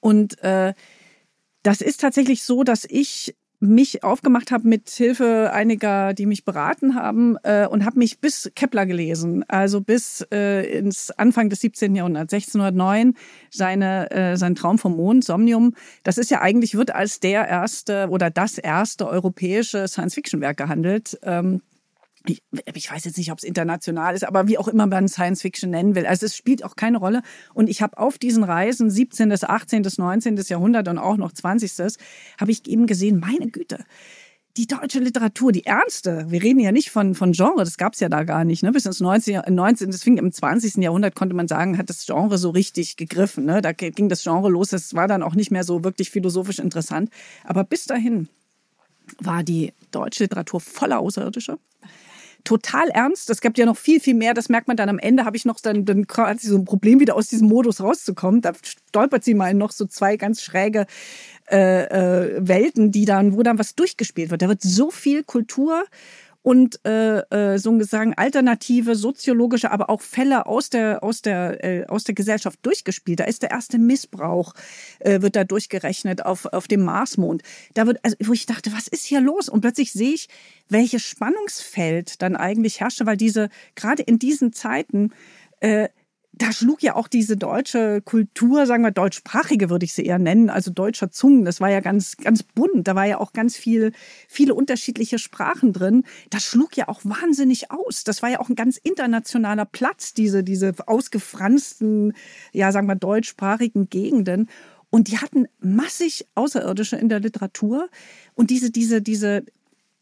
und 0.00 0.42
äh, 0.42 0.74
das 1.62 1.80
ist 1.80 2.00
tatsächlich 2.00 2.42
so, 2.42 2.64
dass 2.64 2.84
ich 2.88 3.34
mich 3.60 4.04
aufgemacht 4.04 4.52
habe 4.52 4.68
mit 4.68 4.88
Hilfe 4.88 5.50
einiger, 5.52 6.14
die 6.14 6.26
mich 6.26 6.44
beraten 6.44 6.94
haben 6.94 7.36
äh, 7.42 7.66
und 7.66 7.84
habe 7.84 7.98
mich 7.98 8.20
bis 8.20 8.50
Kepler 8.54 8.86
gelesen, 8.86 9.44
also 9.48 9.80
bis 9.80 10.24
äh, 10.32 10.78
ins 10.78 11.10
Anfang 11.10 11.50
des 11.50 11.60
17. 11.60 11.96
Jahrhunderts, 11.96 12.32
1609, 12.32 13.14
seine, 13.50 14.10
äh, 14.12 14.36
sein 14.36 14.54
Traum 14.54 14.78
vom 14.78 14.96
Mond, 14.96 15.24
Somnium. 15.24 15.74
Das 16.04 16.18
ist 16.18 16.30
ja 16.30 16.40
eigentlich, 16.40 16.76
wird 16.76 16.94
als 16.94 17.18
der 17.18 17.48
erste 17.48 18.08
oder 18.10 18.30
das 18.30 18.58
erste 18.58 19.08
europäische 19.08 19.88
Science-Fiction-Werk 19.88 20.56
gehandelt. 20.56 21.18
Ähm, 21.22 21.60
ich, 22.30 22.90
weiß 22.90 23.04
jetzt 23.04 23.16
nicht, 23.16 23.32
ob 23.32 23.38
es 23.38 23.44
international 23.44 24.14
ist, 24.14 24.24
aber 24.24 24.48
wie 24.48 24.58
auch 24.58 24.68
immer 24.68 24.86
man 24.86 25.08
Science 25.08 25.42
Fiction 25.42 25.70
nennen 25.70 25.94
will. 25.94 26.06
Also 26.06 26.26
es 26.26 26.36
spielt 26.36 26.64
auch 26.64 26.76
keine 26.76 26.98
Rolle. 26.98 27.22
Und 27.54 27.68
ich 27.68 27.82
habe 27.82 27.98
auf 27.98 28.18
diesen 28.18 28.44
Reisen 28.44 28.90
17., 28.90 29.32
18., 29.32 29.86
19. 29.96 30.36
Jahrhundert 30.36 30.88
und 30.88 30.98
auch 30.98 31.16
noch 31.16 31.32
20. 31.32 31.96
habe 32.40 32.50
ich 32.50 32.66
eben 32.66 32.86
gesehen, 32.86 33.20
meine 33.20 33.50
Güte, 33.50 33.84
die 34.56 34.66
deutsche 34.66 34.98
Literatur, 34.98 35.52
die 35.52 35.64
ernste, 35.66 36.26
wir 36.28 36.42
reden 36.42 36.58
ja 36.58 36.72
nicht 36.72 36.90
von, 36.90 37.14
von 37.14 37.30
Genre, 37.30 37.60
das 37.60 37.76
gab 37.76 37.92
es 37.92 38.00
ja 38.00 38.08
da 38.08 38.24
gar 38.24 38.44
nicht. 38.44 38.64
Ne? 38.64 38.72
Bis 38.72 38.86
ins 38.86 38.98
19. 38.98 39.42
19. 39.48 39.92
Das 39.92 40.02
fing 40.02 40.18
im 40.18 40.32
20. 40.32 40.82
Jahrhundert, 40.82 41.14
konnte 41.14 41.36
man 41.36 41.46
sagen, 41.46 41.78
hat 41.78 41.88
das 41.88 42.04
Genre 42.04 42.38
so 42.38 42.50
richtig 42.50 42.96
gegriffen. 42.96 43.44
Ne? 43.44 43.62
Da 43.62 43.72
ging 43.72 44.08
das 44.08 44.24
Genre 44.24 44.50
los, 44.50 44.70
das 44.70 44.94
war 44.94 45.06
dann 45.06 45.22
auch 45.22 45.36
nicht 45.36 45.52
mehr 45.52 45.62
so 45.62 45.84
wirklich 45.84 46.10
philosophisch 46.10 46.58
interessant. 46.58 47.10
Aber 47.44 47.62
bis 47.62 47.84
dahin 47.84 48.28
war 49.20 49.44
die 49.44 49.72
deutsche 49.92 50.24
Literatur 50.24 50.60
voller 50.60 50.98
Außerirdischer 50.98 51.58
total 52.48 52.88
ernst. 52.88 53.28
Es 53.28 53.42
gibt 53.42 53.58
ja 53.58 53.66
noch 53.66 53.76
viel, 53.76 54.00
viel 54.00 54.14
mehr. 54.14 54.32
Das 54.32 54.48
merkt 54.48 54.68
man 54.68 54.76
dann 54.78 54.88
am 54.88 54.98
Ende, 54.98 55.26
habe 55.26 55.36
ich 55.36 55.44
noch 55.44 55.60
dann, 55.60 55.84
dann 55.84 56.06
quasi 56.06 56.48
so 56.48 56.56
ein 56.56 56.64
Problem, 56.64 56.98
wieder 56.98 57.14
aus 57.14 57.28
diesem 57.28 57.46
Modus 57.46 57.82
rauszukommen. 57.82 58.40
Da 58.40 58.52
stolpert 58.62 59.22
sie 59.22 59.34
mal 59.34 59.50
in 59.50 59.58
noch 59.58 59.70
so 59.70 59.84
zwei 59.84 60.16
ganz 60.16 60.40
schräge 60.40 60.86
äh, 61.50 61.82
äh, 61.84 62.36
Welten, 62.40 62.90
die 62.90 63.04
dann, 63.04 63.36
wo 63.36 63.42
dann 63.42 63.58
was 63.58 63.74
durchgespielt 63.74 64.30
wird. 64.30 64.40
Da 64.40 64.48
wird 64.48 64.62
so 64.62 64.90
viel 64.90 65.24
Kultur 65.24 65.84
und 66.48 66.80
äh, 66.86 67.18
äh, 67.18 67.58
sozusagen 67.58 68.14
alternative 68.14 68.94
soziologische, 68.94 69.70
aber 69.70 69.90
auch 69.90 70.00
Fälle 70.00 70.46
aus 70.46 70.70
der 70.70 71.04
aus 71.04 71.20
der 71.20 71.62
äh, 71.62 71.86
aus 71.88 72.04
der 72.04 72.14
Gesellschaft 72.14 72.58
durchgespielt. 72.62 73.20
Da 73.20 73.24
ist 73.24 73.42
der 73.42 73.50
erste 73.50 73.76
Missbrauch 73.76 74.54
äh, 75.00 75.20
wird 75.20 75.36
da 75.36 75.44
durchgerechnet 75.44 76.24
auf 76.24 76.46
auf 76.46 76.66
dem 76.66 76.84
Marsmond. 76.84 77.42
Da 77.74 77.86
wird 77.86 78.02
also 78.02 78.16
wo 78.24 78.32
ich 78.32 78.46
dachte, 78.46 78.72
was 78.72 78.88
ist 78.88 79.04
hier 79.04 79.20
los? 79.20 79.50
Und 79.50 79.60
plötzlich 79.60 79.92
sehe 79.92 80.14
ich, 80.14 80.30
welches 80.70 81.02
Spannungsfeld 81.02 82.22
dann 82.22 82.34
eigentlich 82.34 82.80
herrschte, 82.80 83.04
weil 83.04 83.18
diese 83.18 83.50
gerade 83.74 84.02
in 84.02 84.18
diesen 84.18 84.54
Zeiten 84.54 85.10
äh, 85.60 85.90
da 86.38 86.52
schlug 86.52 86.82
ja 86.82 86.94
auch 86.94 87.08
diese 87.08 87.36
deutsche 87.36 88.00
Kultur, 88.00 88.66
sagen 88.66 88.84
wir 88.84 88.92
deutschsprachige 88.92 89.70
würde 89.70 89.84
ich 89.84 89.92
sie 89.92 90.04
eher 90.04 90.18
nennen, 90.18 90.50
also 90.50 90.70
deutscher 90.70 91.10
Zungen, 91.10 91.44
das 91.44 91.60
war 91.60 91.68
ja 91.68 91.80
ganz, 91.80 92.16
ganz 92.16 92.42
bunt, 92.42 92.86
da 92.86 92.94
war 92.94 93.06
ja 93.06 93.18
auch 93.18 93.32
ganz 93.32 93.56
viel, 93.56 93.92
viele 94.28 94.54
unterschiedliche 94.54 95.18
Sprachen 95.18 95.72
drin. 95.72 96.04
Das 96.30 96.44
schlug 96.44 96.76
ja 96.76 96.88
auch 96.88 97.00
wahnsinnig 97.04 97.70
aus. 97.70 98.04
Das 98.04 98.22
war 98.22 98.30
ja 98.30 98.40
auch 98.40 98.48
ein 98.48 98.54
ganz 98.54 98.76
internationaler 98.76 99.64
Platz, 99.64 100.14
diese, 100.14 100.44
diese 100.44 100.74
ausgefransten, 100.86 102.14
ja, 102.52 102.70
sagen 102.72 102.86
wir 102.86 102.94
deutschsprachigen 102.94 103.88
Gegenden. 103.90 104.48
Und 104.90 105.08
die 105.08 105.18
hatten 105.18 105.46
massig 105.60 106.26
Außerirdische 106.34 106.96
in 106.96 107.08
der 107.08 107.20
Literatur. 107.20 107.88
Und 108.34 108.50
diese, 108.50 108.70
diese, 108.70 109.02
diese, 109.02 109.44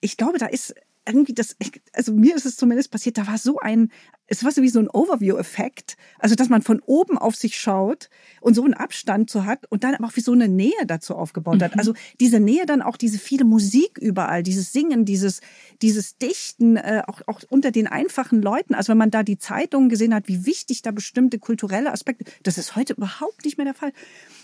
ich 0.01 0.17
glaube, 0.17 0.39
da 0.39 0.47
ist 0.47 0.75
irgendwie 1.07 1.35
das, 1.35 1.57
also 1.93 2.13
mir 2.13 2.35
ist 2.35 2.47
es 2.47 2.57
zumindest 2.57 2.91
passiert, 2.91 3.19
da 3.19 3.27
war 3.27 3.39
so 3.39 3.59
ein, 3.59 3.91
es 4.29 4.43
war 4.45 4.51
so 4.51 4.63
wie 4.63 4.69
so 4.69 4.81
ein 4.81 4.89
Overview-Effekt. 4.89 5.97
Also, 6.19 6.35
dass 6.35 6.49
man 6.49 6.63
von 6.63 6.81
oben 6.81 7.17
auf 7.17 7.37
sich 7.37 7.59
schaut 7.59 8.11
und 8.41 8.55
so 8.55 8.65
einen 8.65 8.75
Abstand 8.75 9.31
so 9.31 9.45
hat 9.45 9.67
und 9.71 9.85
dann 9.85 9.95
aber 9.95 10.07
auch 10.07 10.17
wie 10.17 10.21
so 10.21 10.33
eine 10.33 10.49
Nähe 10.49 10.87
dazu 10.87 11.15
aufgebaut 11.15 11.63
hat. 11.63 11.75
Mhm. 11.75 11.79
Also, 11.79 11.95
diese 12.21 12.41
Nähe 12.41 12.67
dann 12.67 12.83
auch 12.83 12.97
diese 12.97 13.19
viele 13.19 13.45
Musik 13.45 13.99
überall, 13.99 14.43
dieses 14.43 14.73
Singen, 14.73 15.05
dieses, 15.05 15.41
dieses 15.81 16.19
Dichten, 16.19 16.77
äh, 16.77 17.03
auch, 17.07 17.23
auch 17.27 17.41
unter 17.49 17.71
den 17.71 17.87
einfachen 17.87 18.43
Leuten. 18.43 18.75
Also, 18.75 18.91
wenn 18.91 18.99
man 18.99 19.11
da 19.11 19.23
die 19.23 19.39
Zeitungen 19.39 19.89
gesehen 19.89 20.15
hat, 20.15 20.27
wie 20.27 20.45
wichtig 20.45 20.83
da 20.83 20.91
bestimmte 20.91 21.39
kulturelle 21.39 21.93
Aspekte, 21.93 22.25
das 22.43 22.59
ist 22.59 22.75
heute 22.75 22.95
überhaupt 22.95 23.45
nicht 23.45 23.59
mehr 23.59 23.67
der 23.67 23.75
Fall. 23.75 23.93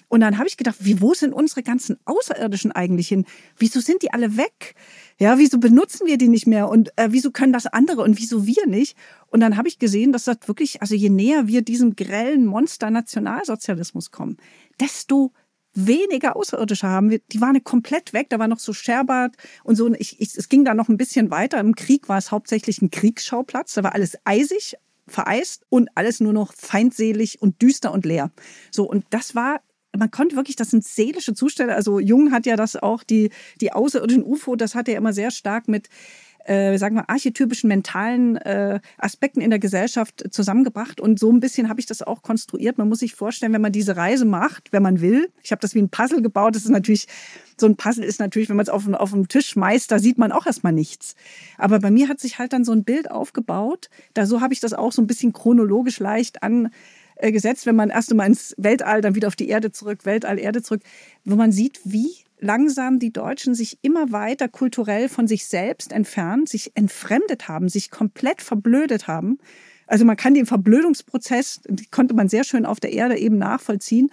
Und 0.09 0.21
dann 0.21 0.39
habe 0.39 0.49
ich 0.49 0.57
gedacht, 0.57 0.77
wie, 0.81 1.01
wo 1.01 1.15
sind 1.15 1.33
unsere 1.33 1.63
ganzen 1.63 1.99
Außerirdischen 2.05 2.73
eigentlich 2.73 3.09
hin? 3.09 3.25
Wieso 3.57 3.81
sind 3.81 4.03
die 4.03 4.13
alle 4.13 4.37
weg? 4.37 4.75
Ja, 5.19 5.39
wieso 5.39 5.59
benutzen 5.59 6.07
wir 6.07 6.19
die 6.19 6.29
nicht 6.29 6.47
mehr? 6.47 6.69
Und 6.69 6.91
äh, 6.97 7.09
wieso 7.11 7.31
können 7.31 7.53
das 7.53 7.67
andere 7.67 8.03
und 8.03 8.19
wieso 8.19 8.47
wir 8.47 8.67
nicht? 8.67 8.97
Und 9.29 9.41
dann 9.41 9.57
habe 9.57 9.69
ich 9.69 9.79
gesehen, 9.79 10.13
dass 10.13 10.25
das 10.25 10.39
wirklich, 10.47 10.83
also 10.83 10.95
je 10.95 11.09
näher 11.09 11.47
wir 11.47 11.63
diesem 11.63 11.97
grellen 11.97 12.45
Monster 12.47 12.91
Nationalsozialismus 12.91 14.11
kommen, 14.11 14.37
desto 14.81 15.33
weniger 15.75 16.37
Außerirdische 16.37 16.87
haben 16.87 17.11
wir. 17.11 17.21
Die 17.31 17.41
waren 17.41 17.63
komplett 17.65 18.13
weg. 18.13 18.29
Da 18.31 18.39
war 18.39 18.49
noch 18.49 18.59
so 18.59 18.73
Scherbart 18.73 19.37
und 19.65 19.77
so. 19.77 19.93
Ich, 19.95 20.21
ich, 20.21 20.37
es 20.37 20.49
ging 20.49 20.65
da 20.65 20.75
noch 20.75 20.89
ein 20.89 20.97
bisschen 20.97 21.31
weiter. 21.31 21.59
Im 21.61 21.75
Krieg 21.75 22.09
war 22.09 22.19
es 22.19 22.31
hauptsächlich 22.31 22.83
ein 22.83 22.91
Kriegsschauplatz. 22.91 23.75
Da 23.75 23.83
war 23.83 23.95
alles 23.95 24.17
eisig, 24.25 24.77
vereist 25.07 25.65
und 25.69 25.89
alles 25.95 26.21
nur 26.21 26.33
noch 26.33 26.53
feindselig 26.55 27.41
und 27.41 27.61
düster 27.63 27.93
und 27.93 28.05
leer. 28.05 28.31
So, 28.71 28.85
und 28.85 29.05
das 29.11 29.35
war 29.35 29.61
man 29.97 30.11
konnte 30.11 30.37
wirklich, 30.37 30.57
das 30.57 30.71
sind 30.71 30.85
seelische 30.85 31.35
Zustände. 31.35 31.75
Also 31.75 32.01
Jung 32.01 32.33
hat 32.33 32.47
ja 32.47 32.57
das 32.57 32.77
auch, 32.77 33.03
die, 33.03 33.31
die 33.61 33.73
außerirdischen 33.73 34.25
UFO, 34.25 34.57
das 34.57 34.75
hat 34.75 34.89
er 34.89 34.97
immer 34.97 35.13
sehr 35.13 35.31
stark 35.31 35.69
mit, 35.69 35.89
äh, 36.45 36.77
sagen 36.79 36.97
wir, 36.97 37.11
archetypischen 37.11 37.69
mentalen 37.69 38.37
äh, 38.37 38.81
Aspekten 38.99 39.41
in 39.41 39.51
der 39.51 39.59
Gesellschaft 39.59 40.25
zusammengebracht. 40.31 41.01
Und 41.01 41.19
so 41.19 41.31
ein 41.31 41.41
bisschen 41.41 41.69
habe 41.69 41.81
ich 41.81 41.87
das 41.87 42.03
auch 42.03 42.23
konstruiert. 42.23 42.79
Man 42.79 42.89
muss 42.89 43.01
sich 43.01 43.15
vorstellen, 43.15 43.53
wenn 43.53 43.61
man 43.61 43.73
diese 43.73 43.97
Reise 43.97 44.25
macht, 44.25 44.73
wenn 44.73 44.83
man 44.83 45.01
will. 45.01 45.31
Ich 45.43 45.53
habe 45.53 45.61
das 45.61 45.75
wie 45.75 45.83
ein 45.83 45.91
Puzzle 45.91 46.23
gebaut. 46.23 46.57
Das 46.57 46.65
ist 46.65 46.71
natürlich, 46.71 47.07
so 47.61 47.67
ein 47.67 47.77
Puzzle 47.77 48.05
ist 48.05 48.19
natürlich, 48.19 48.49
wenn 48.49 48.57
man 48.57 48.65
es 48.65 48.71
auf, 48.71 48.91
auf 48.95 49.13
den 49.13 49.29
Tisch 49.29 49.51
schmeißt, 49.51 49.91
da 49.91 49.99
sieht 49.99 50.19
man 50.19 50.33
auch 50.33 50.47
erstmal 50.47 50.73
nichts. 50.73 51.15
Aber 51.59 51.81
bei 51.81 51.91
mir 51.91 52.09
hat 52.09 52.19
sich 52.19 52.39
halt 52.39 52.53
dann 52.55 52.65
so 52.65 52.73
ein 52.73 52.85
Bild 52.85 53.11
aufgebaut. 53.11 53.91
Da 54.15 54.27
so 54.27 54.41
habe 54.41 54.55
ich 54.55 54.61
das 54.61 54.73
auch 54.73 54.93
so 54.93 55.03
ein 55.03 55.07
bisschen 55.07 55.33
chronologisch 55.33 56.01
leicht 56.01 56.43
an 56.43 56.71
äh, 57.23 57.33
gesetzt, 57.33 57.67
wenn 57.67 57.77
man 57.77 57.91
erst 57.91 58.11
einmal 58.11 58.27
ins 58.27 58.55
Weltall, 58.59 59.01
dann 59.01 59.15
wieder 59.15 59.29
auf 59.29 59.37
die 59.37 59.49
Erde 59.49 59.71
zurück, 59.71 60.05
Weltall, 60.05 60.39
Erde 60.39 60.61
zurück, 60.63 60.83
wo 61.25 61.37
man 61.37 61.53
sieht, 61.53 61.81
wie 61.85 62.11
langsam 62.41 62.99
die 62.99 63.13
Deutschen 63.13 63.55
sich 63.55 63.79
immer 63.83 64.11
weiter 64.11 64.49
kulturell 64.49 65.09
von 65.09 65.29
sich 65.29 65.47
selbst 65.47 65.93
entfernt, 65.93 66.49
sich 66.49 66.73
entfremdet 66.75 67.47
haben, 67.47 67.69
sich 67.69 67.91
komplett 67.91 68.43
verblödet 68.43 69.07
haben. 69.07 69.39
Also 69.87 70.05
man 70.05 70.17
kann 70.17 70.35
den 70.35 70.47
Verblödungsprozess, 70.47 71.61
konnte 71.91 72.15
man 72.15 72.29
sehr 72.29 72.45
schön 72.45 72.67
auf 72.67 72.81
der 72.81 72.93
Erde 72.93 73.17
eben 73.17 73.39
nachvollziehen 73.39 74.11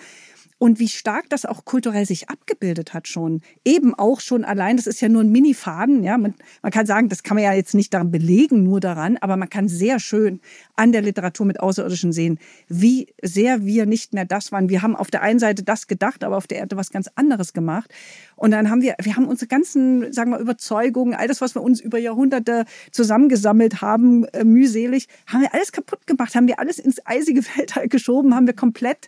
und 0.59 0.77
wie 0.79 0.89
stark 0.89 1.29
das 1.29 1.45
auch 1.45 1.63
kulturell 1.65 2.05
sich 2.05 2.29
abgebildet 2.29 2.93
hat 2.93 3.07
schon. 3.07 3.41
Eben 3.63 3.95
auch 3.95 4.19
schon 4.19 4.43
allein, 4.43 4.75
das 4.75 4.87
ist 4.87 5.01
ja 5.01 5.07
nur 5.07 5.23
ein 5.23 5.31
Mini-Faden, 5.31 6.03
ja. 6.03 6.17
Man, 6.17 6.35
man 6.61 6.71
kann 6.71 6.85
sagen, 6.85 7.07
das 7.07 7.23
kann 7.23 7.35
man 7.35 7.45
ja 7.45 7.53
jetzt 7.53 7.73
nicht 7.73 7.93
daran 7.93 8.11
belegen, 8.11 8.63
nur 8.63 8.81
daran, 8.81 9.17
aber 9.17 9.37
man 9.37 9.49
kann 9.49 9.69
sehr 9.69 9.99
schön 9.99 10.41
an 10.75 10.91
der 10.91 11.01
Literatur 11.01 11.45
mit 11.45 11.61
Außerirdischen 11.61 12.11
sehen, 12.11 12.39
wie 12.67 13.07
sehr 13.21 13.65
wir 13.65 13.85
nicht 13.85 14.13
mehr 14.13 14.25
das 14.25 14.51
waren. 14.51 14.69
Wir 14.69 14.81
haben 14.81 14.97
auf 14.97 15.09
der 15.09 15.21
einen 15.21 15.39
Seite 15.39 15.63
das 15.63 15.87
gedacht, 15.87 16.25
aber 16.25 16.35
auf 16.35 16.45
der 16.45 16.59
Erde 16.59 16.75
was 16.75 16.91
ganz 16.91 17.09
anderes 17.15 17.53
gemacht. 17.53 17.89
Und 18.35 18.51
dann 18.51 18.69
haben 18.69 18.81
wir, 18.81 18.95
wir 19.01 19.15
haben 19.15 19.27
unsere 19.27 19.47
ganzen, 19.47 20.11
sagen 20.11 20.31
wir, 20.31 20.39
Überzeugungen, 20.39 21.13
all 21.13 21.29
das, 21.29 21.39
was 21.39 21.55
wir 21.55 21.61
uns 21.61 21.79
über 21.79 21.97
Jahrhunderte 21.97 22.65
zusammengesammelt 22.91 23.81
haben, 23.81 24.25
äh, 24.25 24.43
mühselig, 24.43 25.07
haben 25.25 25.41
wir 25.41 25.53
alles 25.53 25.71
kaputt 25.71 26.05
gemacht, 26.05 26.35
haben 26.35 26.47
wir 26.47 26.59
alles 26.59 26.79
ins 26.79 27.05
eisige 27.05 27.41
Weltall 27.57 27.87
geschoben, 27.87 28.35
haben 28.35 28.45
wir 28.45 28.53
komplett 28.53 29.07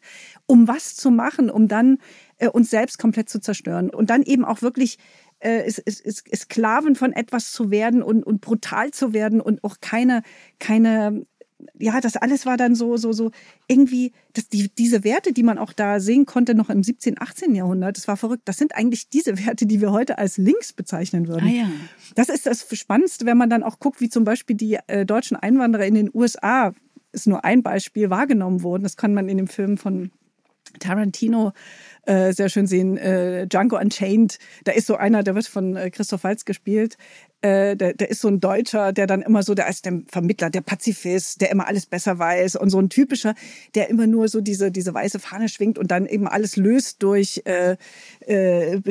um 0.51 0.67
was 0.67 0.97
zu 0.97 1.11
machen, 1.11 1.40
um 1.49 1.67
dann 1.67 1.97
äh, 2.37 2.47
uns 2.47 2.69
selbst 2.69 2.97
komplett 2.97 3.29
zu 3.29 3.39
zerstören 3.39 3.89
und 3.89 4.09
dann 4.09 4.23
eben 4.23 4.45
auch 4.45 4.61
wirklich 4.61 4.97
äh, 5.39 5.65
ist, 5.67 5.79
ist, 5.79 6.01
ist 6.05 6.43
Sklaven 6.43 6.95
von 6.95 7.13
etwas 7.13 7.51
zu 7.51 7.71
werden 7.71 8.03
und, 8.03 8.23
und 8.23 8.41
brutal 8.41 8.91
zu 8.91 9.13
werden 9.13 9.41
und 9.41 9.63
auch 9.63 9.77
keine, 9.81 10.21
keine 10.59 11.25
ja, 11.79 11.99
das 12.01 12.15
alles 12.15 12.45
war 12.45 12.57
dann 12.57 12.75
so, 12.75 12.97
so, 12.97 13.11
so 13.11 13.31
irgendwie, 13.67 14.13
dass 14.33 14.49
die, 14.49 14.69
diese 14.73 15.03
Werte, 15.03 15.33
die 15.33 15.43
man 15.43 15.57
auch 15.57 15.73
da 15.73 15.99
sehen 15.99 16.25
konnte, 16.25 16.55
noch 16.55 16.69
im 16.69 16.83
17., 16.83 17.19
18. 17.19 17.55
Jahrhundert, 17.55 17.97
das 17.97 18.07
war 18.07 18.17
verrückt. 18.17 18.43
Das 18.45 18.57
sind 18.57 18.75
eigentlich 18.75 19.09
diese 19.09 19.37
Werte, 19.45 19.65
die 19.65 19.81
wir 19.81 19.91
heute 19.91 20.17
als 20.17 20.37
links 20.37 20.73
bezeichnen 20.73 21.27
würden. 21.27 21.47
Ah, 21.47 21.51
ja. 21.51 21.71
Das 22.15 22.29
ist 22.29 22.45
das 22.45 22.67
Spannendste, 22.71 23.25
wenn 23.25 23.37
man 23.37 23.49
dann 23.49 23.63
auch 23.63 23.79
guckt, 23.79 24.01
wie 24.01 24.09
zum 24.09 24.23
Beispiel 24.23 24.55
die 24.55 24.79
äh, 24.87 25.05
deutschen 25.05 25.37
Einwanderer 25.37 25.85
in 25.85 25.95
den 25.95 26.09
USA, 26.13 26.73
ist 27.11 27.27
nur 27.27 27.43
ein 27.43 27.61
Beispiel, 27.61 28.09
wahrgenommen 28.09 28.63
wurden. 28.63 28.83
Das 28.83 28.97
kann 28.97 29.13
man 29.13 29.27
in 29.27 29.37
dem 29.37 29.47
Film 29.47 29.77
von 29.77 30.11
Tarantino 30.79 31.53
äh, 32.05 32.33
sehr 32.33 32.49
schön 32.49 32.67
sehen. 32.67 32.97
Äh, 32.97 33.47
Django 33.47 33.77
Unchained, 33.77 34.39
da 34.63 34.71
ist 34.71 34.87
so 34.87 34.95
einer, 34.95 35.23
der 35.23 35.35
wird 35.35 35.47
von 35.47 35.75
äh, 35.75 35.89
Christoph 35.91 36.23
Waltz 36.23 36.45
gespielt, 36.45 36.97
äh, 37.41 37.75
der, 37.75 37.93
der 37.93 38.09
ist 38.09 38.21
so 38.21 38.27
ein 38.27 38.39
Deutscher, 38.39 38.93
der 38.93 39.07
dann 39.07 39.21
immer 39.21 39.43
so, 39.43 39.53
der 39.53 39.67
ist 39.67 39.85
der 39.85 40.01
Vermittler, 40.07 40.49
der 40.49 40.61
Pazifist, 40.61 41.41
der 41.41 41.51
immer 41.51 41.67
alles 41.67 41.85
besser 41.85 42.19
weiß 42.19 42.55
und 42.55 42.69
so 42.69 42.79
ein 42.79 42.89
typischer, 42.89 43.33
der 43.75 43.89
immer 43.89 44.07
nur 44.07 44.27
so 44.27 44.41
diese, 44.41 44.71
diese 44.71 44.93
weiße 44.93 45.19
Fahne 45.19 45.49
schwingt 45.49 45.77
und 45.77 45.91
dann 45.91 46.05
eben 46.05 46.27
alles 46.27 46.55
löst 46.55 47.01
durch 47.03 47.41
äh, 47.45 47.77
äh, 48.27 48.75
äh 48.75 48.81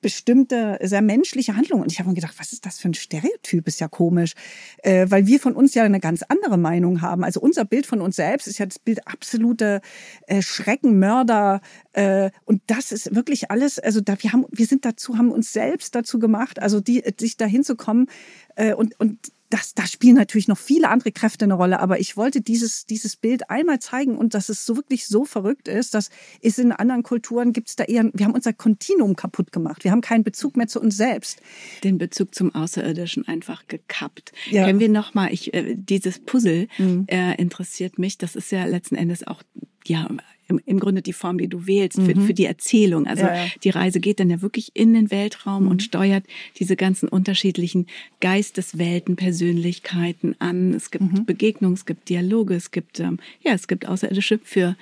bestimmte, 0.00 0.78
sehr 0.82 1.02
menschliche 1.02 1.56
Handlungen. 1.56 1.82
Und 1.82 1.92
ich 1.92 1.98
habe 1.98 2.08
mir 2.08 2.14
gedacht, 2.14 2.34
was 2.38 2.52
ist 2.52 2.66
das 2.66 2.78
für 2.78 2.88
ein 2.88 2.94
Stereotyp? 2.94 3.66
Ist 3.66 3.80
ja 3.80 3.88
komisch, 3.88 4.34
äh, 4.82 5.06
weil 5.08 5.26
wir 5.26 5.40
von 5.40 5.54
uns 5.54 5.74
ja 5.74 5.84
eine 5.84 6.00
ganz 6.00 6.22
andere 6.22 6.58
Meinung 6.58 7.02
haben. 7.02 7.24
Also 7.24 7.40
unser 7.40 7.64
Bild 7.64 7.86
von 7.86 8.00
uns 8.00 8.16
selbst 8.16 8.46
ist 8.46 8.58
ja 8.58 8.66
das 8.66 8.78
Bild 8.78 9.06
absolute 9.06 9.80
äh, 10.26 10.42
Schreckenmörder, 10.42 11.60
äh, 11.96 12.30
und 12.44 12.60
das 12.66 12.92
ist 12.92 13.14
wirklich 13.14 13.50
alles, 13.50 13.78
also 13.78 14.02
da, 14.02 14.16
wir 14.20 14.32
haben, 14.34 14.44
wir 14.50 14.66
sind 14.66 14.84
dazu, 14.84 15.16
haben 15.16 15.32
uns 15.32 15.54
selbst 15.54 15.94
dazu 15.94 16.18
gemacht, 16.18 16.60
also 16.60 16.78
die, 16.78 17.02
sich 17.18 17.38
dahin 17.38 17.64
zu 17.64 17.75
kommen 17.76 18.08
äh, 18.56 18.74
und, 18.74 18.98
und 18.98 19.32
das, 19.50 19.74
da 19.74 19.86
spielen 19.86 20.16
natürlich 20.16 20.48
noch 20.48 20.58
viele 20.58 20.88
andere 20.88 21.12
Kräfte 21.12 21.44
eine 21.44 21.54
Rolle, 21.54 21.80
aber 21.80 22.00
ich 22.00 22.16
wollte 22.16 22.40
dieses, 22.40 22.86
dieses 22.86 23.16
Bild 23.16 23.48
einmal 23.48 23.78
zeigen 23.78 24.18
und 24.18 24.34
dass 24.34 24.48
es 24.48 24.66
so 24.66 24.76
wirklich 24.76 25.06
so 25.06 25.24
verrückt 25.24 25.68
ist, 25.68 25.94
dass 25.94 26.10
ist 26.40 26.58
in 26.58 26.72
anderen 26.72 27.02
Kulturen 27.02 27.52
gibt 27.52 27.68
es 27.68 27.76
da 27.76 27.84
eher, 27.84 28.10
wir 28.12 28.26
haben 28.26 28.34
unser 28.34 28.52
Kontinuum 28.52 29.14
kaputt 29.14 29.52
gemacht. 29.52 29.84
Wir 29.84 29.92
haben 29.92 30.00
keinen 30.00 30.24
Bezug 30.24 30.56
mehr 30.56 30.66
zu 30.66 30.80
uns 30.80 30.96
selbst. 30.96 31.40
Den 31.84 31.98
Bezug 31.98 32.34
zum 32.34 32.54
Außerirdischen 32.54 33.28
einfach 33.28 33.66
gekappt. 33.68 34.32
Ja. 34.50 34.66
Können 34.66 34.80
wir 34.80 34.88
nochmal, 34.88 35.32
ich, 35.32 35.54
äh, 35.54 35.76
dieses 35.76 36.18
Puzzle 36.18 36.68
mhm. 36.78 37.04
äh, 37.08 37.40
interessiert 37.40 37.98
mich. 37.98 38.18
Das 38.18 38.34
ist 38.34 38.50
ja 38.50 38.64
letzten 38.64 38.96
Endes 38.96 39.26
auch 39.26 39.42
ja 39.88 40.08
im, 40.48 40.60
im 40.64 40.78
Grunde 40.78 41.02
die 41.02 41.12
Form, 41.12 41.38
die 41.38 41.48
du 41.48 41.66
wählst 41.66 42.00
für, 42.00 42.14
mhm. 42.14 42.26
für 42.26 42.34
die 42.34 42.44
Erzählung. 42.44 43.06
Also 43.06 43.24
ja, 43.24 43.34
ja. 43.34 43.46
die 43.64 43.70
Reise 43.70 44.00
geht 44.00 44.20
dann 44.20 44.30
ja 44.30 44.42
wirklich 44.42 44.70
in 44.74 44.94
den 44.94 45.10
Weltraum 45.10 45.64
mhm. 45.64 45.70
und 45.70 45.82
steuert 45.82 46.24
diese 46.58 46.76
ganzen 46.76 47.08
unterschiedlichen 47.08 47.86
Geisteswelten, 48.20 49.16
Persönlichkeiten 49.16 50.36
an. 50.38 50.74
Es 50.74 50.90
gibt 50.90 51.12
mhm. 51.12 51.24
Begegnungen, 51.24 51.74
es 51.74 51.84
gibt 51.84 52.08
Dialoge, 52.08 52.54
es 52.54 52.70
gibt 52.70 53.00
ähm, 53.00 53.18
ja, 53.42 53.52
es 53.52 53.66
gibt 53.66 53.88
Außerirdische 53.88 54.38
für 54.42 54.76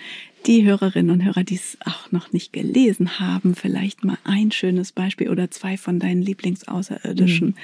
die 0.47 0.65
Hörerinnen 0.65 1.11
und 1.11 1.25
Hörer, 1.25 1.43
die 1.43 1.55
es 1.55 1.79
auch 1.85 2.13
noch 2.13 2.33
nicht 2.33 2.53
gelesen 2.53 3.19
haben, 3.19 3.55
vielleicht 3.55 4.05
mal 4.05 4.19
ein 4.25 4.51
schönes 4.51 4.93
Beispiel 4.93 5.31
oder 5.31 5.51
zwei 5.51 5.77
von 5.79 5.99
deinen 5.99 6.21
Lieblingsaußerirdischen 6.21 7.49
mhm. 7.49 7.55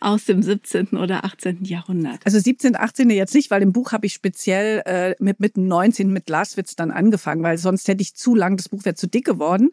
aus 0.00 0.24
dem 0.24 0.42
17. 0.42 0.88
oder 0.90 1.24
18. 1.24 1.64
Jahrhundert. 1.64 2.20
Also 2.24 2.38
17., 2.38 2.76
18. 2.76 3.10
jetzt 3.10 3.34
nicht, 3.34 3.50
weil 3.50 3.62
im 3.62 3.72
Buch 3.72 3.92
habe 3.92 4.06
ich 4.06 4.14
speziell 4.14 4.82
äh, 4.86 5.14
mit, 5.18 5.40
mit 5.40 5.56
dem 5.56 5.66
19. 5.66 6.12
mit 6.12 6.28
Laswitz 6.30 6.76
dann 6.76 6.92
angefangen, 6.92 7.42
weil 7.42 7.58
sonst 7.58 7.88
hätte 7.88 8.02
ich 8.02 8.14
zu 8.14 8.36
lang, 8.36 8.56
das 8.56 8.68
Buch 8.68 8.84
wäre 8.84 8.94
zu 8.94 9.08
dick 9.08 9.24
geworden. 9.24 9.70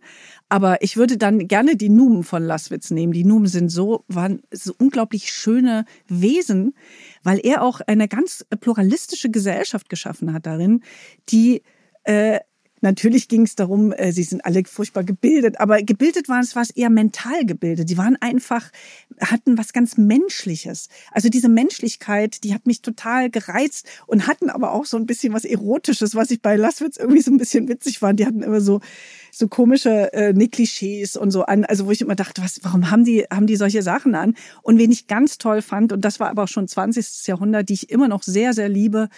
Aber 0.49 0.81
ich 0.81 0.97
würde 0.97 1.17
dann 1.17 1.47
gerne 1.47 1.75
die 1.75 1.89
Numen 1.89 2.23
von 2.23 2.43
Laswitz 2.43 2.89
nehmen. 2.89 3.13
Die 3.13 3.25
Numen 3.25 3.47
sind 3.47 3.69
so, 3.69 4.03
waren 4.07 4.41
so 4.51 4.73
unglaublich 4.77 5.31
schöne 5.31 5.85
Wesen, 6.07 6.73
weil 7.23 7.39
er 7.43 7.61
auch 7.61 7.81
eine 7.81 8.07
ganz 8.07 8.45
pluralistische 8.59 9.29
Gesellschaft 9.29 9.89
geschaffen 9.89 10.33
hat 10.33 10.45
darin, 10.45 10.81
die 11.29 11.61
äh, 12.05 12.39
Natürlich 12.85 13.29
ging 13.29 13.41
es 13.41 13.55
darum, 13.55 13.91
äh, 13.93 14.11
sie 14.11 14.21
sind 14.21 14.45
alle 14.45 14.63
furchtbar 14.63 15.03
gebildet, 15.03 15.59
aber 15.59 15.81
gebildet 15.81 16.29
waren 16.29 16.41
es, 16.41 16.55
war 16.55 16.61
es 16.61 16.69
eher 16.69 16.91
mental 16.91 17.43
gebildet. 17.43 17.89
Sie 17.89 17.97
waren 17.97 18.15
einfach, 18.21 18.69
hatten 19.19 19.57
was 19.57 19.73
ganz 19.73 19.97
Menschliches. 19.97 20.89
Also 21.11 21.29
diese 21.29 21.49
Menschlichkeit, 21.49 22.43
die 22.43 22.53
hat 22.53 22.67
mich 22.67 22.83
total 22.83 23.31
gereizt 23.31 23.87
und 24.05 24.27
hatten 24.27 24.51
aber 24.51 24.71
auch 24.71 24.85
so 24.85 24.97
ein 24.97 25.07
bisschen 25.07 25.33
was 25.33 25.45
Erotisches, 25.45 26.13
was 26.13 26.29
ich 26.29 26.43
bei 26.43 26.57
Laswitz 26.57 26.97
irgendwie 26.97 27.21
so 27.21 27.31
ein 27.31 27.39
bisschen 27.39 27.67
witzig 27.67 27.97
fand. 27.97 28.19
Die 28.19 28.27
hatten 28.27 28.43
immer 28.43 28.61
so, 28.61 28.81
so 29.31 29.47
komische 29.47 30.13
äh, 30.13 30.33
ne 30.33 30.47
Klischees 30.47 31.15
und 31.15 31.31
so 31.31 31.43
an, 31.43 31.65
also 31.65 31.87
wo 31.87 31.91
ich 31.91 32.01
immer 32.01 32.15
dachte, 32.15 32.43
was, 32.43 32.59
warum 32.61 32.91
haben 32.91 33.03
die, 33.03 33.25
haben 33.31 33.47
die 33.47 33.55
solche 33.55 33.81
Sachen 33.81 34.13
an? 34.13 34.35
Und 34.61 34.77
wen 34.77 34.91
ich 34.91 35.07
ganz 35.07 35.39
toll 35.39 35.63
fand, 35.63 35.91
und 35.91 36.01
das 36.01 36.19
war 36.19 36.29
aber 36.29 36.43
auch 36.43 36.47
schon 36.47 36.67
20. 36.67 37.25
Jahrhundert, 37.25 37.67
die 37.69 37.73
ich 37.73 37.89
immer 37.89 38.07
noch 38.07 38.21
sehr, 38.21 38.53
sehr 38.53 38.69
liebe, 38.69 39.09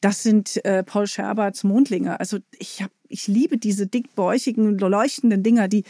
das 0.00 0.22
sind 0.22 0.64
äh, 0.64 0.82
Paul 0.82 1.06
Scherberts 1.06 1.64
Mondlinge. 1.64 2.20
Also 2.20 2.38
ich 2.58 2.82
habe 2.82 2.92
ich 3.08 3.28
liebe 3.28 3.58
diese 3.58 3.86
dickbäuchigen, 3.86 4.78
leuchtenden 4.78 5.42
Dinger, 5.42 5.68
die 5.68 5.84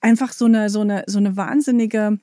einfach 0.00 0.32
so 0.32 0.46
eine, 0.46 0.70
so 0.70 0.80
eine, 0.80 1.04
so 1.06 1.18
eine 1.18 1.36
wahnsinnige 1.36 2.18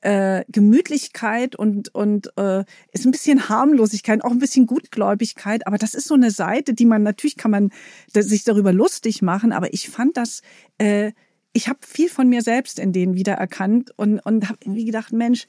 äh, 0.00 0.44
Gemütlichkeit 0.48 1.56
und, 1.56 1.94
und 1.94 2.30
äh, 2.36 2.64
ist 2.92 3.04
ein 3.04 3.10
bisschen 3.10 3.48
Harmlosigkeit, 3.48 4.22
auch 4.24 4.30
ein 4.30 4.38
bisschen 4.38 4.66
Gutgläubigkeit, 4.66 5.66
aber 5.66 5.76
das 5.76 5.94
ist 5.94 6.06
so 6.06 6.14
eine 6.14 6.30
Seite, 6.30 6.72
die 6.74 6.86
man, 6.86 7.02
natürlich 7.02 7.36
kann 7.36 7.50
man 7.50 7.70
sich 8.12 8.44
darüber 8.44 8.72
lustig 8.72 9.22
machen, 9.22 9.52
aber 9.52 9.74
ich 9.74 9.88
fand 9.88 10.16
das, 10.16 10.42
äh, 10.78 11.12
ich 11.52 11.68
habe 11.68 11.80
viel 11.84 12.08
von 12.08 12.28
mir 12.28 12.42
selbst 12.42 12.78
in 12.78 12.92
denen 12.92 13.14
wiedererkannt 13.14 13.92
und, 13.96 14.20
und 14.20 14.48
habe 14.48 14.58
irgendwie 14.62 14.84
gedacht, 14.84 15.12
Mensch, 15.12 15.46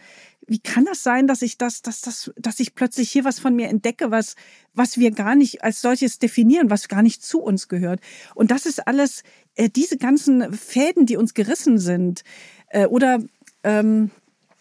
wie 0.50 0.60
kann 0.60 0.86
das 0.86 1.04
sein, 1.04 1.28
dass 1.28 1.42
ich 1.42 1.58
das, 1.58 1.82
dass 1.82 2.02
das, 2.02 2.32
dass 2.38 2.60
ich 2.60 2.76
plötzlich 2.76 3.12
hier 3.12 3.24
was 3.24 3.40
von 3.40 3.56
mir 3.56 3.70
entdecke, 3.70 4.12
was, 4.12 4.36
was 4.74 4.98
wir 4.98 5.12
gar 5.12 5.36
nicht 5.36 5.64
als 5.64 5.82
solches 5.82 6.20
definieren, 6.20 6.70
was 6.70 6.88
gar 6.88 7.02
nicht 7.02 7.24
zu 7.24 7.40
uns 7.40 7.68
gehört. 7.68 8.02
Und 8.36 8.52
das 8.52 8.66
ist 8.66 8.88
alles, 8.88 9.24
äh, 9.56 9.70
diese 9.70 9.98
ganzen 9.98 10.54
Fäden, 10.54 11.06
die 11.06 11.18
uns 11.18 11.34
gerissen 11.34 11.78
sind, 11.78 12.24
äh, 12.70 12.86
oder 12.86 13.20
ähm, 13.64 14.12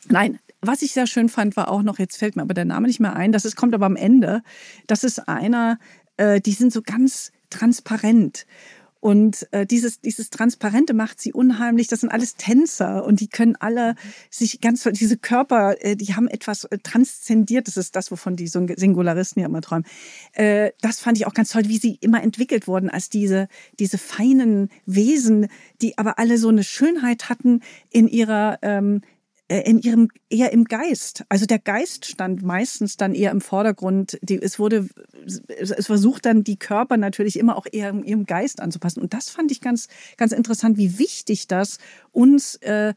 nein, 0.09 0.39
was 0.61 0.83
ich 0.83 0.93
sehr 0.93 1.07
schön 1.07 1.29
fand, 1.29 1.57
war 1.57 1.71
auch 1.71 1.83
noch, 1.83 1.99
jetzt 1.99 2.17
fällt 2.17 2.37
mir 2.37 2.43
aber 2.43 2.55
der 2.55 2.65
Name 2.65 2.87
nicht 2.87 3.01
mehr 3.01 3.15
ein, 3.15 3.33
das 3.33 3.45
ist, 3.45 3.57
kommt 3.57 3.75
aber 3.75 3.87
am 3.87 3.97
Ende, 3.97 4.43
das 4.87 5.05
ist 5.05 5.29
einer, 5.29 5.79
äh, 6.17 6.41
die 6.41 6.53
sind 6.53 6.73
so 6.73 6.83
ganz 6.83 7.33
transparent. 7.51 8.47
Und 9.01 9.47
äh, 9.53 9.65
dieses, 9.65 10.01
dieses 10.01 10.29
Transparente 10.31 10.93
macht 10.93 11.21
sie 11.21 11.33
unheimlich. 11.33 11.87
Das 11.87 12.01
sind 12.01 12.11
alles 12.11 12.35
Tänzer 12.35 13.05
und 13.05 13.21
die 13.21 13.29
können 13.29 13.55
alle 13.57 13.95
sich 14.29 14.61
ganz, 14.61 14.83
diese 14.93 15.17
Körper, 15.17 15.77
äh, 15.81 15.95
die 15.95 16.15
haben 16.15 16.27
etwas 16.27 16.65
äh, 16.65 16.79
transzendiert. 16.79 17.69
Das 17.69 17.77
ist 17.77 17.95
das, 17.95 18.11
wovon 18.11 18.35
die 18.35 18.49
Singularisten 18.49 19.41
ja 19.41 19.47
immer 19.47 19.61
träumen. 19.61 19.87
Äh, 20.33 20.73
das 20.81 20.99
fand 20.99 21.17
ich 21.17 21.27
auch 21.27 21.35
ganz 21.35 21.51
toll, 21.51 21.65
wie 21.67 21.79
sie 21.79 21.97
immer 22.01 22.23
entwickelt 22.23 22.67
wurden 22.67 22.91
als 22.91 23.09
diese, 23.09 23.49
diese 23.79 23.99
feinen 23.99 24.69
Wesen, 24.85 25.47
die 25.81 25.97
aber 25.97 26.19
alle 26.19 26.39
so 26.39 26.49
eine 26.49 26.65
Schönheit 26.65 27.29
hatten 27.29 27.61
in 27.91 28.09
ihrer, 28.09 28.59
ähm, 28.63 29.03
äh, 29.03 29.18
in 29.49 29.79
ihrem 29.79 30.09
eher 30.29 30.53
im 30.53 30.65
Geist. 30.65 31.25
Also 31.31 31.47
der 31.47 31.59
Geist 31.59 32.05
stand 32.05 32.43
meistens 32.43 32.99
dann 32.99 33.15
eher 33.15 33.31
im 33.31 33.41
Vordergrund. 33.41 34.19
Die, 34.21 34.41
es 34.41 34.59
wurde, 34.59 34.89
es 35.25 35.87
versucht 35.87 36.27
dann 36.27 36.45
die 36.45 36.59
Körper 36.59 36.99
natürlich 36.99 37.39
immer 37.39 37.57
auch 37.57 37.67
eher 37.71 37.89
in 37.91 38.05
ihrem 38.05 38.27
Geist 38.27 38.61
anzupassen. 38.61 39.01
Und 39.01 39.15
das 39.15 39.31
fand 39.31 39.51
ich 39.51 39.63
ganz, 39.63 39.89
ganz 40.19 40.33
interessant, 40.33 40.77
wie 40.77 40.99
wichtig 40.99 41.49
das 41.49 41.79
uns 42.13 42.57
äh, 42.57 42.93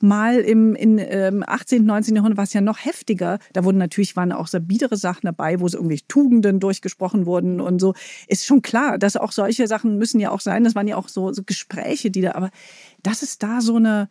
mal 0.00 0.38
im 0.38 0.76
in, 0.76 0.98
ähm, 0.98 1.42
18., 1.44 1.84
19. 1.84 2.14
Jahrhundert 2.14 2.36
war 2.36 2.44
es 2.44 2.52
ja 2.52 2.60
noch 2.60 2.84
heftiger. 2.84 3.40
Da 3.52 3.64
wurden 3.64 3.78
natürlich 3.78 4.14
waren 4.14 4.30
auch 4.30 4.46
so 4.46 4.60
biedere 4.60 4.96
Sachen 4.96 5.22
dabei, 5.26 5.58
wo 5.58 5.66
so 5.66 5.78
irgendwelche 5.78 6.06
Tugenden 6.06 6.60
durchgesprochen 6.60 7.26
wurden 7.26 7.60
und 7.60 7.80
so. 7.80 7.94
Ist 8.28 8.46
schon 8.46 8.62
klar, 8.62 8.98
dass 8.98 9.16
auch 9.16 9.32
solche 9.32 9.66
Sachen 9.66 9.98
müssen 9.98 10.20
ja 10.20 10.30
auch 10.30 10.40
sein. 10.40 10.62
Das 10.62 10.76
waren 10.76 10.86
ja 10.86 10.96
auch 10.96 11.08
so, 11.08 11.32
so 11.32 11.42
Gespräche, 11.42 12.12
die 12.12 12.20
da, 12.20 12.32
aber 12.32 12.50
das 13.02 13.22
ist 13.22 13.42
da 13.42 13.60
so 13.60 13.76
eine 13.76 14.08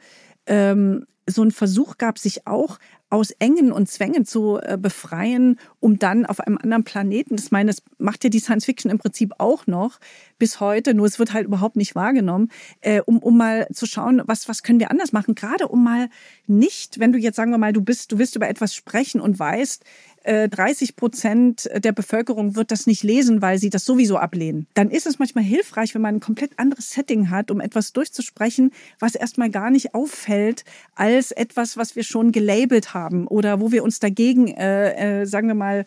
ähm, 0.48 1.06
so 1.28 1.43
ein 1.43 1.52
Versuch 1.52 1.98
gab, 1.98 2.20
sich 2.20 2.46
auch 2.46 2.78
aus 3.10 3.32
Engen 3.32 3.72
und 3.72 3.89
Zwängen 3.89 4.26
zu 4.26 4.60
äh, 4.62 4.78
befreien, 4.80 5.60
um 5.80 6.00
dann 6.00 6.26
auf 6.26 6.39
einem 6.39 6.58
anderen 6.58 6.84
Planeten, 6.84 7.36
das 7.36 7.52
meine, 7.52 7.72
das 7.72 7.82
macht 7.98 8.24
ja 8.24 8.30
die 8.30 8.39
Science 8.39 8.66
Fiction 8.66 8.91
im 8.91 8.98
Prinzip 8.98 9.34
auch 9.38 9.68
noch 9.68 10.00
bis 10.38 10.60
heute, 10.60 10.93
nur 10.93 11.06
es 11.06 11.18
wird 11.18 11.34
halt 11.34 11.46
überhaupt 11.46 11.78
nicht 11.78 11.96
wahrgenommen, 11.96 12.50
äh, 12.82 13.02
um, 13.02 13.20
um 13.20 13.38
mal 13.38 13.68
zu 13.72 13.86
schauen, 13.86 14.22
was, 14.26 14.50
was 14.50 14.64
können 14.64 14.80
wir 14.80 14.91
anders 14.91 15.14
machen, 15.14 15.36
gerade 15.36 15.68
um 15.68 15.84
mal 15.84 16.10
nicht, 16.46 17.00
wenn 17.00 17.12
du 17.12 17.20
jetzt 17.20 17.36
sagen 17.36 17.52
wir 17.52 17.58
mal, 17.58 17.74
du 17.74 17.82
bist, 17.82 18.12
du 18.12 18.20
willst 18.20 18.36
über 18.36 18.50
etwas 18.50 18.76
sprechen 18.76 19.22
und 19.22 19.39
weißt, 19.39 19.84
30 20.26 20.89
äh, 20.89 20.93
Prozent 20.93 21.69
der 21.76 21.91
Bevölkerung 21.91 22.55
wird 22.55 22.71
das 22.71 22.88
nicht 22.88 23.03
lesen, 23.03 23.41
weil 23.41 23.59
sie 23.59 23.69
das 23.69 23.86
sowieso 23.86 24.17
ablehnen. 24.17 24.67
Dann 24.73 24.89
ist 24.89 25.05
es 25.05 25.19
manchmal 25.19 25.43
hilfreich, 25.43 25.93
wenn 25.93 26.01
man 26.01 26.15
ein 26.15 26.19
komplett 26.19 26.57
anderes 26.57 26.91
Setting 26.91 27.30
hat, 27.30 27.51
um 27.51 27.61
etwas 27.61 27.93
durchzusprechen, 27.93 28.71
was 28.99 29.15
erstmal 29.15 29.49
gar 29.49 29.69
nicht 29.69 29.93
auffällt 29.93 30.65
als 30.95 31.32
etwas, 31.32 31.78
was 31.78 31.95
wir 31.95 32.03
schon 32.03 32.32
gelabelt 32.32 32.93
haben 32.93 33.28
oder 33.28 33.61
wo 33.61 33.71
wir 33.71 33.84
uns 33.84 33.99
dagegen, 33.99 34.47
äh, 34.47 35.21
äh, 35.21 35.26
sagen 35.26 35.47
wir 35.47 35.55
mal, 35.55 35.86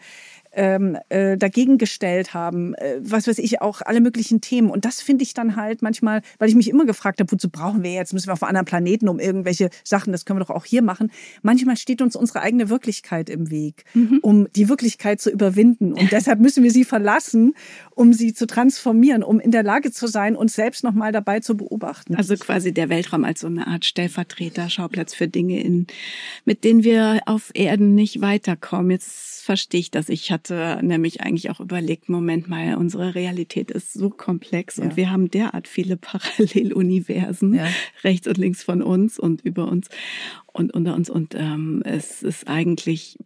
ähm, 0.59 0.99
äh, 1.09 1.39
dagegen 1.39 1.79
gestellt 1.79 2.35
haben, 2.35 2.75
äh, 2.75 2.97
was 3.01 3.29
weiß 3.29 3.39
ich, 3.39 3.63
auch 3.63 3.81
alle 3.81 4.01
möglichen 4.01 4.41
Themen. 4.41 4.71
Und 4.71 4.85
das 4.85 5.01
finde 5.01 5.23
ich 5.23 5.33
dann 5.33 5.55
halt 5.55 5.83
manchmal, 5.83 6.21
weil 6.41 6.49
ich 6.49 6.57
mich 6.57 6.69
immer 6.69 6.85
gefragt 6.85 7.21
habe, 7.21 7.31
wozu 7.31 7.49
brauchen 7.49 7.85
wir 7.85 7.93
jetzt, 7.93 8.13
müssen 8.13 8.27
wir 8.27 8.33
auf 8.33 8.43
einem 8.43 8.49
anderen 8.49 8.65
Planeten 8.65 9.09
um 9.09 9.21
irgendwelche 9.21 9.71
Sachen, 9.85 10.11
das 10.11 10.25
können 10.25 10.41
wir 10.41 10.45
doch 10.45 10.55
auch 10.55 10.65
hier 10.65 10.83
machen. 10.83 11.13
Manchmal 11.43 11.77
steht 11.77 12.03
uns 12.03 12.17
unsere 12.17 12.41
eigene 12.41 12.71
Wirklichkeit 12.71 13.31
im 13.31 13.51
Weg, 13.51 13.85
mhm. 13.95 14.19
um 14.21 14.53
die 14.57 14.69
Wirklichkeit 14.69 15.21
zu 15.21 15.31
überwinden. 15.31 15.93
Und 15.93 16.11
deshalb 16.11 16.41
müssen 16.41 16.65
wir 16.65 16.73
sie 16.73 16.85
verlassen, 16.85 17.55
um 17.95 18.13
sie 18.13 18.35
zu 18.35 18.49
transformieren, 18.49 19.23
um 19.23 19.39
in 19.39 19.53
der 19.53 19.63
Lage 19.63 19.93
zu 19.93 20.09
sein, 20.09 20.35
uns 20.35 20.55
selbst 20.55 20.83
nochmal 20.83 21.13
dabei 21.13 21.39
zu 21.39 21.57
beobachten. 21.57 22.17
Also 22.17 22.35
quasi 22.35 22.75
der 22.75 22.89
Weltraum 22.89 23.23
als 23.23 23.41
so 23.41 23.47
eine 23.47 23.69
Art 23.69 23.85
Stellvertreter, 23.85 24.69
Schauplatz 24.71 25.15
für 25.15 25.29
Dinge, 25.29 25.63
in, 25.63 25.87
mit 26.45 26.65
denen 26.65 26.83
wir 26.83 27.21
auf 27.27 27.53
Erden 27.55 27.95
nicht 27.95 28.21
weiterkommen. 28.21 28.91
Jetzt 28.91 29.45
verstehe 29.45 29.81
ich 29.81 29.91
das. 29.93 30.09
Ich 30.09 30.33
hatte 30.33 30.48
nämlich 30.51 31.21
eigentlich 31.21 31.51
auch 31.51 31.61
überlegt, 31.61 32.09
Moment 32.09 32.49
mal, 32.49 32.77
unsere 32.77 33.15
Realität 33.15 33.71
ist 33.71 33.93
so 33.93 34.11
komplex 34.11 34.77
ja. 34.77 34.85
und 34.85 34.97
wir 34.97 35.11
haben 35.11 35.31
derart 35.31 35.69
viele 35.69 35.97
Paralleluniversen 35.97 37.55
ja. 37.55 37.67
rechts 38.05 38.27
und 38.27 38.39
links 38.39 38.63
von 38.63 38.83
uns 38.83 39.19
und 39.19 39.45
über 39.45 39.69
uns 39.69 39.89
und 40.59 40.75
unter 40.75 40.95
uns. 40.95 41.09
Und 41.09 41.35
ähm, 41.35 41.83
es 41.85 42.23
ist 42.23 42.49
eigentlich, 42.49 43.19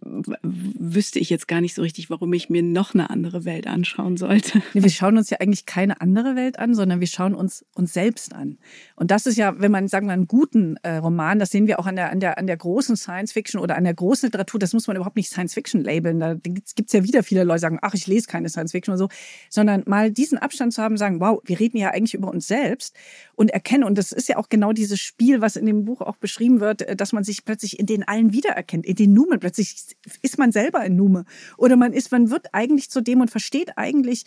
wüsste 0.42 1.18
ich 1.18 1.30
jetzt 1.30 1.48
gar 1.48 1.60
nicht 1.60 1.74
so 1.74 1.82
richtig, 1.82 2.10
warum 2.10 2.32
ich 2.32 2.50
mir 2.50 2.62
noch 2.62 2.94
eine 2.94 3.10
andere 3.10 3.44
Welt 3.44 3.66
anschauen 3.66 4.16
sollte. 4.16 4.62
Nee, 4.74 4.82
wir 4.82 4.90
schauen 4.90 5.16
uns 5.16 5.30
ja 5.30 5.38
eigentlich 5.40 5.66
keine 5.66 6.00
andere 6.00 6.36
Welt 6.36 6.58
an, 6.58 6.74
sondern 6.74 7.00
wir 7.00 7.06
schauen 7.06 7.34
uns 7.34 7.64
uns 7.74 7.92
selbst 7.92 8.34
an. 8.34 8.58
Und 8.96 9.10
das 9.10 9.26
ist 9.26 9.36
ja, 9.36 9.58
wenn 9.60 9.72
man 9.72 9.88
sagen 9.88 10.06
wir 10.06 10.12
einen 10.12 10.26
guten 10.26 10.76
äh, 10.82 10.96
Roman, 10.96 11.38
das 11.38 11.50
sehen 11.50 11.66
wir 11.66 11.78
auch 11.78 11.86
an 11.86 11.96
der, 11.96 12.10
an 12.10 12.20
der, 12.20 12.38
an 12.38 12.46
der 12.46 12.56
großen 12.56 12.96
Science 12.96 13.32
Fiction 13.32 13.60
oder 13.60 13.76
an 13.76 13.84
der 13.84 13.94
großen 13.94 14.28
Literatur, 14.28 14.60
das 14.60 14.72
muss 14.72 14.86
man 14.86 14.96
überhaupt 14.96 15.16
nicht 15.16 15.30
Science 15.30 15.54
Fiction 15.54 15.82
labeln. 15.82 16.20
Da 16.20 16.34
gibt 16.34 16.68
es 16.86 16.92
ja 16.92 17.04
wieder 17.04 17.22
viele 17.22 17.44
Leute, 17.44 17.58
die 17.58 17.62
sagen, 17.62 17.78
ach, 17.82 17.94
ich 17.94 18.06
lese 18.06 18.26
keine 18.26 18.48
Science 18.48 18.72
Fiction 18.72 18.92
oder 18.92 18.98
so, 18.98 19.08
sondern 19.48 19.82
mal 19.86 20.10
diesen 20.10 20.38
Abstand 20.38 20.72
zu 20.72 20.82
haben, 20.82 20.96
sagen, 20.96 21.20
wow, 21.20 21.40
wir 21.44 21.58
reden 21.58 21.78
ja 21.78 21.90
eigentlich 21.90 22.14
über 22.14 22.28
uns 22.28 22.46
selbst 22.46 22.94
und 23.34 23.50
erkennen, 23.50 23.84
und 23.84 23.98
das 23.98 24.12
ist 24.12 24.28
ja 24.28 24.36
auch 24.36 24.48
genau 24.48 24.72
dieses 24.72 25.00
Spiel, 25.00 25.40
was 25.40 25.56
in 25.56 25.66
dem 25.66 25.84
Buch 25.84 26.00
auch 26.00 26.16
beschrieben 26.16 26.60
wird, 26.60 26.82
äh, 26.82 26.96
dass 26.96 27.12
man 27.12 27.21
sich 27.24 27.44
plötzlich 27.44 27.78
in 27.78 27.86
den 27.86 28.06
allen 28.06 28.32
wiedererkennt, 28.32 28.86
in 28.86 28.96
den 28.96 29.12
Numen. 29.12 29.40
Plötzlich 29.40 29.76
ist 30.22 30.38
man 30.38 30.52
selber 30.52 30.80
ein 30.80 30.96
Nume. 30.96 31.24
Oder 31.56 31.76
man 31.76 31.92
ist, 31.92 32.12
man 32.12 32.30
wird 32.30 32.52
eigentlich 32.52 32.90
zu 32.90 33.00
dem 33.00 33.20
und 33.20 33.30
versteht 33.30 33.76
eigentlich 33.76 34.24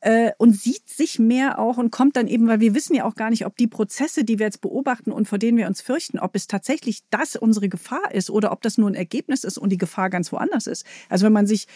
äh, 0.00 0.32
und 0.38 0.54
sieht 0.58 0.88
sich 0.88 1.18
mehr 1.18 1.58
auch 1.58 1.78
und 1.78 1.90
kommt 1.90 2.16
dann 2.16 2.28
eben, 2.28 2.48
weil 2.48 2.60
wir 2.60 2.74
wissen 2.74 2.94
ja 2.94 3.04
auch 3.04 3.14
gar 3.14 3.30
nicht, 3.30 3.46
ob 3.46 3.56
die 3.56 3.66
Prozesse, 3.66 4.24
die 4.24 4.38
wir 4.38 4.46
jetzt 4.46 4.60
beobachten 4.60 5.12
und 5.12 5.28
vor 5.28 5.38
denen 5.38 5.58
wir 5.58 5.66
uns 5.66 5.80
fürchten, 5.80 6.18
ob 6.18 6.34
es 6.34 6.46
tatsächlich 6.46 7.02
das 7.10 7.36
unsere 7.36 7.68
Gefahr 7.68 8.14
ist 8.14 8.30
oder 8.30 8.52
ob 8.52 8.62
das 8.62 8.78
nur 8.78 8.88
ein 8.88 8.94
Ergebnis 8.94 9.44
ist 9.44 9.58
und 9.58 9.70
die 9.70 9.78
Gefahr 9.78 10.10
ganz 10.10 10.32
woanders 10.32 10.66
ist. 10.66 10.84
Also 11.08 11.26
wenn 11.26 11.32
man 11.32 11.46
sich 11.46 11.66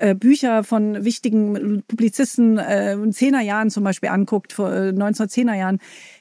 äh, 0.00 0.14
Bücher 0.14 0.64
von 0.64 1.04
wichtigen 1.04 1.82
Publizisten 1.86 2.56
äh, 2.56 2.94
in 2.94 3.12
Zehnerjahren 3.12 3.70
zum 3.70 3.84
Beispiel 3.84 4.08
anguckt, 4.08 4.54
vor 4.54 4.72
äh, 4.72 4.88
1910er 4.90 5.54
Jahren, 5.54 5.78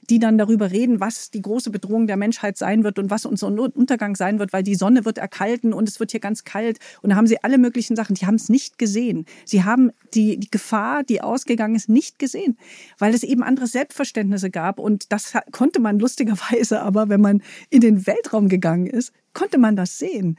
die 0.10 0.20
dann 0.20 0.38
darüber 0.38 0.72
reden, 0.72 1.00
was 1.00 1.32
die 1.32 1.42
große 1.42 1.70
Bedrohung 1.70 2.08
der 2.08 2.18
Menschheit 2.18 2.58
sein 2.58 2.84
wird 2.84 3.00
und 3.00 3.10
was 3.10 3.26
unser 3.26 3.48
Untergang 3.48 4.16
sein 4.16 4.40
wird, 4.40 4.54
weil 4.54 4.64
die 4.64 4.76
Sonne 4.76 5.06
wird 5.06 5.18
erkalten 5.18 5.74
und 5.74 5.88
es 5.88 6.00
wird 6.00 6.12
hier 6.12 6.20
ganz 6.20 6.44
kalt. 6.44 6.80
Und 7.02 7.12
da 7.12 7.16
haben 7.16 7.28
sie 7.28 7.44
alle 7.44 7.58
möglichen 7.58 7.96
Sachen. 7.96 8.16
Die 8.16 8.26
haben 8.26 8.36
es 8.36 8.50
nicht 8.50 8.78
gesehen. 8.78 9.26
Sie 9.46 9.64
haben 9.64 9.92
die, 10.14 10.38
die 10.38 10.50
Gefahr, 10.50 11.04
die 11.04 11.22
ausgegangen 11.22 11.76
ist, 11.76 11.90
nicht 11.90 12.20
gesehen, 12.20 12.58
weil 12.98 13.14
es 13.14 13.24
eben 13.24 13.44
andere 13.44 13.68
Selbstverständnisse 13.68 14.50
gab. 14.50 14.80
Und 14.80 15.12
das 15.12 15.34
konnte 15.52 15.80
man 15.80 16.00
lustigerweise 16.00 16.82
aber, 16.82 17.10
wenn 17.10 17.22
man 17.22 17.42
in 17.70 17.82
den 17.82 18.08
Weltraum 18.08 18.50
gegangen 18.50 18.88
ist, 18.88 19.14
konnte 19.34 19.58
man 19.58 19.76
das 19.76 20.00
sehen. 20.00 20.38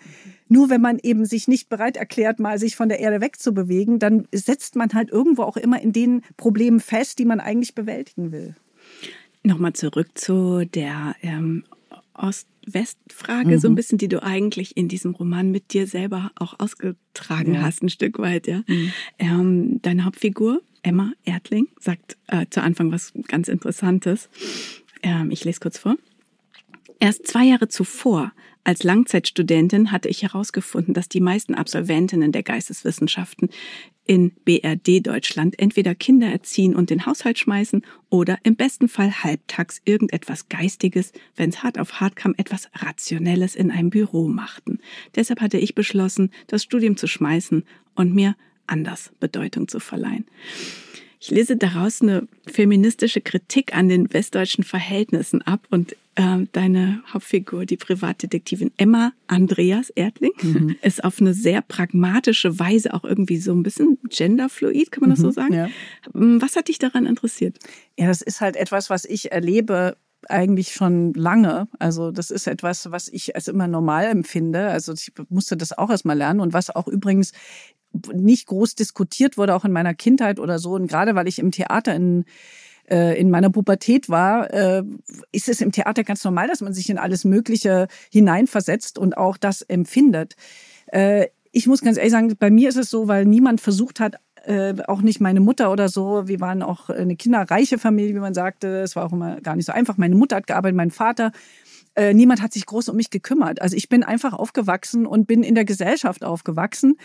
Nur 0.48 0.68
wenn 0.68 0.80
man 0.80 0.98
eben 1.00 1.24
sich 1.24 1.46
nicht 1.46 1.68
bereit 1.68 1.96
erklärt, 1.96 2.40
mal 2.40 2.58
sich 2.58 2.74
von 2.74 2.88
der 2.88 2.98
Erde 2.98 3.20
wegzubewegen, 3.20 3.98
dann 4.00 4.26
setzt 4.32 4.74
man 4.74 4.92
halt 4.92 5.10
irgendwo 5.10 5.42
auch 5.42 5.56
immer 5.56 5.80
in 5.80 5.92
den 5.92 6.22
Problemen 6.36 6.80
fest, 6.80 7.18
die 7.20 7.24
man 7.24 7.38
eigentlich 7.38 7.74
bewältigen 7.74 8.32
will. 8.32 8.56
Nochmal 9.42 9.72
zurück 9.72 10.08
zu 10.14 10.66
der 10.66 11.16
ähm, 11.22 11.64
Ost-West-Frage, 12.14 13.52
mhm. 13.52 13.58
so 13.58 13.68
ein 13.68 13.72
mhm. 13.72 13.76
bisschen, 13.76 13.98
die 13.98 14.08
du 14.08 14.22
eigentlich 14.22 14.76
in 14.76 14.88
diesem 14.88 15.14
Roman 15.14 15.50
mit 15.50 15.72
dir 15.72 15.86
selber 15.86 16.30
auch 16.36 16.58
ausgetragen 16.58 17.54
ja. 17.54 17.62
hast, 17.62 17.82
ein 17.82 17.88
Stück 17.88 18.18
weit, 18.18 18.46
ja. 18.46 18.62
Mhm. 18.66 18.92
Ähm, 19.18 19.82
deine 19.82 20.04
Hauptfigur, 20.04 20.60
Emma 20.82 21.12
Erdling, 21.24 21.68
sagt 21.78 22.16
äh, 22.26 22.46
zu 22.50 22.62
Anfang 22.62 22.92
was 22.92 23.12
ganz 23.28 23.48
Interessantes. 23.48 24.28
Ähm, 25.02 25.30
ich 25.30 25.44
lese 25.44 25.60
kurz 25.60 25.78
vor. 25.78 25.96
Erst 26.98 27.26
zwei 27.26 27.44
Jahre 27.44 27.68
zuvor, 27.68 28.32
als 28.62 28.82
Langzeitstudentin, 28.82 29.90
hatte 29.90 30.10
ich 30.10 30.22
herausgefunden, 30.22 30.92
dass 30.92 31.08
die 31.08 31.20
meisten 31.20 31.54
Absolventinnen 31.54 32.30
der 32.30 32.42
Geisteswissenschaften 32.42 33.48
in 34.10 34.32
BRD 34.44 35.06
Deutschland 35.06 35.56
entweder 35.60 35.94
Kinder 35.94 36.26
erziehen 36.26 36.74
und 36.74 36.90
den 36.90 37.06
Haushalt 37.06 37.38
schmeißen 37.38 37.86
oder 38.08 38.38
im 38.42 38.56
besten 38.56 38.88
Fall 38.88 39.22
halbtags 39.22 39.80
irgendetwas 39.84 40.48
Geistiges, 40.48 41.12
wenn 41.36 41.50
es 41.50 41.62
hart 41.62 41.78
auf 41.78 42.00
hart 42.00 42.16
kam, 42.16 42.34
etwas 42.36 42.68
Rationelles 42.74 43.54
in 43.54 43.70
einem 43.70 43.90
Büro 43.90 44.26
machten. 44.26 44.80
Deshalb 45.14 45.40
hatte 45.40 45.58
ich 45.58 45.76
beschlossen, 45.76 46.32
das 46.48 46.64
Studium 46.64 46.96
zu 46.96 47.06
schmeißen 47.06 47.62
und 47.94 48.12
mir 48.12 48.34
anders 48.66 49.12
Bedeutung 49.20 49.68
zu 49.68 49.78
verleihen. 49.78 50.26
Ich 51.22 51.30
lese 51.30 51.56
daraus 51.56 52.00
eine 52.00 52.26
feministische 52.46 53.20
Kritik 53.20 53.76
an 53.76 53.90
den 53.90 54.10
westdeutschen 54.10 54.64
Verhältnissen 54.64 55.42
ab 55.42 55.66
und 55.70 55.92
äh, 56.14 56.46
deine 56.52 57.02
Hauptfigur, 57.12 57.66
die 57.66 57.76
Privatdetektivin 57.76 58.72
Emma 58.78 59.12
Andreas 59.26 59.90
Erdling, 59.90 60.32
mhm. 60.40 60.76
ist 60.80 61.04
auf 61.04 61.20
eine 61.20 61.34
sehr 61.34 61.60
pragmatische 61.60 62.58
Weise 62.58 62.94
auch 62.94 63.04
irgendwie 63.04 63.36
so 63.36 63.52
ein 63.52 63.62
bisschen 63.62 63.98
genderfluid, 64.08 64.90
kann 64.90 65.02
man 65.02 65.10
das 65.10 65.18
mhm, 65.18 65.24
so 65.24 65.30
sagen? 65.30 65.52
Ja. 65.52 65.68
Ähm, 66.14 66.40
was 66.40 66.56
hat 66.56 66.68
dich 66.68 66.78
daran 66.78 67.04
interessiert? 67.04 67.58
Ja, 67.98 68.06
das 68.06 68.22
ist 68.22 68.40
halt 68.40 68.56
etwas, 68.56 68.88
was 68.88 69.04
ich 69.04 69.30
erlebe 69.30 69.98
eigentlich 70.28 70.72
schon 70.72 71.12
lange. 71.14 71.68
Also 71.78 72.12
das 72.12 72.30
ist 72.30 72.46
etwas, 72.46 72.90
was 72.90 73.08
ich 73.08 73.34
als 73.36 73.48
immer 73.48 73.68
normal 73.68 74.06
empfinde. 74.06 74.68
Also 74.68 74.92
ich 74.92 75.12
musste 75.28 75.56
das 75.56 75.76
auch 75.76 75.90
erstmal 75.90 76.16
lernen 76.16 76.40
und 76.40 76.52
was 76.52 76.74
auch 76.74 76.88
übrigens 76.88 77.32
nicht 78.12 78.46
groß 78.46 78.74
diskutiert 78.74 79.36
wurde, 79.36 79.54
auch 79.54 79.64
in 79.64 79.72
meiner 79.72 79.94
Kindheit 79.94 80.38
oder 80.38 80.58
so. 80.58 80.72
Und 80.72 80.86
gerade 80.86 81.14
weil 81.14 81.28
ich 81.28 81.38
im 81.38 81.50
Theater 81.50 81.94
in 81.94 82.24
äh, 82.90 83.18
in 83.20 83.30
meiner 83.30 83.50
Pubertät 83.50 84.08
war, 84.08 84.52
äh, 84.52 84.82
ist 85.30 85.48
es 85.48 85.60
im 85.60 85.70
Theater 85.70 86.02
ganz 86.02 86.24
normal, 86.24 86.48
dass 86.48 86.60
man 86.60 86.74
sich 86.74 86.90
in 86.90 86.98
alles 86.98 87.24
Mögliche 87.24 87.86
hineinversetzt 88.10 88.98
und 88.98 89.16
auch 89.16 89.36
das 89.36 89.62
empfindet. 89.62 90.34
Äh, 90.86 91.28
ich 91.52 91.68
muss 91.68 91.82
ganz 91.82 91.96
ehrlich 91.96 92.12
sagen, 92.12 92.34
bei 92.36 92.50
mir 92.50 92.68
ist 92.68 92.76
es 92.76 92.90
so, 92.90 93.06
weil 93.06 93.24
niemand 93.24 93.60
versucht 93.60 94.00
hat, 94.00 94.16
auch 94.86 95.02
nicht 95.02 95.20
meine 95.20 95.40
Mutter 95.40 95.70
oder 95.70 95.90
so. 95.90 96.26
Wir 96.26 96.40
waren 96.40 96.62
auch 96.62 96.88
eine 96.88 97.14
kinderreiche 97.14 97.76
Familie, 97.76 98.14
wie 98.14 98.20
man 98.20 98.32
sagte. 98.32 98.80
Es 98.80 98.96
war 98.96 99.04
auch 99.04 99.12
immer 99.12 99.38
gar 99.42 99.54
nicht 99.54 99.66
so 99.66 99.72
einfach. 99.72 99.98
Meine 99.98 100.14
Mutter 100.14 100.36
hat 100.36 100.46
gearbeitet, 100.46 100.76
mein 100.78 100.90
Vater 100.90 101.30
niemand 102.14 102.40
hat 102.40 102.54
sich 102.54 102.64
groß 102.64 102.88
um 102.88 102.96
mich 102.96 103.10
gekümmert. 103.10 103.60
Also 103.60 103.76
ich 103.76 103.90
bin 103.90 104.02
einfach 104.02 104.32
aufgewachsen 104.32 105.04
und 105.04 105.26
bin 105.26 105.42
in 105.42 105.54
der 105.54 105.66
Gesellschaft 105.66 106.24
aufgewachsen 106.24 106.96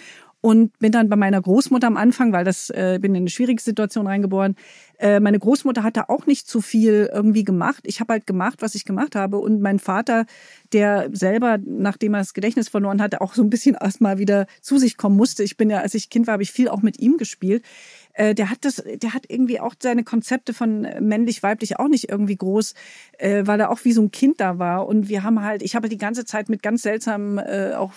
und 0.46 0.78
bin 0.78 0.92
dann 0.92 1.10
bei 1.10 1.16
meiner 1.16 1.42
Großmutter 1.42 1.88
am 1.88 1.98
Anfang, 1.98 2.32
weil 2.32 2.46
das 2.46 2.70
äh, 2.70 3.00
bin 3.02 3.16
in 3.16 3.24
eine 3.24 3.32
schwierige 3.32 3.60
Situation 3.60 4.06
reingeboren. 4.06 4.56
Äh, 5.00 5.20
meine 5.20 5.40
Großmutter 5.40 5.82
hatte 5.82 6.08
auch 6.08 6.28
nicht 6.28 6.48
zu 6.48 6.62
viel 6.62 7.10
irgendwie 7.12 7.44
gemacht. 7.44 7.84
Ich 7.88 8.00
habe 8.00 8.14
halt 8.14 8.28
gemacht, 8.28 8.62
was 8.62 8.76
ich 8.76 8.86
gemacht 8.86 9.16
habe. 9.16 9.40
Und 9.40 9.60
mein 9.60 9.80
Vater, 9.80 10.28
der 10.72 11.10
selber, 11.12 11.58
nachdem 11.66 12.14
er 12.14 12.20
das 12.20 12.36
Gedächtnis 12.36 12.70
verloren 12.70 13.02
hatte, 13.02 13.22
auch 13.22 13.34
so 13.34 13.42
ein 13.42 13.50
bisschen 13.50 13.76
erstmal 13.82 14.20
wieder 14.20 14.46
zu 14.62 14.78
sich 14.78 14.98
kommen 14.98 15.18
musste. 15.18 15.42
Ich 15.42 15.58
bin 15.58 15.72
ja, 15.72 15.80
als 15.80 15.96
ich 15.96 16.12
Kind 16.12 16.28
war, 16.28 16.34
habe 16.34 16.44
ich 16.44 16.52
viel 16.52 16.70
auch 16.70 16.84
mit 16.84 17.00
ihm 17.00 17.18
gespielt. 17.18 17.66
Äh, 18.14 18.36
der 18.36 18.52
hat 18.52 18.60
das, 18.62 18.84
der 18.86 19.16
hat 19.16 19.24
irgendwie 19.28 19.60
auch 19.60 19.74
seine 19.82 20.04
Konzepte 20.04 20.54
von 20.54 20.82
männlich-weiblich 21.00 21.80
auch 21.80 21.88
nicht 21.88 22.10
irgendwie 22.10 22.36
groß, 22.36 22.76
äh, 23.18 23.48
weil 23.48 23.60
er 23.60 23.72
auch 23.72 23.80
wie 23.82 23.94
so 23.94 24.04
ein 24.04 24.12
Kind 24.12 24.40
da 24.40 24.60
war. 24.60 24.86
Und 24.86 25.10
wir 25.10 25.24
haben 25.24 25.42
halt, 25.42 25.64
ich 25.64 25.76
habe 25.76 25.90
die 25.90 25.98
ganze 25.98 26.24
Zeit 26.24 26.50
mit 26.50 26.62
ganz 26.62 26.84
seltsamen 26.84 27.40
äh, 27.40 27.72
auch 27.76 27.94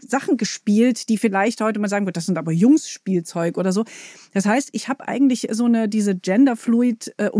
Sachen 0.00 0.36
gespielt, 0.36 1.08
die 1.08 1.18
vielleicht 1.18 1.60
heute 1.60 1.80
mal 1.80 1.88
sagen 1.88 2.06
wird, 2.06 2.16
das 2.16 2.26
sind 2.26 2.38
aber 2.38 2.52
Jungsspielzeug 2.52 3.58
oder 3.58 3.72
so. 3.72 3.84
Das 4.32 4.46
heißt, 4.46 4.70
ich 4.72 4.88
habe 4.88 5.08
eigentlich 5.08 5.48
so 5.50 5.64
eine 5.64 5.88
diese 5.88 6.14
genderfluid 6.14 7.14
äh, 7.16 7.30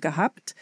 gehabt. 0.00 0.54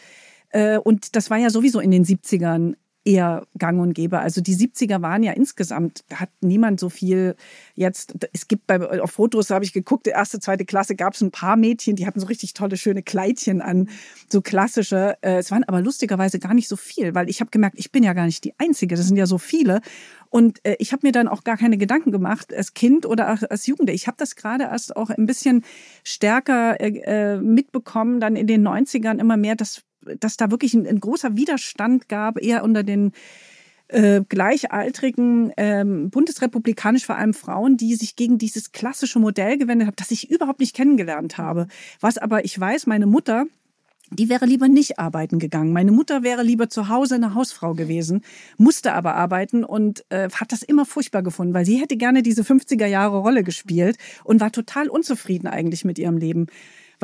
Äh, 0.49 0.77
und 0.77 1.15
das 1.15 1.29
war 1.29 1.37
ja 1.37 1.49
sowieso 1.49 1.79
in 1.79 1.91
den 1.91 2.05
70ern 2.05 2.75
eher 3.05 3.45
gang 3.57 3.79
und 3.79 3.93
gäbe. 3.93 4.19
Also 4.19 4.41
die 4.41 4.55
70er 4.55 5.01
waren 5.01 5.21
ja 5.21 5.31
insgesamt, 5.31 6.03
da 6.09 6.21
hat 6.21 6.29
niemand 6.41 6.79
so 6.79 6.89
viel 6.89 7.35
jetzt, 7.75 8.15
es 8.33 8.47
gibt 8.47 8.65
bei, 8.65 9.01
auf 9.01 9.11
Fotos 9.11 9.51
habe 9.51 9.63
ich 9.63 9.73
geguckt, 9.73 10.07
erste, 10.07 10.39
zweite 10.39 10.65
Klasse 10.65 10.95
gab 10.95 11.13
es 11.13 11.21
ein 11.21 11.31
paar 11.31 11.55
Mädchen, 11.55 11.95
die 11.95 12.07
hatten 12.07 12.19
so 12.19 12.25
richtig 12.25 12.53
tolle, 12.53 12.77
schöne 12.77 13.03
Kleidchen 13.03 13.61
an, 13.61 13.89
so 14.27 14.41
klassische. 14.41 15.17
Äh, 15.21 15.37
es 15.37 15.51
waren 15.51 15.63
aber 15.63 15.81
lustigerweise 15.81 16.39
gar 16.39 16.55
nicht 16.55 16.67
so 16.67 16.75
viel, 16.75 17.13
weil 17.13 17.29
ich 17.29 17.39
habe 17.41 17.51
gemerkt, 17.51 17.77
ich 17.77 17.91
bin 17.91 18.03
ja 18.03 18.13
gar 18.13 18.25
nicht 18.25 18.43
die 18.43 18.53
Einzige, 18.57 18.95
das 18.95 19.05
sind 19.05 19.17
ja 19.17 19.27
so 19.27 19.37
viele. 19.37 19.81
Und 20.29 20.59
äh, 20.65 20.75
ich 20.79 20.91
habe 20.91 21.05
mir 21.05 21.11
dann 21.11 21.27
auch 21.27 21.43
gar 21.43 21.57
keine 21.57 21.77
Gedanken 21.77 22.11
gemacht 22.11 22.53
als 22.53 22.73
Kind 22.73 23.05
oder 23.05 23.27
als 23.49 23.67
Jugendliche. 23.67 23.95
Ich 23.95 24.07
habe 24.07 24.17
das 24.17 24.35
gerade 24.35 24.65
erst 24.65 24.95
auch 24.95 25.11
ein 25.11 25.27
bisschen 25.27 25.63
stärker 26.03 26.79
äh, 26.79 27.37
mitbekommen, 27.37 28.19
dann 28.19 28.35
in 28.35 28.47
den 28.47 28.67
90ern 28.67 29.19
immer 29.19 29.37
mehr, 29.37 29.55
dass 29.55 29.83
dass 30.19 30.37
da 30.37 30.51
wirklich 30.51 30.73
ein, 30.73 30.87
ein 30.87 30.99
großer 30.99 31.35
Widerstand 31.35 32.09
gab, 32.09 32.41
eher 32.41 32.63
unter 32.63 32.83
den 32.83 33.11
äh, 33.87 34.21
gleichaltrigen 34.27 35.51
ähm, 35.57 36.09
bundesrepublikanisch 36.09 37.05
vor 37.05 37.17
allem 37.17 37.33
Frauen, 37.33 37.77
die 37.77 37.95
sich 37.95 38.15
gegen 38.15 38.37
dieses 38.37 38.71
klassische 38.71 39.19
Modell 39.19 39.57
gewendet 39.57 39.87
haben, 39.87 39.95
das 39.97 40.11
ich 40.11 40.31
überhaupt 40.31 40.59
nicht 40.59 40.75
kennengelernt 40.75 41.37
habe. 41.37 41.67
Was 41.99 42.17
aber 42.17 42.45
ich 42.45 42.59
weiß, 42.59 42.87
meine 42.87 43.05
Mutter, 43.05 43.45
die 44.11 44.29
wäre 44.29 44.45
lieber 44.45 44.67
nicht 44.67 44.99
arbeiten 44.99 45.39
gegangen. 45.39 45.73
Meine 45.73 45.91
Mutter 45.91 46.23
wäre 46.23 46.43
lieber 46.43 46.69
zu 46.69 46.89
Hause 46.89 47.15
eine 47.15 47.33
Hausfrau 47.33 47.73
gewesen, 47.73 48.21
musste 48.57 48.93
aber 48.93 49.15
arbeiten 49.15 49.63
und 49.63 50.05
äh, 50.09 50.29
hat 50.29 50.51
das 50.51 50.63
immer 50.63 50.85
furchtbar 50.85 51.23
gefunden, 51.23 51.53
weil 51.53 51.65
sie 51.65 51.79
hätte 51.79 51.97
gerne 51.97 52.21
diese 52.21 52.43
50er 52.43 52.85
Jahre 52.85 53.17
Rolle 53.17 53.43
gespielt 53.43 53.97
und 54.23 54.41
war 54.41 54.51
total 54.51 54.89
unzufrieden 54.89 55.47
eigentlich 55.47 55.85
mit 55.85 55.99
ihrem 55.99 56.17
Leben 56.17 56.47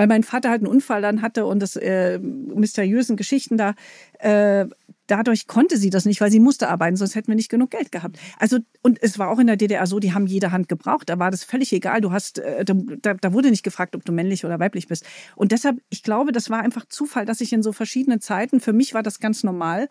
weil 0.02 0.08
mein 0.08 0.24
Vater 0.24 0.49
halt 0.49 0.62
einen 0.62 0.68
Unfall 0.68 1.04
dann 1.04 1.22
hatte 1.22 1.45
und 1.45 1.60
das 1.60 1.76
äh, 1.76 2.18
mysteriösen 2.18 3.18
Geschichten 3.18 3.56
da. 3.56 3.76
Äh, 4.18 4.66
dadurch 5.06 5.45
konnte 5.45 5.78
sie 5.78 5.91
das 5.91 6.06
nicht, 6.06 6.22
weil 6.22 6.32
sie 6.32 6.39
musste 6.39 6.70
arbeiten, 6.70 6.95
sonst 6.95 7.14
hätten 7.14 7.28
wir 7.28 7.36
nicht 7.36 7.52
genug 7.52 7.70
Geld 7.70 7.91
gehabt. 7.91 8.18
Also 8.39 8.58
und 8.82 8.97
es 9.04 9.20
war 9.20 9.30
auch 9.30 9.38
in 9.38 9.45
der 9.45 9.58
DDR 9.58 9.86
so, 9.86 9.99
die 9.99 10.12
haben 10.12 10.26
jede 10.26 10.52
Hand 10.52 10.70
gebraucht. 10.70 11.08
Da 11.10 11.20
war 11.20 11.30
das 11.30 11.43
völlig 11.43 11.72
egal. 11.72 12.02
Du 12.02 12.12
hast, 12.12 12.39
äh, 12.39 12.66
da, 12.66 13.14
da 13.14 13.32
wurde 13.32 13.52
nicht 13.52 13.62
gefragt, 13.62 13.95
ob 13.95 14.04
du 14.04 14.12
männlich 14.12 14.43
oder 14.43 14.60
weiblich 14.60 14.88
bist. 14.88 15.06
Und 15.36 15.52
deshalb, 15.52 15.80
ich 15.91 16.02
glaube, 16.02 16.32
das 16.32 16.49
war 16.49 16.62
einfach 16.62 16.86
Zufall, 16.86 17.28
dass 17.28 17.39
ich 17.39 17.54
in 17.54 17.62
so 17.62 17.72
verschiedenen 17.72 18.22
Zeiten. 18.22 18.60
Für 18.60 18.74
mich 18.74 18.95
war 18.95 19.04
das 19.04 19.20
ganz 19.20 19.43
normal. 19.43 19.88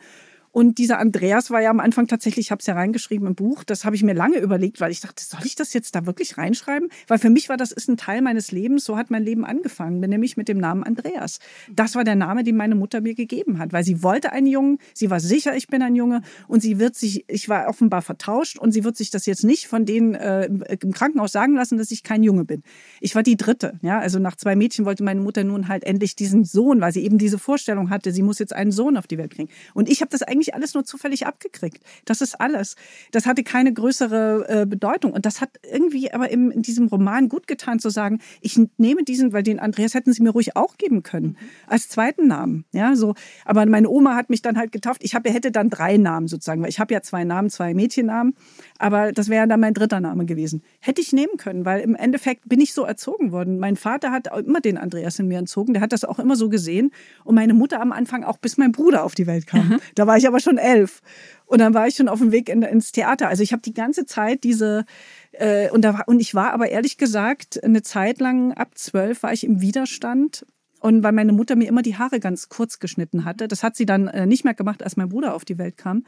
Und 0.52 0.78
dieser 0.78 0.98
Andreas 0.98 1.50
war 1.50 1.60
ja 1.60 1.70
am 1.70 1.80
Anfang 1.80 2.08
tatsächlich, 2.08 2.46
ich 2.46 2.50
habe 2.50 2.60
es 2.60 2.66
ja 2.66 2.74
reingeschrieben 2.74 3.26
im 3.28 3.34
Buch, 3.34 3.62
das 3.62 3.84
habe 3.84 3.94
ich 3.94 4.02
mir 4.02 4.14
lange 4.14 4.38
überlegt, 4.38 4.80
weil 4.80 4.90
ich 4.90 5.00
dachte, 5.00 5.22
soll 5.22 5.40
ich 5.44 5.54
das 5.54 5.72
jetzt 5.72 5.94
da 5.94 6.06
wirklich 6.06 6.38
reinschreiben? 6.38 6.88
Weil 7.06 7.18
für 7.18 7.30
mich 7.30 7.48
war 7.48 7.56
das 7.56 7.70
ist 7.70 7.88
ein 7.88 7.96
Teil 7.96 8.20
meines 8.20 8.50
Lebens, 8.50 8.84
so 8.84 8.96
hat 8.96 9.10
mein 9.10 9.22
Leben 9.22 9.44
angefangen, 9.44 10.00
nämlich 10.00 10.36
mit 10.36 10.48
dem 10.48 10.58
Namen 10.58 10.82
Andreas. 10.82 11.38
Das 11.72 11.94
war 11.94 12.02
der 12.02 12.16
Name, 12.16 12.42
den 12.42 12.56
meine 12.56 12.74
Mutter 12.74 13.00
mir 13.00 13.14
gegeben 13.14 13.58
hat, 13.58 13.72
weil 13.72 13.84
sie 13.84 14.02
wollte 14.02 14.32
einen 14.32 14.48
Jungen, 14.48 14.78
sie 14.92 15.10
war 15.10 15.20
sicher, 15.20 15.56
ich 15.56 15.68
bin 15.68 15.82
ein 15.82 15.94
Junge 15.94 16.22
und 16.48 16.60
sie 16.60 16.78
wird 16.80 16.96
sich, 16.96 17.24
ich 17.28 17.48
war 17.48 17.68
offenbar 17.68 18.02
vertauscht 18.02 18.58
und 18.58 18.72
sie 18.72 18.82
wird 18.82 18.96
sich 18.96 19.10
das 19.10 19.26
jetzt 19.26 19.44
nicht 19.44 19.68
von 19.68 19.84
denen 19.86 20.14
äh, 20.14 20.46
im 20.46 20.92
Krankenhaus 20.92 21.32
sagen 21.32 21.54
lassen, 21.54 21.78
dass 21.78 21.90
ich 21.90 22.02
kein 22.02 22.22
Junge 22.22 22.44
bin. 22.44 22.62
Ich 23.00 23.14
war 23.14 23.22
die 23.22 23.36
dritte, 23.36 23.78
ja, 23.82 24.00
also 24.00 24.18
nach 24.18 24.36
zwei 24.36 24.56
Mädchen 24.56 24.84
wollte 24.84 25.04
meine 25.04 25.20
Mutter 25.20 25.44
nun 25.44 25.68
halt 25.68 25.84
endlich 25.84 26.16
diesen 26.16 26.44
Sohn, 26.44 26.80
weil 26.80 26.92
sie 26.92 27.04
eben 27.04 27.18
diese 27.18 27.38
Vorstellung 27.38 27.90
hatte, 27.90 28.12
sie 28.12 28.22
muss 28.22 28.38
jetzt 28.40 28.52
einen 28.52 28.72
Sohn 28.72 28.96
auf 28.96 29.06
die 29.06 29.18
Welt 29.18 29.34
bringen. 29.34 29.50
Und 29.74 29.88
ich 29.88 30.00
habe 30.00 30.10
das 30.10 30.22
eigentlich 30.22 30.39
eigentlich 30.40 30.54
alles 30.54 30.74
nur 30.74 30.84
zufällig 30.84 31.26
abgekriegt. 31.26 31.82
Das 32.06 32.20
ist 32.20 32.40
alles. 32.40 32.76
Das 33.12 33.26
hatte 33.26 33.42
keine 33.42 33.72
größere 33.72 34.46
äh, 34.48 34.66
Bedeutung. 34.66 35.12
Und 35.12 35.26
das 35.26 35.40
hat 35.40 35.50
irgendwie 35.70 36.12
aber 36.12 36.30
im, 36.30 36.50
in 36.50 36.62
diesem 36.62 36.88
Roman 36.88 37.28
gut 37.28 37.46
getan, 37.46 37.78
zu 37.78 37.90
sagen, 37.90 38.20
ich 38.40 38.58
nehme 38.78 39.04
diesen, 39.04 39.32
weil 39.32 39.42
den 39.42 39.60
Andreas 39.60 39.94
hätten 39.94 40.12
sie 40.12 40.22
mir 40.22 40.30
ruhig 40.30 40.56
auch 40.56 40.78
geben 40.78 41.02
können, 41.02 41.36
als 41.66 41.88
zweiten 41.88 42.26
Namen. 42.26 42.64
Ja, 42.72 42.96
so. 42.96 43.14
Aber 43.44 43.66
meine 43.66 43.90
Oma 43.90 44.14
hat 44.16 44.30
mich 44.30 44.40
dann 44.40 44.56
halt 44.56 44.72
getauft. 44.72 45.02
Ich 45.04 45.14
habe, 45.14 45.30
hätte 45.30 45.52
dann 45.52 45.68
drei 45.68 45.98
Namen 45.98 46.26
sozusagen, 46.26 46.62
weil 46.62 46.70
ich 46.70 46.80
habe 46.80 46.94
ja 46.94 47.02
zwei 47.02 47.24
Namen, 47.24 47.50
zwei 47.50 47.74
Mädchennamen. 47.74 48.34
Aber 48.78 49.12
das 49.12 49.28
wäre 49.28 49.46
dann 49.46 49.60
mein 49.60 49.74
dritter 49.74 50.00
Name 50.00 50.24
gewesen. 50.24 50.62
Hätte 50.80 51.02
ich 51.02 51.12
nehmen 51.12 51.36
können, 51.36 51.64
weil 51.66 51.80
im 51.80 51.94
Endeffekt 51.94 52.48
bin 52.48 52.60
ich 52.60 52.72
so 52.72 52.84
erzogen 52.84 53.32
worden. 53.32 53.58
Mein 53.58 53.76
Vater 53.76 54.10
hat 54.10 54.28
immer 54.38 54.60
den 54.60 54.78
Andreas 54.78 55.18
in 55.18 55.28
mir 55.28 55.38
entzogen. 55.38 55.74
Der 55.74 55.82
hat 55.82 55.92
das 55.92 56.04
auch 56.04 56.18
immer 56.18 56.36
so 56.36 56.48
gesehen. 56.48 56.92
Und 57.24 57.34
meine 57.34 57.52
Mutter 57.52 57.80
am 57.80 57.92
Anfang 57.92 58.24
auch, 58.24 58.38
bis 58.38 58.56
mein 58.56 58.72
Bruder 58.72 59.04
auf 59.04 59.14
die 59.14 59.26
Welt 59.26 59.46
kam. 59.46 59.68
Mhm. 59.68 59.80
Da 59.94 60.06
war 60.06 60.16
ich 60.16 60.26
aber 60.30 60.40
schon 60.40 60.58
elf. 60.58 61.02
Und 61.44 61.58
dann 61.58 61.74
war 61.74 61.88
ich 61.88 61.96
schon 61.96 62.08
auf 62.08 62.20
dem 62.20 62.30
Weg 62.30 62.48
in, 62.48 62.62
ins 62.62 62.92
Theater. 62.92 63.28
Also 63.28 63.42
ich 63.42 63.52
habe 63.52 63.62
die 63.62 63.74
ganze 63.74 64.06
Zeit 64.06 64.44
diese 64.44 64.84
äh, 65.32 65.68
und 65.70 65.82
da 65.82 66.02
und 66.06 66.20
ich 66.20 66.34
war 66.34 66.52
aber 66.52 66.68
ehrlich 66.68 66.96
gesagt 66.96 67.62
eine 67.62 67.82
Zeit 67.82 68.20
lang 68.20 68.52
ab 68.52 68.78
zwölf 68.78 69.22
war 69.22 69.32
ich 69.32 69.44
im 69.44 69.60
Widerstand 69.60 70.46
und 70.80 71.02
weil 71.02 71.12
meine 71.12 71.32
Mutter 71.32 71.56
mir 71.56 71.68
immer 71.68 71.82
die 71.82 71.96
Haare 71.96 72.20
ganz 72.20 72.48
kurz 72.48 72.78
geschnitten 72.78 73.24
hatte. 73.24 73.48
Das 73.48 73.62
hat 73.62 73.76
sie 73.76 73.86
dann 73.86 74.08
äh, 74.08 74.26
nicht 74.26 74.44
mehr 74.44 74.54
gemacht, 74.54 74.82
als 74.82 74.96
mein 74.96 75.08
Bruder 75.08 75.34
auf 75.34 75.44
die 75.44 75.58
Welt 75.58 75.76
kam. 75.76 76.04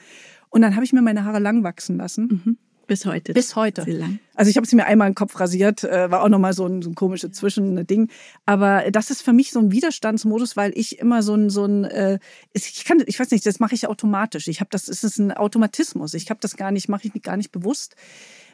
Und 0.48 0.62
dann 0.62 0.74
habe 0.74 0.84
ich 0.84 0.92
mir 0.92 1.02
meine 1.02 1.24
Haare 1.24 1.40
lang 1.40 1.62
wachsen 1.64 1.96
lassen. 1.98 2.42
Mhm. 2.44 2.58
Bis 2.92 3.06
heute. 3.06 3.32
Bis 3.32 3.56
heute. 3.56 3.86
Also 4.34 4.50
ich 4.50 4.56
habe 4.58 4.66
sie 4.66 4.76
mir 4.76 4.84
einmal 4.84 5.08
im 5.08 5.14
Kopf 5.14 5.40
rasiert, 5.40 5.82
äh, 5.82 6.10
war 6.10 6.22
auch 6.22 6.28
nochmal 6.28 6.52
so 6.52 6.66
ein, 6.66 6.82
so 6.82 6.90
ein 6.90 6.94
komisches 6.94 7.32
Zwischending. 7.32 8.10
Aber 8.44 8.90
das 8.90 9.10
ist 9.10 9.22
für 9.22 9.32
mich 9.32 9.50
so 9.50 9.60
ein 9.60 9.72
Widerstandsmodus, 9.72 10.56
weil 10.56 10.72
ich 10.74 10.98
immer 10.98 11.22
so 11.22 11.34
ein, 11.34 11.48
so 11.48 11.64
ein 11.64 11.84
äh, 11.84 12.18
ich 12.52 12.84
kann, 12.84 13.02
ich 13.06 13.18
weiß 13.18 13.30
nicht, 13.30 13.46
das 13.46 13.60
mache 13.60 13.74
ich 13.74 13.86
automatisch. 13.86 14.46
Ich 14.48 14.60
habe 14.60 14.68
das, 14.70 14.88
es 14.88 15.04
ist 15.04 15.18
ein 15.18 15.32
Automatismus. 15.32 16.12
Ich 16.12 16.28
habe 16.28 16.40
das 16.40 16.56
gar 16.56 16.70
nicht, 16.70 16.90
mache 16.90 17.08
ich 17.08 17.22
gar 17.22 17.38
nicht 17.38 17.50
bewusst, 17.50 17.96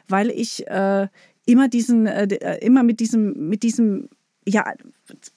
weil 0.07 0.29
ich 0.29 0.65
äh, 0.67 1.07
immer 1.45 1.67
diesen, 1.67 2.07
äh, 2.07 2.23
äh 2.23 2.65
immer 2.65 2.83
mit 2.83 3.01
diesem, 3.01 3.49
mit 3.49 3.63
diesem 3.63 4.07
ja, 4.49 4.73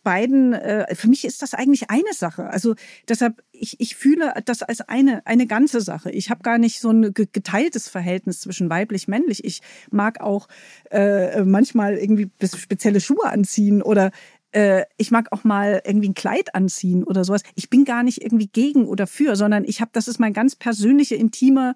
beiden, 0.02 0.52
äh, 0.52 0.94
für 0.94 1.08
mich 1.08 1.24
ist 1.24 1.42
das 1.42 1.54
eigentlich 1.54 1.90
eine 1.90 2.12
Sache. 2.12 2.44
Also 2.44 2.74
deshalb, 3.08 3.42
ich, 3.52 3.78
ich 3.80 3.96
fühle 3.96 4.32
das 4.44 4.62
als 4.62 4.80
eine, 4.82 5.26
eine 5.26 5.46
ganze 5.46 5.80
Sache. 5.80 6.10
Ich 6.10 6.30
habe 6.30 6.42
gar 6.42 6.58
nicht 6.58 6.80
so 6.80 6.90
ein 6.90 7.12
geteiltes 7.12 7.88
Verhältnis 7.88 8.40
zwischen 8.40 8.70
weiblich-männlich. 8.70 9.44
Ich 9.44 9.60
mag 9.90 10.20
auch 10.20 10.48
äh, 10.90 11.42
manchmal 11.42 11.96
irgendwie 11.96 12.30
spezielle 12.42 13.00
Schuhe 13.00 13.26
anziehen 13.26 13.82
oder 13.82 14.10
äh, 14.52 14.84
ich 14.96 15.10
mag 15.10 15.32
auch 15.32 15.44
mal 15.44 15.82
irgendwie 15.84 16.10
ein 16.10 16.14
Kleid 16.14 16.54
anziehen 16.54 17.04
oder 17.04 17.24
sowas. 17.24 17.42
Ich 17.54 17.70
bin 17.70 17.84
gar 17.84 18.02
nicht 18.02 18.22
irgendwie 18.22 18.48
gegen 18.48 18.86
oder 18.86 19.06
für, 19.06 19.36
sondern 19.36 19.64
ich 19.64 19.80
habe, 19.80 19.90
das 19.92 20.08
ist 20.08 20.20
mein 20.20 20.32
ganz 20.32 20.56
persönliche, 20.56 21.16
intime 21.16 21.74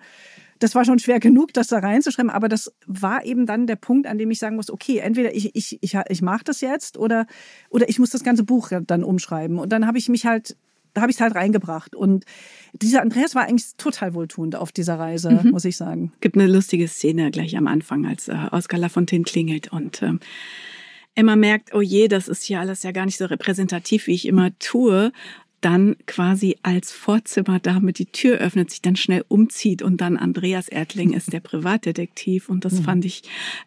das 0.58 0.74
war 0.74 0.84
schon 0.84 0.98
schwer 0.98 1.20
genug, 1.20 1.52
das 1.52 1.68
da 1.68 1.78
reinzuschreiben, 1.78 2.30
aber 2.30 2.48
das 2.48 2.72
war 2.86 3.24
eben 3.24 3.46
dann 3.46 3.66
der 3.66 3.76
Punkt, 3.76 4.06
an 4.06 4.18
dem 4.18 4.30
ich 4.30 4.38
sagen 4.38 4.56
muss, 4.56 4.70
okay, 4.70 4.98
entweder 4.98 5.34
ich, 5.34 5.54
ich, 5.54 5.78
ich, 5.82 5.98
ich 6.08 6.22
mache 6.22 6.44
das 6.44 6.60
jetzt 6.60 6.98
oder, 6.98 7.26
oder 7.70 7.88
ich 7.88 7.98
muss 7.98 8.10
das 8.10 8.24
ganze 8.24 8.44
Buch 8.44 8.70
dann 8.86 9.04
umschreiben. 9.04 9.58
Und 9.58 9.70
dann 9.72 9.86
habe 9.86 9.98
ich 9.98 10.08
mich 10.08 10.26
halt 10.26 10.56
da 10.94 11.02
habe 11.02 11.10
ich 11.10 11.18
es 11.18 11.20
halt 11.20 11.34
reingebracht. 11.34 11.94
Und 11.94 12.24
dieser 12.72 13.02
Andreas 13.02 13.34
war 13.34 13.42
eigentlich 13.42 13.76
total 13.76 14.14
wohltuend 14.14 14.56
auf 14.56 14.72
dieser 14.72 14.98
Reise, 14.98 15.42
mhm. 15.44 15.50
muss 15.50 15.66
ich 15.66 15.76
sagen. 15.76 16.14
Gibt 16.22 16.36
eine 16.36 16.46
lustige 16.46 16.88
Szene 16.88 17.30
gleich 17.30 17.54
am 17.54 17.66
Anfang, 17.66 18.06
als 18.06 18.28
äh, 18.28 18.36
Oskar 18.50 18.80
Lafontaine 18.80 19.24
klingelt 19.24 19.70
und 19.70 20.00
ähm, 20.02 20.20
Emma 21.14 21.36
merkt, 21.36 21.74
oh 21.74 21.82
je, 21.82 22.08
das 22.08 22.28
ist 22.28 22.44
hier 22.44 22.60
alles 22.60 22.82
ja 22.82 22.92
gar 22.92 23.04
nicht 23.04 23.18
so 23.18 23.26
repräsentativ, 23.26 24.06
wie 24.06 24.14
ich 24.14 24.26
immer 24.26 24.58
tue 24.58 25.12
dann 25.60 25.96
quasi 26.06 26.56
als 26.62 26.92
Vorzimmerdame 26.92 27.92
die 27.92 28.06
Tür 28.06 28.38
öffnet, 28.38 28.70
sich 28.70 28.82
dann 28.82 28.96
schnell 28.96 29.24
umzieht 29.28 29.82
und 29.82 30.00
dann 30.00 30.16
Andreas 30.16 30.68
Erdling 30.68 31.12
ist 31.12 31.32
der 31.32 31.40
Privatdetektiv 31.40 32.48
und 32.48 32.64
das 32.64 32.74
mhm. 32.74 32.84
fand 32.84 33.04
ich 33.04 33.22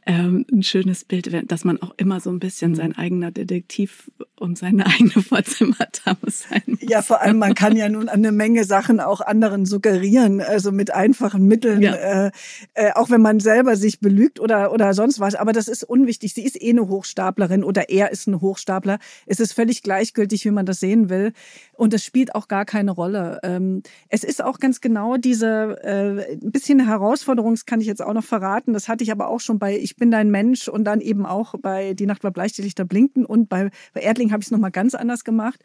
ähm, 0.06 0.46
ein 0.52 0.64
schönes 0.64 1.04
Bild, 1.04 1.52
dass 1.52 1.66
man 1.66 1.82
auch 1.82 1.94
immer 1.98 2.20
so 2.20 2.30
ein 2.30 2.40
bisschen 2.40 2.76
sein 2.76 2.96
eigener 2.96 3.32
Detektiv 3.32 4.12
und 4.38 4.58
seine 4.58 4.86
eigene 4.86 5.12
Vorzimmerdame 5.24 6.18
sein 6.28 6.62
muss. 6.68 6.80
Ja, 6.82 7.02
vor 7.02 7.22
allem 7.22 7.38
man 7.38 7.56
kann 7.56 7.76
ja 7.76 7.90
nun 7.90 8.08
eine 8.08 8.32
Menge 8.32 8.64
Sachen 8.64 9.00
auch 9.00 9.22
anderen 9.22 9.66
suggerieren, 9.66 10.42
also 10.42 10.72
mit 10.72 10.94
einfachen 10.94 11.48
Mitteln, 11.48 11.82
ja. 11.82 11.94
äh, 11.94 12.32
äh, 12.74 12.92
auch 12.94 13.10
wenn 13.10 13.22
man 13.22 13.40
selber 13.40 13.76
sich 13.76 14.00
belügt 14.00 14.40
oder 14.40 14.72
oder 14.72 14.94
sonst 14.94 15.20
was. 15.20 15.36
Aber 15.36 15.54
das 15.54 15.68
ist 15.68 15.84
unwichtig. 15.84 16.34
Sie 16.34 16.44
ist 16.44 16.62
eh 16.62 16.70
eine 16.70 16.88
Hochstaplerin 16.88 17.64
oder 17.64 17.90
er 17.90 18.12
ist 18.12 18.28
ein 18.28 18.42
Hochstapler. 18.42 19.00
Es 19.26 19.40
ist 19.40 19.54
völlig 19.54 19.84
gleichgültig, 19.84 20.46
wie 20.46 20.52
man 20.52 20.66
das 20.66 20.80
sehen 20.80 21.10
will. 21.10 21.34
Und 21.80 21.93
das 21.93 22.03
spielt 22.03 22.36
auch 22.36 22.49
gar 22.49 22.65
keine 22.65 22.91
Rolle. 22.91 23.39
Ähm, 23.41 23.84
es 24.09 24.25
ist 24.25 24.43
auch 24.43 24.59
ganz 24.59 24.82
genau 24.82 25.15
diese 25.15 25.82
äh, 25.82 26.34
ein 26.34 26.51
bisschen 26.51 26.86
Herausforderung, 26.86 27.53
das 27.53 27.65
kann 27.65 27.80
ich 27.80 27.88
jetzt 27.88 28.01
auch 28.01 28.13
noch 28.13 28.25
verraten. 28.25 28.73
Das 28.73 28.89
hatte 28.89 29.05
ich 29.05 29.13
aber 29.13 29.30
auch 29.30 29.39
schon 29.39 29.59
bei 29.59 29.77
Ich 29.77 29.95
bin 29.95 30.11
dein 30.11 30.30
Mensch 30.30 30.67
und 30.67 30.84
dann 30.84 30.99
eben 30.99 31.25
auch 31.25 31.55
bei 31.61 31.93
Die 31.93 32.05
Nacht 32.05 32.25
war 32.25 32.32
bleich, 32.32 32.51
die 32.51 32.63
Lichter 32.63 32.84
blinkten 32.84 33.23
und 33.23 33.47
bei, 33.47 33.69
bei 33.93 34.01
Erdling 34.01 34.34
habe 34.34 34.41
ich 34.41 34.47
es 34.47 34.51
nochmal 34.51 34.71
ganz 34.71 34.93
anders 34.93 35.23
gemacht 35.23 35.63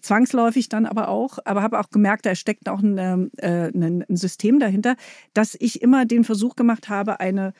zwangsläufig 0.00 0.68
dann 0.68 0.84
aber 0.86 1.08
auch, 1.08 1.38
aber 1.44 1.62
habe 1.62 1.78
auch 1.78 1.90
gemerkt, 1.90 2.26
da 2.26 2.34
steckt 2.34 2.68
auch 2.68 2.80
ein, 2.80 2.98
äh, 3.38 3.70
ein, 3.72 4.04
System 4.08 4.58
dahinter, 4.58 4.96
dass 5.32 5.56
ich 5.58 5.80
immer 5.80 6.06
den 6.06 6.24
Versuch 6.24 6.56
gemacht 6.56 6.88
habe, 6.88 7.20
eine, 7.20 7.52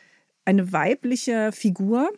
eine 0.44 0.72
weibliche 0.72 1.52
Figur, 1.52 2.10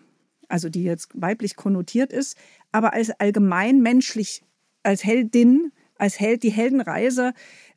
also 0.48 0.70
die 0.70 0.82
jetzt 0.82 1.10
weiblich 1.14 1.56
konnotiert 1.56 2.10
ist, 2.10 2.38
aber 2.72 2.94
als 2.94 3.10
allgemein 3.10 3.82
menschlich 3.82 4.42
als 4.84 5.04
Heldin, 5.04 5.72
als 5.96 6.20
Held, 6.20 6.42
die 6.42 6.50
Heldenreise 6.50 7.32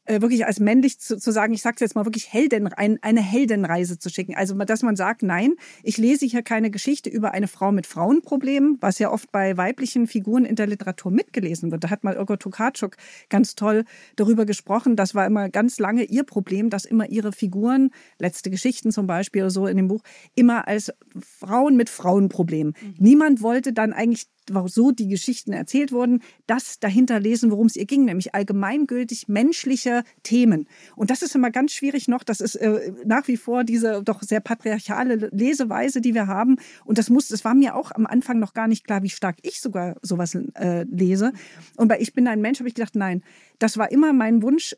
äh, 0.08 0.22
wirklich 0.22 0.46
als 0.46 0.60
männlich 0.60 1.00
zu, 1.00 1.18
zu 1.18 1.32
sagen, 1.32 1.54
ich 1.54 1.62
sage 1.62 1.78
jetzt 1.80 1.96
mal 1.96 2.06
wirklich 2.06 2.32
Helden, 2.32 2.68
ein, 2.74 2.98
eine 3.02 3.22
Heldenreise 3.22 4.00
zu 4.00 4.10
schicken. 4.10 4.36
Also 4.36 4.56
dass 4.56 4.82
man 4.82 4.96
sagt, 4.96 5.22
nein, 5.22 5.54
ich 5.84 5.98
lese 5.98 6.26
hier 6.26 6.42
keine 6.42 6.72
Geschichte 6.72 7.10
über 7.10 7.32
eine 7.32 7.48
Frau 7.48 7.72
mit 7.72 7.86
Frauenproblemen, 7.86 8.78
was 8.80 9.00
ja 9.00 9.12
oft 9.12 9.32
bei 9.32 9.58
weiblichen 9.58 10.08
Figuren 10.08 10.46
in 10.46 10.56
der 10.56 10.68
Literatur 10.68 11.12
mitgelesen 11.12 11.72
wird. 11.72 11.84
Da 11.84 11.90
hat 11.90 12.04
mal 12.04 12.18
Olga 12.18 12.38
Tokarczuk 12.38 12.96
ganz 13.30 13.56
toll 13.56 13.84
darüber 14.16 14.46
gesprochen. 14.46 14.96
Das 14.96 15.14
war 15.14 15.26
immer 15.26 15.50
ganz 15.50 15.78
lange 15.78 16.04
ihr 16.04 16.24
Problem, 16.24 16.70
dass 16.70 16.86
immer 16.86 17.10
ihre 17.10 17.32
Figuren, 17.32 17.92
letzte 18.18 18.50
Geschichten 18.50 18.92
zum 18.92 19.08
Beispiel 19.08 19.44
oder 19.44 19.52
so 19.52 19.68
in 19.68 19.78
dem 19.78 19.88
Buch, 19.90 20.04
immer 20.36 20.68
als 20.68 20.94
Frauen 21.20 21.76
mit 21.76 21.90
Frauenproblemen. 21.90 22.74
Mhm. 22.82 22.96
Niemand 22.98 23.42
wollte 23.42 23.74
dann 23.74 23.94
eigentlich 23.94 24.28
so 24.68 24.92
die 24.92 25.08
Geschichten 25.08 25.54
erzählt 25.54 25.92
wurden, 25.92 26.22
das 26.46 26.80
dahinter 26.80 27.20
lesen, 27.20 27.52
worum 27.52 27.68
es 27.68 27.76
ihr 27.76 27.86
ging, 27.86 28.06
nämlich 28.06 28.36
allgemeingültig 28.36 29.28
menschliche 29.28 30.04
Themen. 30.24 30.68
Und 30.96 31.10
das 31.10 31.22
ist 31.22 31.36
immer 31.36 31.52
ganz 31.52 31.74
schwierig 31.74 32.08
noch. 32.08 32.24
Das 32.24 32.42
ist 32.42 32.56
äh, 32.56 32.92
nach 33.06 33.28
wie 33.28 33.38
vor 33.38 33.64
diese 33.64 34.04
doch 34.04 34.22
sehr 34.22 34.40
patriarchale 34.40 35.30
Leseweise, 35.32 36.02
die 36.02 36.14
wir 36.14 36.28
haben. 36.28 36.58
Und 36.86 36.98
das 36.98 37.10
muss, 37.10 37.28
das 37.28 37.46
war 37.46 37.54
mir 37.54 37.76
auch 37.76 37.92
am 37.92 38.06
Anfang 38.06 38.40
noch 38.40 38.54
gar 38.54 38.68
nicht 38.68 38.86
klar, 38.86 39.04
wie 39.04 39.10
stark 39.10 39.38
ich 39.42 39.60
sogar 39.62 39.96
sowas 40.02 40.36
äh, 40.36 40.84
lese. 40.84 41.34
Und 41.76 41.88
bei 41.88 42.00
Ich 42.00 42.14
bin 42.14 42.28
ein 42.28 42.42
Mensch 42.42 42.60
habe 42.60 42.70
ich 42.70 42.76
gedacht, 42.76 42.96
nein, 42.96 43.24
das 43.60 43.78
war 43.78 43.92
immer 43.92 44.14
mein 44.14 44.42
Wunsch, 44.42 44.76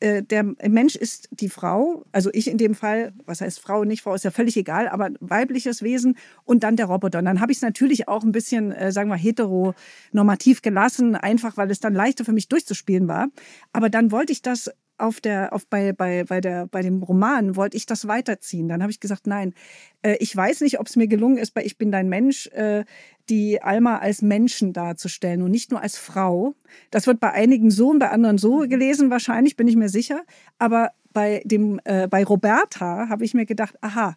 äh, 0.00 0.22
der 0.22 0.42
Mensch 0.42 0.96
ist 0.96 1.28
die 1.30 1.48
Frau, 1.48 2.04
also 2.12 2.30
ich 2.32 2.48
in 2.48 2.58
dem 2.58 2.74
Fall, 2.74 3.12
was 3.26 3.40
heißt 3.40 3.60
Frau, 3.60 3.84
nicht 3.84 4.02
Frau, 4.02 4.14
ist 4.14 4.24
ja 4.24 4.30
völlig 4.30 4.56
egal, 4.56 4.88
aber 4.88 5.10
weibliches 5.20 5.82
Wesen 5.82 6.16
und 6.44 6.62
dann 6.62 6.76
der 6.76 6.86
Roboter. 6.86 7.18
Und 7.18 7.26
dann 7.26 7.40
habe 7.40 7.52
ich 7.52 7.58
es 7.58 7.62
natürlich 7.62 8.08
auch 8.08 8.24
ein 8.24 8.32
bisschen, 8.32 8.72
äh, 8.72 8.92
sagen 8.92 9.10
wir, 9.10 9.16
heteronormativ 9.16 10.62
gelassen, 10.62 11.16
einfach 11.16 11.56
weil 11.56 11.70
es 11.70 11.80
dann 11.80 11.94
leichter 11.94 12.24
für 12.24 12.32
mich 12.32 12.48
durchzuspielen 12.48 13.08
war. 13.08 13.28
Aber 13.72 13.90
dann 13.90 14.10
wollte 14.10 14.32
ich 14.32 14.42
das 14.42 14.70
auf 14.98 15.20
der, 15.20 15.52
auf 15.52 15.66
bei, 15.66 15.92
bei, 15.92 16.24
bei, 16.24 16.40
der, 16.40 16.66
bei 16.66 16.82
dem 16.82 17.02
Roman 17.02 17.56
wollte 17.56 17.76
ich 17.76 17.86
das 17.86 18.06
weiterziehen. 18.06 18.68
Dann 18.68 18.82
habe 18.82 18.92
ich 18.92 19.00
gesagt, 19.00 19.26
nein, 19.26 19.54
äh, 20.02 20.16
ich 20.20 20.34
weiß 20.36 20.60
nicht, 20.60 20.78
ob 20.78 20.86
es 20.86 20.96
mir 20.96 21.08
gelungen 21.08 21.36
ist, 21.36 21.52
bei 21.52 21.64
Ich 21.64 21.78
bin 21.78 21.90
dein 21.90 22.08
Mensch, 22.08 22.46
äh, 22.48 22.84
die 23.28 23.60
Alma 23.62 23.98
als 23.98 24.22
Menschen 24.22 24.72
darzustellen 24.72 25.42
und 25.42 25.50
nicht 25.50 25.70
nur 25.70 25.80
als 25.80 25.98
Frau. 25.98 26.54
Das 26.90 27.06
wird 27.06 27.20
bei 27.20 27.32
einigen 27.32 27.70
so 27.70 27.90
und 27.90 27.98
bei 27.98 28.10
anderen 28.10 28.38
so 28.38 28.58
gelesen, 28.60 29.10
wahrscheinlich, 29.10 29.56
bin 29.56 29.68
ich 29.68 29.76
mir 29.76 29.88
sicher. 29.88 30.22
Aber 30.58 30.90
bei, 31.12 31.42
dem, 31.44 31.80
äh, 31.84 32.06
bei 32.08 32.24
Roberta 32.24 33.08
habe 33.08 33.24
ich 33.24 33.34
mir 33.34 33.46
gedacht, 33.46 33.76
aha, 33.80 34.16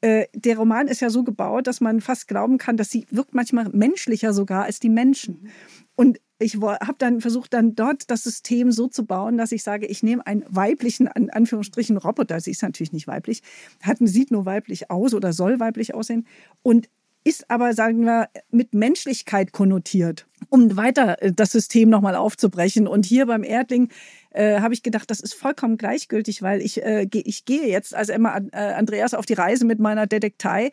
äh, 0.00 0.26
der 0.34 0.58
Roman 0.58 0.88
ist 0.88 1.00
ja 1.00 1.10
so 1.10 1.24
gebaut, 1.24 1.66
dass 1.66 1.80
man 1.80 2.00
fast 2.00 2.28
glauben 2.28 2.58
kann, 2.58 2.76
dass 2.76 2.90
sie 2.90 3.06
wirkt 3.10 3.34
manchmal 3.34 3.68
menschlicher 3.70 4.32
sogar 4.32 4.64
als 4.64 4.80
die 4.80 4.88
Menschen. 4.88 5.48
Und 5.94 6.18
ich 6.38 6.56
habe 6.56 6.96
dann 6.98 7.20
versucht, 7.20 7.54
dann 7.54 7.74
dort 7.74 8.10
das 8.10 8.24
System 8.24 8.70
so 8.70 8.88
zu 8.88 9.06
bauen, 9.06 9.38
dass 9.38 9.52
ich 9.52 9.62
sage, 9.62 9.86
ich 9.86 10.02
nehme 10.02 10.26
einen 10.26 10.44
weiblichen, 10.48 11.08
an 11.08 11.30
Anführungsstrichen, 11.30 11.96
Roboter, 11.96 12.40
sie 12.40 12.50
ist 12.50 12.62
natürlich 12.62 12.92
nicht 12.92 13.06
weiblich, 13.06 13.42
hat, 13.82 13.98
sieht 14.00 14.30
nur 14.30 14.44
weiblich 14.44 14.90
aus 14.90 15.14
oder 15.14 15.32
soll 15.32 15.60
weiblich 15.60 15.94
aussehen 15.94 16.26
und 16.62 16.88
ist 17.26 17.50
aber, 17.50 17.72
sagen 17.72 18.04
wir, 18.04 18.28
mit 18.52 18.72
Menschlichkeit 18.72 19.50
konnotiert, 19.50 20.28
um 20.48 20.76
weiter 20.76 21.20
äh, 21.20 21.32
das 21.32 21.50
System 21.50 21.90
nochmal 21.90 22.14
aufzubrechen. 22.14 22.86
Und 22.86 23.04
hier 23.04 23.26
beim 23.26 23.42
Erdling 23.42 23.88
äh, 24.30 24.60
habe 24.60 24.74
ich 24.74 24.84
gedacht, 24.84 25.10
das 25.10 25.18
ist 25.18 25.34
vollkommen 25.34 25.76
gleichgültig, 25.76 26.42
weil 26.42 26.62
ich, 26.62 26.84
äh, 26.84 27.08
ich 27.12 27.44
gehe 27.44 27.66
jetzt 27.66 27.96
als 27.96 28.10
Emma 28.10 28.38
äh, 28.52 28.74
Andreas 28.74 29.12
auf 29.12 29.26
die 29.26 29.34
Reise 29.34 29.64
mit 29.64 29.80
meiner 29.80 30.06
Detektei. 30.06 30.70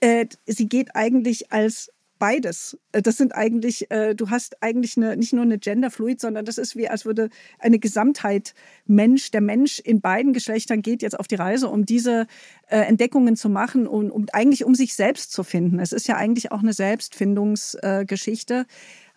Äh, 0.00 0.24
sie 0.46 0.70
geht 0.70 0.96
eigentlich 0.96 1.52
als 1.52 1.90
beides. 2.20 2.78
Äh, 2.92 3.02
das 3.02 3.16
sind 3.16 3.34
eigentlich, 3.34 3.90
äh, 3.90 4.14
du 4.14 4.30
hast 4.30 4.62
eigentlich 4.62 4.96
eine, 4.96 5.16
nicht 5.16 5.32
nur 5.32 5.42
eine 5.42 5.58
Genderfluid, 5.58 6.20
sondern 6.20 6.44
das 6.44 6.56
ist 6.58 6.76
wie, 6.76 6.88
als 6.88 7.04
würde 7.04 7.30
eine 7.58 7.80
Gesamtheit 7.80 8.54
Mensch, 8.86 9.32
der 9.32 9.40
Mensch 9.40 9.80
in 9.80 10.00
beiden 10.00 10.32
Geschlechtern 10.32 10.82
geht 10.82 11.02
jetzt 11.02 11.18
auf 11.18 11.26
die 11.26 11.34
Reise, 11.34 11.68
um 11.68 11.84
diese 11.84 12.28
äh, 12.68 12.78
Entdeckungen 12.78 13.34
zu 13.34 13.48
machen 13.48 13.88
und 13.88 14.12
um, 14.12 14.26
eigentlich 14.32 14.64
um 14.64 14.76
sich 14.76 14.94
selbst 14.94 15.32
zu 15.32 15.42
finden. 15.42 15.80
Es 15.80 15.92
ist 15.92 16.06
ja 16.06 16.16
eigentlich 16.16 16.52
auch 16.52 16.60
eine 16.60 16.72
Selbstfindungsgeschichte. 16.72 18.66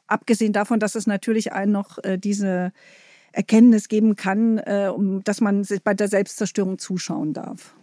Abgesehen 0.08 0.54
davon, 0.54 0.80
dass 0.80 0.96
es 0.96 1.06
natürlich 1.06 1.54
einen 1.54 1.72
noch 1.72 1.98
diese 2.18 2.72
Erkenntnis 3.32 3.88
geben 3.88 4.16
kann, 4.16 4.60
um, 4.60 5.24
dass 5.24 5.42
man 5.42 5.66
bei 5.84 5.94
der 5.94 6.08
Selbstzerstörung 6.08 6.78
zuschauen 6.78 7.34
darf. 7.34 7.74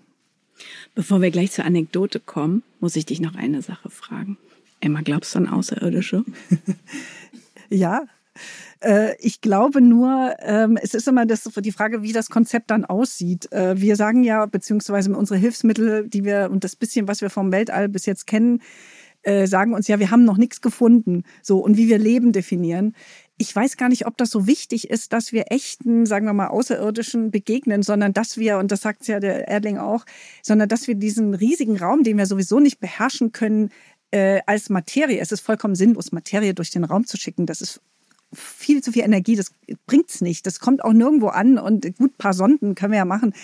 Bevor 0.95 1.23
wir 1.23 1.31
gleich 1.31 1.51
zur 1.51 1.65
Anekdote 1.65 2.21
kommen, 2.21 2.63
muss 2.79 2.95
ich 2.97 3.07
dich 3.07 3.21
noch 3.21 3.35
eine 3.35 3.63
Sache 3.63 3.91
fragen. 3.91 4.37
Emma, 4.81 5.01
glaubst 5.03 5.35
du 5.35 5.39
an 5.39 5.49
Außerirdische? 5.49 6.25
ja. 7.69 8.05
Äh, 8.81 9.15
ich 9.19 9.41
glaube 9.41 9.81
nur, 9.81 10.35
ähm, 10.41 10.79
es 10.81 10.95
ist 10.95 11.07
immer 11.07 11.27
das, 11.27 11.45
die 11.45 11.73
Frage, 11.73 12.03
wie 12.03 12.13
das 12.13 12.31
Konzept 12.31 12.71
dann 12.71 12.85
aussieht. 12.85 13.53
Äh, 13.53 13.81
wir 13.81 13.97
sagen 13.97 14.25
ja, 14.25 14.47
beziehungsweise 14.47 15.15
unsere 15.15 15.39
Hilfsmittel, 15.39 16.09
die 16.09 16.25
wir 16.25 16.49
und 16.51 16.65
das 16.65 16.77
bisschen, 16.77 17.07
was 17.07 17.21
wir 17.21 17.31
vom 17.31 17.53
Weltall 17.53 17.89
bis 17.89 18.07
jetzt 18.07 18.27
kennen, 18.27 18.63
äh, 19.23 19.47
sagen 19.47 19.75
uns 19.75 19.87
ja, 19.87 19.99
wir 19.99 20.11
haben 20.11 20.25
noch 20.25 20.39
nichts 20.39 20.63
gefunden. 20.63 21.25
So 21.43 21.59
und 21.59 21.77
wie 21.77 21.89
wir 21.89 21.99
Leben 21.99 22.33
definieren. 22.33 22.95
Ich 23.37 23.55
weiß 23.55 23.77
gar 23.77 23.89
nicht, 23.89 24.07
ob 24.07 24.17
das 24.17 24.31
so 24.31 24.47
wichtig 24.47 24.91
ist, 24.91 25.13
dass 25.13 25.33
wir 25.33 25.47
echten, 25.51 26.05
sagen 26.07 26.27
wir 26.27 26.35
mal, 26.35 26.49
Außerirdischen 26.49 27.31
begegnen, 27.31 27.83
sondern 27.83 28.13
dass 28.13 28.37
wir, 28.37 28.59
und 28.59 28.71
das 28.71 28.83
sagt 28.83 29.07
ja 29.09 29.19
der 29.19 29.49
Erdling 29.49 29.79
auch, 29.79 30.05
sondern 30.43 30.69
dass 30.69 30.89
wir 30.89 30.95
diesen 30.95 31.35
riesigen 31.35 31.79
Raum, 31.79 32.03
den 32.03 32.19
wir 32.19 32.27
sowieso 32.27 32.61
nicht 32.61 32.81
beherrschen 32.81 33.33
können, 33.33 33.71
äh, 34.11 34.41
als 34.47 34.71
Materie. 34.71 35.21
Es 35.21 35.33
ist 35.33 35.41
vollkommen 35.41 35.75
sinnlos, 35.75 36.13
Materie 36.13 36.55
durch 36.55 36.71
den 36.71 36.85
Raum 36.85 37.07
zu 37.07 37.17
schicken. 37.17 37.47
Das 37.47 37.61
ist 37.61 37.81
viel 38.33 38.83
zu 38.83 38.93
viel 38.93 39.03
Energie, 39.03 39.35
das 39.35 39.53
bringt's 39.87 40.21
nicht. 40.21 40.47
Das 40.47 40.61
kommt 40.61 40.85
auch 40.85 40.93
nirgendwo 40.93 41.29
an 41.29 41.59
und 41.59 41.97
gut, 41.97 42.17
paar 42.17 42.33
Sonden 42.33 42.75
können 42.75 42.93
wir 42.93 42.99
ja 42.99 43.05
machen, 43.05 43.35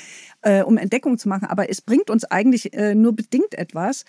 äh, 0.46 0.62
um 0.62 0.76
Entdeckung 0.76 1.18
zu 1.18 1.28
machen, 1.28 1.48
aber 1.48 1.68
es 1.70 1.80
bringt 1.80 2.08
uns 2.08 2.24
eigentlich 2.24 2.72
äh, 2.72 2.94
nur 2.94 3.14
bedingt 3.14 3.54
etwas. 3.54 4.04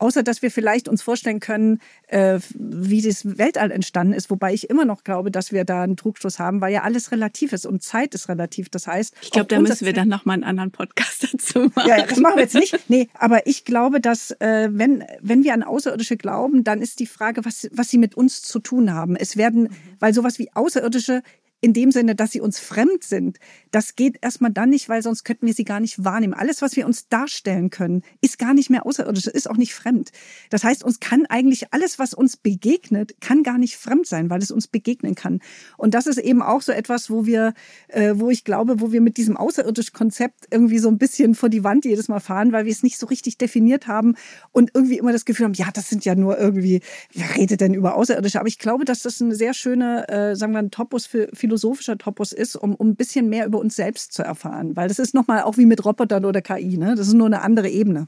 Außer 0.00 0.22
dass 0.22 0.42
wir 0.42 0.50
vielleicht 0.50 0.86
uns 0.86 1.02
vorstellen 1.02 1.40
können, 1.40 1.80
äh, 2.06 2.38
wie 2.54 3.00
das 3.00 3.38
Weltall 3.38 3.72
entstanden 3.72 4.12
ist, 4.12 4.30
wobei 4.30 4.52
ich 4.52 4.70
immer 4.70 4.84
noch 4.84 5.02
glaube, 5.02 5.30
dass 5.30 5.50
wir 5.50 5.64
da 5.64 5.82
einen 5.82 5.96
Trugschluss 5.96 6.38
haben, 6.38 6.60
weil 6.60 6.72
ja 6.72 6.82
alles 6.82 7.10
relativ 7.10 7.52
ist 7.52 7.66
und 7.66 7.82
Zeit 7.82 8.14
ist 8.14 8.28
relativ. 8.28 8.68
Das 8.68 8.86
heißt, 8.86 9.14
ich 9.22 9.30
glaube, 9.30 9.48
da 9.48 9.58
müssen 9.58 9.86
wir 9.86 9.94
dann 9.94 10.08
noch 10.08 10.24
mal 10.24 10.34
einen 10.34 10.44
anderen 10.44 10.70
Podcast 10.70 11.26
dazu 11.32 11.70
machen. 11.74 11.88
Ja, 11.88 12.04
das 12.04 12.18
machen 12.18 12.36
wir 12.36 12.42
jetzt 12.42 12.54
nicht. 12.54 12.78
Nee, 12.88 13.08
aber 13.14 13.46
ich 13.46 13.64
glaube, 13.64 14.00
dass 14.00 14.30
äh, 14.40 14.68
wenn 14.70 15.04
wenn 15.20 15.42
wir 15.42 15.54
an 15.54 15.62
Außerirdische 15.62 16.18
glauben, 16.18 16.64
dann 16.64 16.82
ist 16.82 17.00
die 17.00 17.06
Frage, 17.06 17.44
was 17.44 17.68
was 17.72 17.88
sie 17.88 17.98
mit 17.98 18.14
uns 18.14 18.42
zu 18.42 18.58
tun 18.60 18.92
haben. 18.92 19.16
Es 19.16 19.38
werden, 19.38 19.70
weil 19.98 20.12
sowas 20.12 20.38
wie 20.38 20.50
Außerirdische 20.52 21.22
in 21.60 21.72
dem 21.72 21.90
Sinne, 21.90 22.14
dass 22.14 22.30
sie 22.30 22.40
uns 22.40 22.60
fremd 22.60 23.02
sind, 23.02 23.38
das 23.72 23.96
geht 23.96 24.18
erstmal 24.22 24.52
dann 24.52 24.70
nicht, 24.70 24.88
weil 24.88 25.02
sonst 25.02 25.24
könnten 25.24 25.46
wir 25.46 25.54
sie 25.54 25.64
gar 25.64 25.80
nicht 25.80 26.04
wahrnehmen. 26.04 26.34
Alles, 26.34 26.62
was 26.62 26.76
wir 26.76 26.86
uns 26.86 27.08
darstellen 27.08 27.70
können, 27.70 28.02
ist 28.20 28.38
gar 28.38 28.54
nicht 28.54 28.70
mehr 28.70 28.86
außerirdisch, 28.86 29.26
ist 29.26 29.50
auch 29.50 29.56
nicht 29.56 29.74
fremd. 29.74 30.10
Das 30.50 30.62
heißt, 30.62 30.84
uns 30.84 31.00
kann 31.00 31.26
eigentlich 31.26 31.72
alles, 31.72 31.98
was 31.98 32.14
uns 32.14 32.36
begegnet, 32.36 33.20
kann 33.20 33.42
gar 33.42 33.58
nicht 33.58 33.76
fremd 33.76 34.06
sein, 34.06 34.30
weil 34.30 34.40
es 34.40 34.52
uns 34.52 34.68
begegnen 34.68 35.16
kann. 35.16 35.40
Und 35.76 35.94
das 35.94 36.06
ist 36.06 36.18
eben 36.18 36.42
auch 36.42 36.62
so 36.62 36.70
etwas, 36.70 37.10
wo 37.10 37.26
wir, 37.26 37.54
äh, 37.88 38.14
wo 38.16 38.30
ich 38.30 38.44
glaube, 38.44 38.80
wo 38.80 38.92
wir 38.92 39.00
mit 39.00 39.16
diesem 39.16 39.36
außerirdischen 39.36 39.92
Konzept 39.92 40.46
irgendwie 40.50 40.78
so 40.78 40.88
ein 40.88 40.98
bisschen 40.98 41.34
vor 41.34 41.48
die 41.48 41.64
Wand 41.64 41.84
jedes 41.84 42.08
Mal 42.08 42.20
fahren, 42.20 42.52
weil 42.52 42.66
wir 42.66 42.72
es 42.72 42.84
nicht 42.84 42.98
so 42.98 43.06
richtig 43.06 43.36
definiert 43.36 43.88
haben 43.88 44.14
und 44.52 44.70
irgendwie 44.74 44.98
immer 44.98 45.12
das 45.12 45.24
Gefühl 45.24 45.46
haben, 45.46 45.54
ja, 45.54 45.68
das 45.72 45.88
sind 45.88 46.04
ja 46.04 46.14
nur 46.14 46.38
irgendwie, 46.38 46.82
wer 47.12 47.34
redet 47.36 47.60
denn 47.60 47.74
über 47.74 47.96
Außerirdische? 47.96 48.38
Aber 48.38 48.48
ich 48.48 48.58
glaube, 48.58 48.84
dass 48.84 49.02
das 49.02 49.20
eine 49.20 49.34
sehr 49.34 49.54
schöne, 49.54 50.08
äh, 50.08 50.36
sagen 50.36 50.52
wir, 50.52 50.60
ein 50.60 50.70
Topos 50.70 51.06
für 51.06 51.28
philosophischer 51.48 51.96
Topos 51.96 52.32
ist, 52.32 52.56
um, 52.56 52.74
um 52.74 52.90
ein 52.90 52.96
bisschen 52.96 53.30
mehr 53.30 53.46
über 53.46 53.58
uns 53.58 53.74
selbst 53.74 54.12
zu 54.12 54.22
erfahren. 54.22 54.76
Weil 54.76 54.88
das 54.88 54.98
ist 54.98 55.14
nochmal 55.14 55.42
auch 55.42 55.56
wie 55.56 55.64
mit 55.66 55.82
Robotern 55.84 56.26
oder 56.26 56.42
KI, 56.42 56.76
ne? 56.76 56.94
Das 56.94 57.08
ist 57.08 57.14
nur 57.14 57.26
eine 57.26 57.40
andere 57.40 57.70
Ebene. 57.70 58.06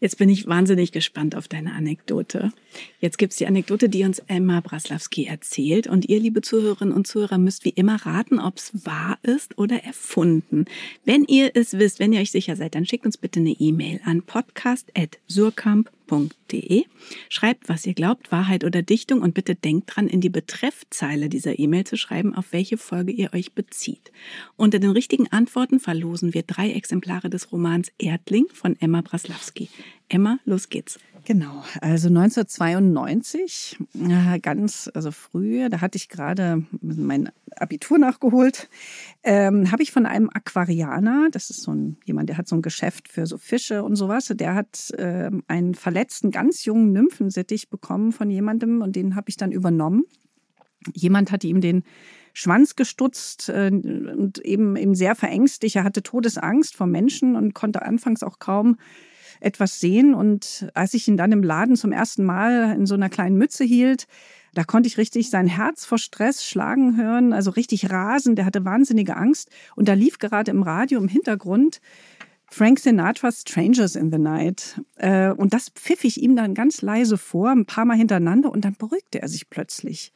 Jetzt 0.00 0.18
bin 0.18 0.28
ich 0.28 0.46
wahnsinnig 0.46 0.92
gespannt 0.92 1.34
auf 1.34 1.48
deine 1.48 1.72
Anekdote. 1.72 2.52
Jetzt 3.00 3.18
gibt's 3.18 3.36
die 3.36 3.48
Anekdote, 3.48 3.88
die 3.88 4.04
uns 4.04 4.20
Emma 4.28 4.60
Braslawski 4.60 5.24
erzählt. 5.24 5.88
Und 5.88 6.08
ihr, 6.08 6.20
liebe 6.20 6.40
Zuhörerinnen 6.40 6.94
und 6.94 7.08
Zuhörer, 7.08 7.38
müsst 7.38 7.64
wie 7.64 7.70
immer 7.70 7.96
raten, 8.06 8.38
ob's 8.38 8.70
wahr 8.84 9.18
ist 9.22 9.58
oder 9.58 9.82
erfunden. 9.82 10.66
Wenn 11.04 11.24
ihr 11.24 11.50
es 11.54 11.78
wisst, 11.78 11.98
wenn 11.98 12.12
ihr 12.12 12.20
euch 12.20 12.30
sicher 12.30 12.54
seid, 12.54 12.76
dann 12.76 12.86
schickt 12.86 13.06
uns 13.06 13.16
bitte 13.16 13.40
eine 13.40 13.56
E-Mail 13.58 14.00
an 14.04 14.22
podcast.surkamp.com 14.22 15.97
www.ftf.de. 16.08 16.84
Schreibt, 17.28 17.68
was 17.68 17.86
ihr 17.86 17.94
glaubt, 17.94 18.32
Wahrheit 18.32 18.64
oder 18.64 18.82
Dichtung 18.82 19.22
und 19.22 19.34
bitte 19.34 19.54
denkt 19.54 19.94
dran, 19.94 20.08
in 20.08 20.20
die 20.20 20.28
Betreffzeile 20.28 21.28
dieser 21.28 21.58
E-Mail 21.58 21.84
zu 21.84 21.96
schreiben, 21.96 22.34
auf 22.34 22.52
welche 22.52 22.76
Folge 22.76 23.12
ihr 23.12 23.32
euch 23.34 23.52
bezieht. 23.52 24.12
Unter 24.56 24.78
den 24.78 24.90
richtigen 24.90 25.28
Antworten 25.28 25.80
verlosen 25.80 26.34
wir 26.34 26.42
drei 26.42 26.70
Exemplare 26.72 27.30
des 27.30 27.52
Romans 27.52 27.92
Erdling 27.98 28.46
von 28.52 28.76
Emma 28.80 29.00
Braslawski. 29.00 29.68
Emma, 30.08 30.38
los 30.44 30.68
geht's. 30.68 30.98
Genau, 31.28 31.62
also 31.82 32.08
1992, 32.08 33.76
ganz, 34.40 34.90
also 34.94 35.10
früh, 35.10 35.68
da 35.68 35.82
hatte 35.82 35.96
ich 35.96 36.08
gerade 36.08 36.64
mein 36.80 37.30
Abitur 37.54 37.98
nachgeholt, 37.98 38.70
ähm, 39.24 39.70
habe 39.70 39.82
ich 39.82 39.92
von 39.92 40.06
einem 40.06 40.30
Aquarianer, 40.32 41.28
das 41.30 41.50
ist 41.50 41.60
so 41.60 41.72
ein, 41.72 41.98
jemand, 42.06 42.30
der 42.30 42.38
hat 42.38 42.48
so 42.48 42.56
ein 42.56 42.62
Geschäft 42.62 43.08
für 43.08 43.26
so 43.26 43.36
Fische 43.36 43.82
und 43.82 43.96
sowas, 43.96 44.32
der 44.34 44.54
hat 44.54 44.90
ähm, 44.96 45.42
einen 45.48 45.74
verletzten, 45.74 46.30
ganz 46.30 46.64
jungen 46.64 46.92
Nymphensittich 46.92 47.68
bekommen 47.68 48.12
von 48.12 48.30
jemandem 48.30 48.80
und 48.80 48.96
den 48.96 49.14
habe 49.14 49.28
ich 49.28 49.36
dann 49.36 49.52
übernommen. 49.52 50.04
Jemand 50.94 51.30
hatte 51.30 51.46
ihm 51.46 51.60
den 51.60 51.82
Schwanz 52.32 52.74
gestutzt 52.74 53.50
äh, 53.50 53.70
und 53.70 54.38
eben, 54.38 54.76
eben 54.76 54.94
sehr 54.94 55.14
verängstigt. 55.14 55.76
Er 55.76 55.84
hatte 55.84 56.02
Todesangst 56.02 56.74
vor 56.74 56.86
Menschen 56.86 57.36
und 57.36 57.52
konnte 57.52 57.82
anfangs 57.82 58.22
auch 58.22 58.38
kaum 58.38 58.78
etwas 59.40 59.80
sehen. 59.80 60.14
Und 60.14 60.68
als 60.74 60.94
ich 60.94 61.08
ihn 61.08 61.16
dann 61.16 61.32
im 61.32 61.42
Laden 61.42 61.76
zum 61.76 61.92
ersten 61.92 62.24
Mal 62.24 62.74
in 62.74 62.86
so 62.86 62.94
einer 62.94 63.08
kleinen 63.08 63.36
Mütze 63.36 63.64
hielt, 63.64 64.06
da 64.54 64.64
konnte 64.64 64.88
ich 64.88 64.98
richtig 64.98 65.30
sein 65.30 65.46
Herz 65.46 65.84
vor 65.84 65.98
Stress 65.98 66.44
schlagen 66.44 66.96
hören, 66.96 67.32
also 67.32 67.50
richtig 67.50 67.90
rasen. 67.90 68.34
Der 68.34 68.44
hatte 68.44 68.64
wahnsinnige 68.64 69.16
Angst. 69.16 69.50
Und 69.76 69.88
da 69.88 69.92
lief 69.92 70.18
gerade 70.18 70.50
im 70.50 70.62
Radio 70.62 71.00
im 71.00 71.08
Hintergrund 71.08 71.80
Frank 72.50 72.78
Sinatra's 72.78 73.42
Strangers 73.42 73.94
in 73.94 74.10
the 74.10 74.18
Night. 74.18 74.80
Äh, 74.96 75.30
und 75.30 75.52
das 75.52 75.68
pfiff 75.70 76.04
ich 76.04 76.20
ihm 76.20 76.34
dann 76.34 76.54
ganz 76.54 76.82
leise 76.82 77.18
vor, 77.18 77.50
ein 77.50 77.66
paar 77.66 77.84
Mal 77.84 77.96
hintereinander, 77.96 78.50
und 78.50 78.64
dann 78.64 78.74
beruhigte 78.74 79.20
er 79.20 79.28
sich 79.28 79.50
plötzlich. 79.50 80.12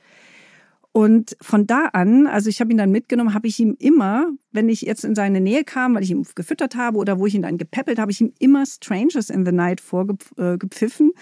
Und 0.93 1.39
von 1.41 1.67
da 1.67 1.87
an, 1.95 2.27
also 2.27 2.51
ich 2.51 2.61
habe 2.61 2.71
ihn 2.71 2.77
dann 2.77 2.91
mitgenommen, 2.91 3.33
habe 3.33 3.47
ich 3.47 3.59
ihm 3.59 3.77
immer, 3.79 4.31
wenn 4.53 4.69
ich 4.69 4.83
jetzt 4.83 5.05
in 5.05 5.15
seine 5.15 5.41
Nähe 5.41 5.65
kam, 5.65 5.95
weil 5.95 6.03
ich 6.03 6.11
ihn 6.11 6.27
gefüttert 6.35 6.77
habe 6.77 6.99
oder 6.99 7.19
wo 7.19 7.27
ich 7.27 7.35
ihn 7.35 7.43
dann 7.43 7.57
gepäppelt 7.57 7.99
habe, 7.99 8.13
ich 8.13 8.21
ihm 8.21 8.35
immer 8.39 8.67
Strangers 8.67 9.31
in 9.31 9.47
the 9.47 9.53
Night 9.53 9.81
vorgepfiffen, 9.81 11.13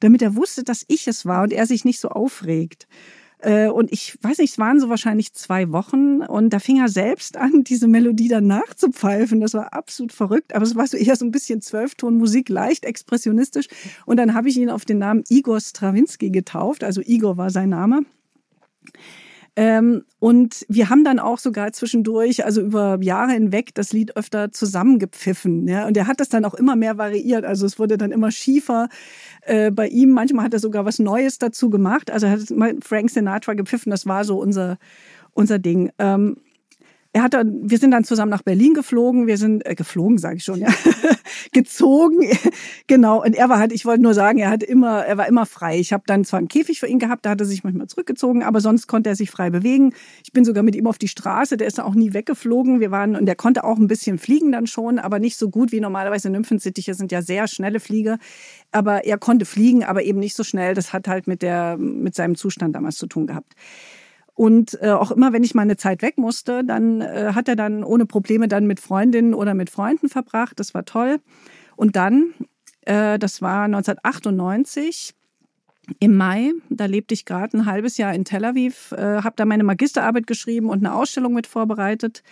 damit 0.00 0.20
er 0.20 0.34
wusste, 0.34 0.64
dass 0.64 0.84
ich 0.88 1.06
es 1.06 1.26
war 1.26 1.44
und 1.44 1.52
er 1.52 1.66
sich 1.66 1.84
nicht 1.84 2.00
so 2.00 2.08
aufregt. 2.08 2.88
Äh, 3.38 3.68
und 3.68 3.92
ich 3.92 4.18
weiß 4.20 4.38
nicht, 4.38 4.50
es 4.50 4.58
waren 4.58 4.80
so 4.80 4.88
wahrscheinlich 4.88 5.32
zwei 5.32 5.70
Wochen 5.70 6.22
und 6.22 6.50
da 6.50 6.58
fing 6.58 6.80
er 6.80 6.88
selbst 6.88 7.36
an, 7.36 7.62
diese 7.64 7.86
Melodie 7.86 8.28
dann 8.28 8.48
nachzupfeifen. 8.48 9.40
Das 9.40 9.54
war 9.54 9.72
absolut 9.72 10.12
verrückt, 10.12 10.56
aber 10.56 10.64
es 10.64 10.74
war 10.74 10.88
so 10.88 10.96
eher 10.96 11.14
so 11.14 11.24
ein 11.24 11.30
bisschen 11.30 11.60
Zwölftonmusik, 11.60 12.48
leicht 12.48 12.84
expressionistisch. 12.84 13.68
Und 14.06 14.16
dann 14.16 14.34
habe 14.34 14.48
ich 14.48 14.56
ihn 14.56 14.70
auf 14.70 14.84
den 14.84 14.98
Namen 14.98 15.22
Igor 15.28 15.60
Strawinski 15.60 16.30
getauft, 16.30 16.82
also 16.82 17.00
Igor 17.00 17.36
war 17.36 17.50
sein 17.50 17.68
Name. 17.68 18.04
Ähm, 19.56 20.04
und 20.20 20.64
wir 20.68 20.90
haben 20.90 21.04
dann 21.04 21.18
auch 21.18 21.38
sogar 21.38 21.72
zwischendurch, 21.72 22.44
also 22.44 22.60
über 22.60 22.98
Jahre 23.02 23.32
hinweg, 23.32 23.74
das 23.74 23.92
Lied 23.92 24.16
öfter 24.16 24.52
zusammengepfiffen. 24.52 25.66
Ja? 25.66 25.86
Und 25.86 25.96
er 25.96 26.06
hat 26.06 26.20
das 26.20 26.28
dann 26.28 26.44
auch 26.44 26.54
immer 26.54 26.76
mehr 26.76 26.98
variiert. 26.98 27.44
Also 27.44 27.66
es 27.66 27.78
wurde 27.78 27.98
dann 27.98 28.12
immer 28.12 28.30
schiefer 28.30 28.88
äh, 29.42 29.70
bei 29.70 29.88
ihm. 29.88 30.10
Manchmal 30.10 30.44
hat 30.44 30.54
er 30.54 30.60
sogar 30.60 30.84
was 30.84 30.98
Neues 30.98 31.38
dazu 31.38 31.68
gemacht. 31.68 32.10
Also 32.10 32.26
er 32.26 32.32
hat 32.32 32.40
Frank 32.82 33.10
Sinatra 33.10 33.54
gepfiffen. 33.54 33.90
Das 33.90 34.06
war 34.06 34.24
so 34.24 34.40
unser, 34.40 34.78
unser 35.34 35.58
Ding. 35.58 35.90
Ähm, 35.98 36.36
er 37.12 37.22
hat 37.24 37.34
dann, 37.34 37.68
wir 37.68 37.78
sind 37.78 37.90
dann 37.90 38.04
zusammen 38.04 38.30
nach 38.30 38.42
Berlin 38.42 38.72
geflogen. 38.72 39.26
Wir 39.26 39.36
sind 39.36 39.66
äh, 39.66 39.74
geflogen, 39.74 40.18
sage 40.18 40.36
ich 40.36 40.44
schon, 40.44 40.60
ja, 40.60 40.68
gezogen, 41.52 42.18
genau. 42.86 43.22
Und 43.24 43.34
er 43.34 43.48
war 43.48 43.58
halt, 43.58 43.72
ich 43.72 43.84
wollte 43.84 44.02
nur 44.02 44.14
sagen, 44.14 44.38
er 44.38 44.50
hat 44.50 44.62
immer, 44.62 45.04
er 45.04 45.18
war 45.18 45.26
immer 45.26 45.44
frei. 45.44 45.78
Ich 45.80 45.92
habe 45.92 46.04
dann 46.06 46.24
zwar 46.24 46.38
einen 46.38 46.46
Käfig 46.46 46.78
für 46.78 46.86
ihn 46.86 47.00
gehabt, 47.00 47.26
da 47.26 47.30
hat 47.30 47.40
er 47.40 47.46
sich 47.46 47.64
manchmal 47.64 47.88
zurückgezogen, 47.88 48.44
aber 48.44 48.60
sonst 48.60 48.86
konnte 48.86 49.10
er 49.10 49.16
sich 49.16 49.30
frei 49.30 49.50
bewegen. 49.50 49.92
Ich 50.24 50.32
bin 50.32 50.44
sogar 50.44 50.62
mit 50.62 50.76
ihm 50.76 50.86
auf 50.86 50.98
die 50.98 51.08
Straße, 51.08 51.56
der 51.56 51.66
ist 51.66 51.80
auch 51.80 51.96
nie 51.96 52.14
weggeflogen. 52.14 52.78
Wir 52.78 52.92
waren 52.92 53.16
und 53.16 53.26
der 53.26 53.36
konnte 53.36 53.64
auch 53.64 53.78
ein 53.78 53.88
bisschen 53.88 54.18
fliegen 54.18 54.52
dann 54.52 54.68
schon, 54.68 55.00
aber 55.00 55.18
nicht 55.18 55.36
so 55.36 55.50
gut 55.50 55.72
wie 55.72 55.80
normalerweise 55.80 56.30
Nymphensittiche 56.30 56.94
sind 56.94 57.10
ja 57.10 57.22
sehr 57.22 57.48
schnelle 57.48 57.80
Flieger. 57.80 58.18
Aber 58.70 59.04
er 59.04 59.18
konnte 59.18 59.46
fliegen, 59.46 59.82
aber 59.82 60.04
eben 60.04 60.20
nicht 60.20 60.36
so 60.36 60.44
schnell. 60.44 60.74
Das 60.74 60.92
hat 60.92 61.08
halt 61.08 61.26
mit 61.26 61.42
der 61.42 61.76
mit 61.76 62.14
seinem 62.14 62.36
Zustand 62.36 62.76
damals 62.76 62.96
zu 62.96 63.08
tun 63.08 63.26
gehabt. 63.26 63.54
Und 64.40 64.80
äh, 64.80 64.88
auch 64.88 65.10
immer, 65.10 65.34
wenn 65.34 65.44
ich 65.44 65.54
mal 65.54 65.60
eine 65.60 65.76
Zeit 65.76 66.00
weg 66.00 66.16
musste, 66.16 66.64
dann 66.64 67.02
äh, 67.02 67.32
hat 67.34 67.46
er 67.46 67.56
dann 67.56 67.84
ohne 67.84 68.06
Probleme 68.06 68.48
dann 68.48 68.66
mit 68.66 68.80
Freundinnen 68.80 69.34
oder 69.34 69.52
mit 69.52 69.68
Freunden 69.68 70.08
verbracht. 70.08 70.58
Das 70.58 70.72
war 70.72 70.86
toll. 70.86 71.18
Und 71.76 71.94
dann, 71.94 72.32
äh, 72.86 73.18
das 73.18 73.42
war 73.42 73.64
1998, 73.64 75.14
im 75.98 76.16
Mai, 76.16 76.52
da 76.70 76.86
lebte 76.86 77.12
ich 77.12 77.26
gerade 77.26 77.54
ein 77.54 77.66
halbes 77.66 77.98
Jahr 77.98 78.14
in 78.14 78.24
Tel 78.24 78.46
Aviv, 78.46 78.92
äh, 78.92 79.20
habe 79.20 79.34
da 79.36 79.44
meine 79.44 79.62
Magisterarbeit 79.62 80.26
geschrieben 80.26 80.70
und 80.70 80.78
eine 80.78 80.94
Ausstellung 80.94 81.34
mit 81.34 81.46
vorbereitet. 81.46 82.22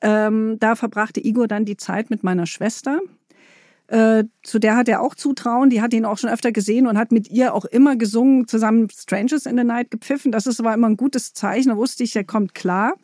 Ähm, 0.00 0.56
da 0.60 0.76
verbrachte 0.76 1.22
Igor 1.22 1.46
dann 1.46 1.66
die 1.66 1.76
Zeit 1.76 2.08
mit 2.08 2.24
meiner 2.24 2.46
Schwester. 2.46 3.00
Äh, 3.88 4.24
zu 4.42 4.58
der 4.58 4.76
hat 4.76 4.88
er 4.88 5.02
auch 5.02 5.14
Zutrauen. 5.14 5.70
Die 5.70 5.82
hat 5.82 5.92
ihn 5.92 6.04
auch 6.04 6.18
schon 6.18 6.30
öfter 6.30 6.52
gesehen 6.52 6.86
und 6.86 6.98
hat 6.98 7.12
mit 7.12 7.30
ihr 7.30 7.54
auch 7.54 7.64
immer 7.64 7.96
gesungen, 7.96 8.48
zusammen 8.48 8.88
Strangers 8.90 9.46
in 9.46 9.58
the 9.58 9.64
Night 9.64 9.90
gepfiffen. 9.90 10.32
Das 10.32 10.46
ist 10.46 10.60
aber 10.60 10.72
immer 10.72 10.88
ein 10.88 10.96
gutes 10.96 11.34
Zeichen. 11.34 11.68
Da 11.68 11.76
wusste 11.76 12.02
ich, 12.02 12.16
er 12.16 12.24
kommt 12.24 12.54
klar. 12.54 12.94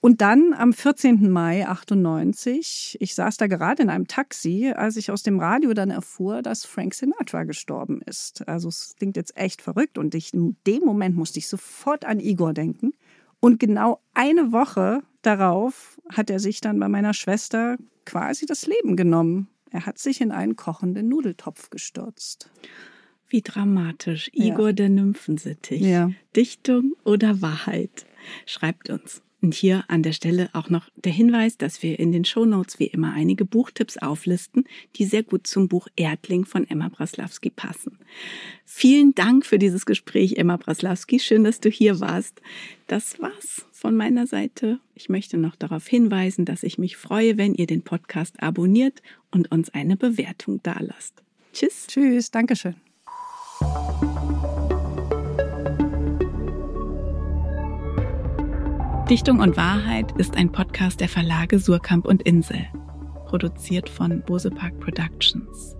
Und 0.00 0.20
dann 0.20 0.54
am 0.54 0.72
14. 0.72 1.28
Mai 1.28 1.66
98, 1.66 2.98
ich 3.00 3.14
saß 3.16 3.36
da 3.36 3.48
gerade 3.48 3.82
in 3.82 3.90
einem 3.90 4.06
Taxi, 4.06 4.72
als 4.74 4.96
ich 4.96 5.10
aus 5.10 5.24
dem 5.24 5.40
Radio 5.40 5.74
dann 5.74 5.90
erfuhr, 5.90 6.40
dass 6.40 6.64
Frank 6.64 6.94
Sinatra 6.94 7.42
gestorben 7.42 8.00
ist. 8.06 8.46
Also 8.48 8.68
es 8.68 8.94
klingt 8.96 9.16
jetzt 9.16 9.36
echt 9.36 9.60
verrückt 9.60 9.98
und 9.98 10.14
ich, 10.14 10.32
in 10.32 10.56
dem 10.68 10.84
Moment 10.84 11.16
musste 11.16 11.40
ich 11.40 11.48
sofort 11.48 12.04
an 12.04 12.20
Igor 12.20 12.54
denken. 12.54 12.92
Und 13.40 13.58
genau 13.58 14.00
eine 14.14 14.52
Woche 14.52 15.02
darauf 15.22 16.00
hat 16.12 16.30
er 16.30 16.38
sich 16.38 16.60
dann 16.60 16.78
bei 16.78 16.88
meiner 16.88 17.14
Schwester 17.14 17.76
quasi 18.04 18.46
das 18.46 18.66
Leben 18.66 18.94
genommen. 18.96 19.48
Er 19.70 19.86
hat 19.86 19.98
sich 19.98 20.20
in 20.20 20.32
einen 20.32 20.56
kochenden 20.56 21.08
Nudeltopf 21.08 21.70
gestürzt. 21.70 22.50
Wie 23.28 23.42
dramatisch. 23.42 24.30
Igor 24.32 24.68
ja. 24.68 24.72
der 24.72 24.88
Nymphensittich. 24.88 25.82
Ja. 25.82 26.10
Dichtung 26.34 26.94
oder 27.04 27.42
Wahrheit? 27.42 28.06
Schreibt 28.46 28.88
uns. 28.90 29.22
Und 29.40 29.54
hier 29.54 29.84
an 29.86 30.02
der 30.02 30.12
Stelle 30.12 30.50
auch 30.52 30.68
noch 30.68 30.88
der 30.96 31.12
Hinweis, 31.12 31.56
dass 31.56 31.82
wir 31.82 31.98
in 32.00 32.10
den 32.10 32.24
Shownotes 32.24 32.80
wie 32.80 32.86
immer 32.86 33.12
einige 33.12 33.44
Buchtipps 33.44 33.96
auflisten, 33.96 34.64
die 34.96 35.04
sehr 35.04 35.22
gut 35.22 35.46
zum 35.46 35.68
Buch 35.68 35.86
Erdling 35.94 36.44
von 36.44 36.68
Emma 36.68 36.88
Braslawski 36.88 37.50
passen. 37.50 37.98
Vielen 38.64 39.14
Dank 39.14 39.46
für 39.46 39.60
dieses 39.60 39.86
Gespräch, 39.86 40.38
Emma 40.38 40.56
Braslawski. 40.56 41.20
Schön, 41.20 41.44
dass 41.44 41.60
du 41.60 41.70
hier 41.70 42.00
warst. 42.00 42.40
Das 42.88 43.20
war's 43.20 43.64
von 43.70 43.94
meiner 43.94 44.26
Seite. 44.26 44.80
Ich 44.94 45.08
möchte 45.08 45.36
noch 45.36 45.54
darauf 45.54 45.86
hinweisen, 45.86 46.44
dass 46.44 46.64
ich 46.64 46.78
mich 46.78 46.96
freue, 46.96 47.38
wenn 47.38 47.54
ihr 47.54 47.66
den 47.66 47.82
Podcast 47.82 48.42
abonniert 48.42 49.02
und 49.30 49.52
uns 49.52 49.70
eine 49.70 49.96
Bewertung 49.96 50.60
dalasst. 50.64 51.22
Tschüss. 51.52 51.86
Tschüss. 51.86 52.32
Dankeschön. 52.32 52.74
Dichtung 59.08 59.40
und 59.40 59.56
Wahrheit 59.56 60.12
ist 60.18 60.36
ein 60.36 60.52
Podcast 60.52 61.00
der 61.00 61.08
Verlage 61.08 61.58
Surkamp 61.58 62.04
und 62.04 62.20
Insel, 62.24 62.66
produziert 63.24 63.88
von 63.88 64.20
Bosepark 64.20 64.78
Productions. 64.80 65.77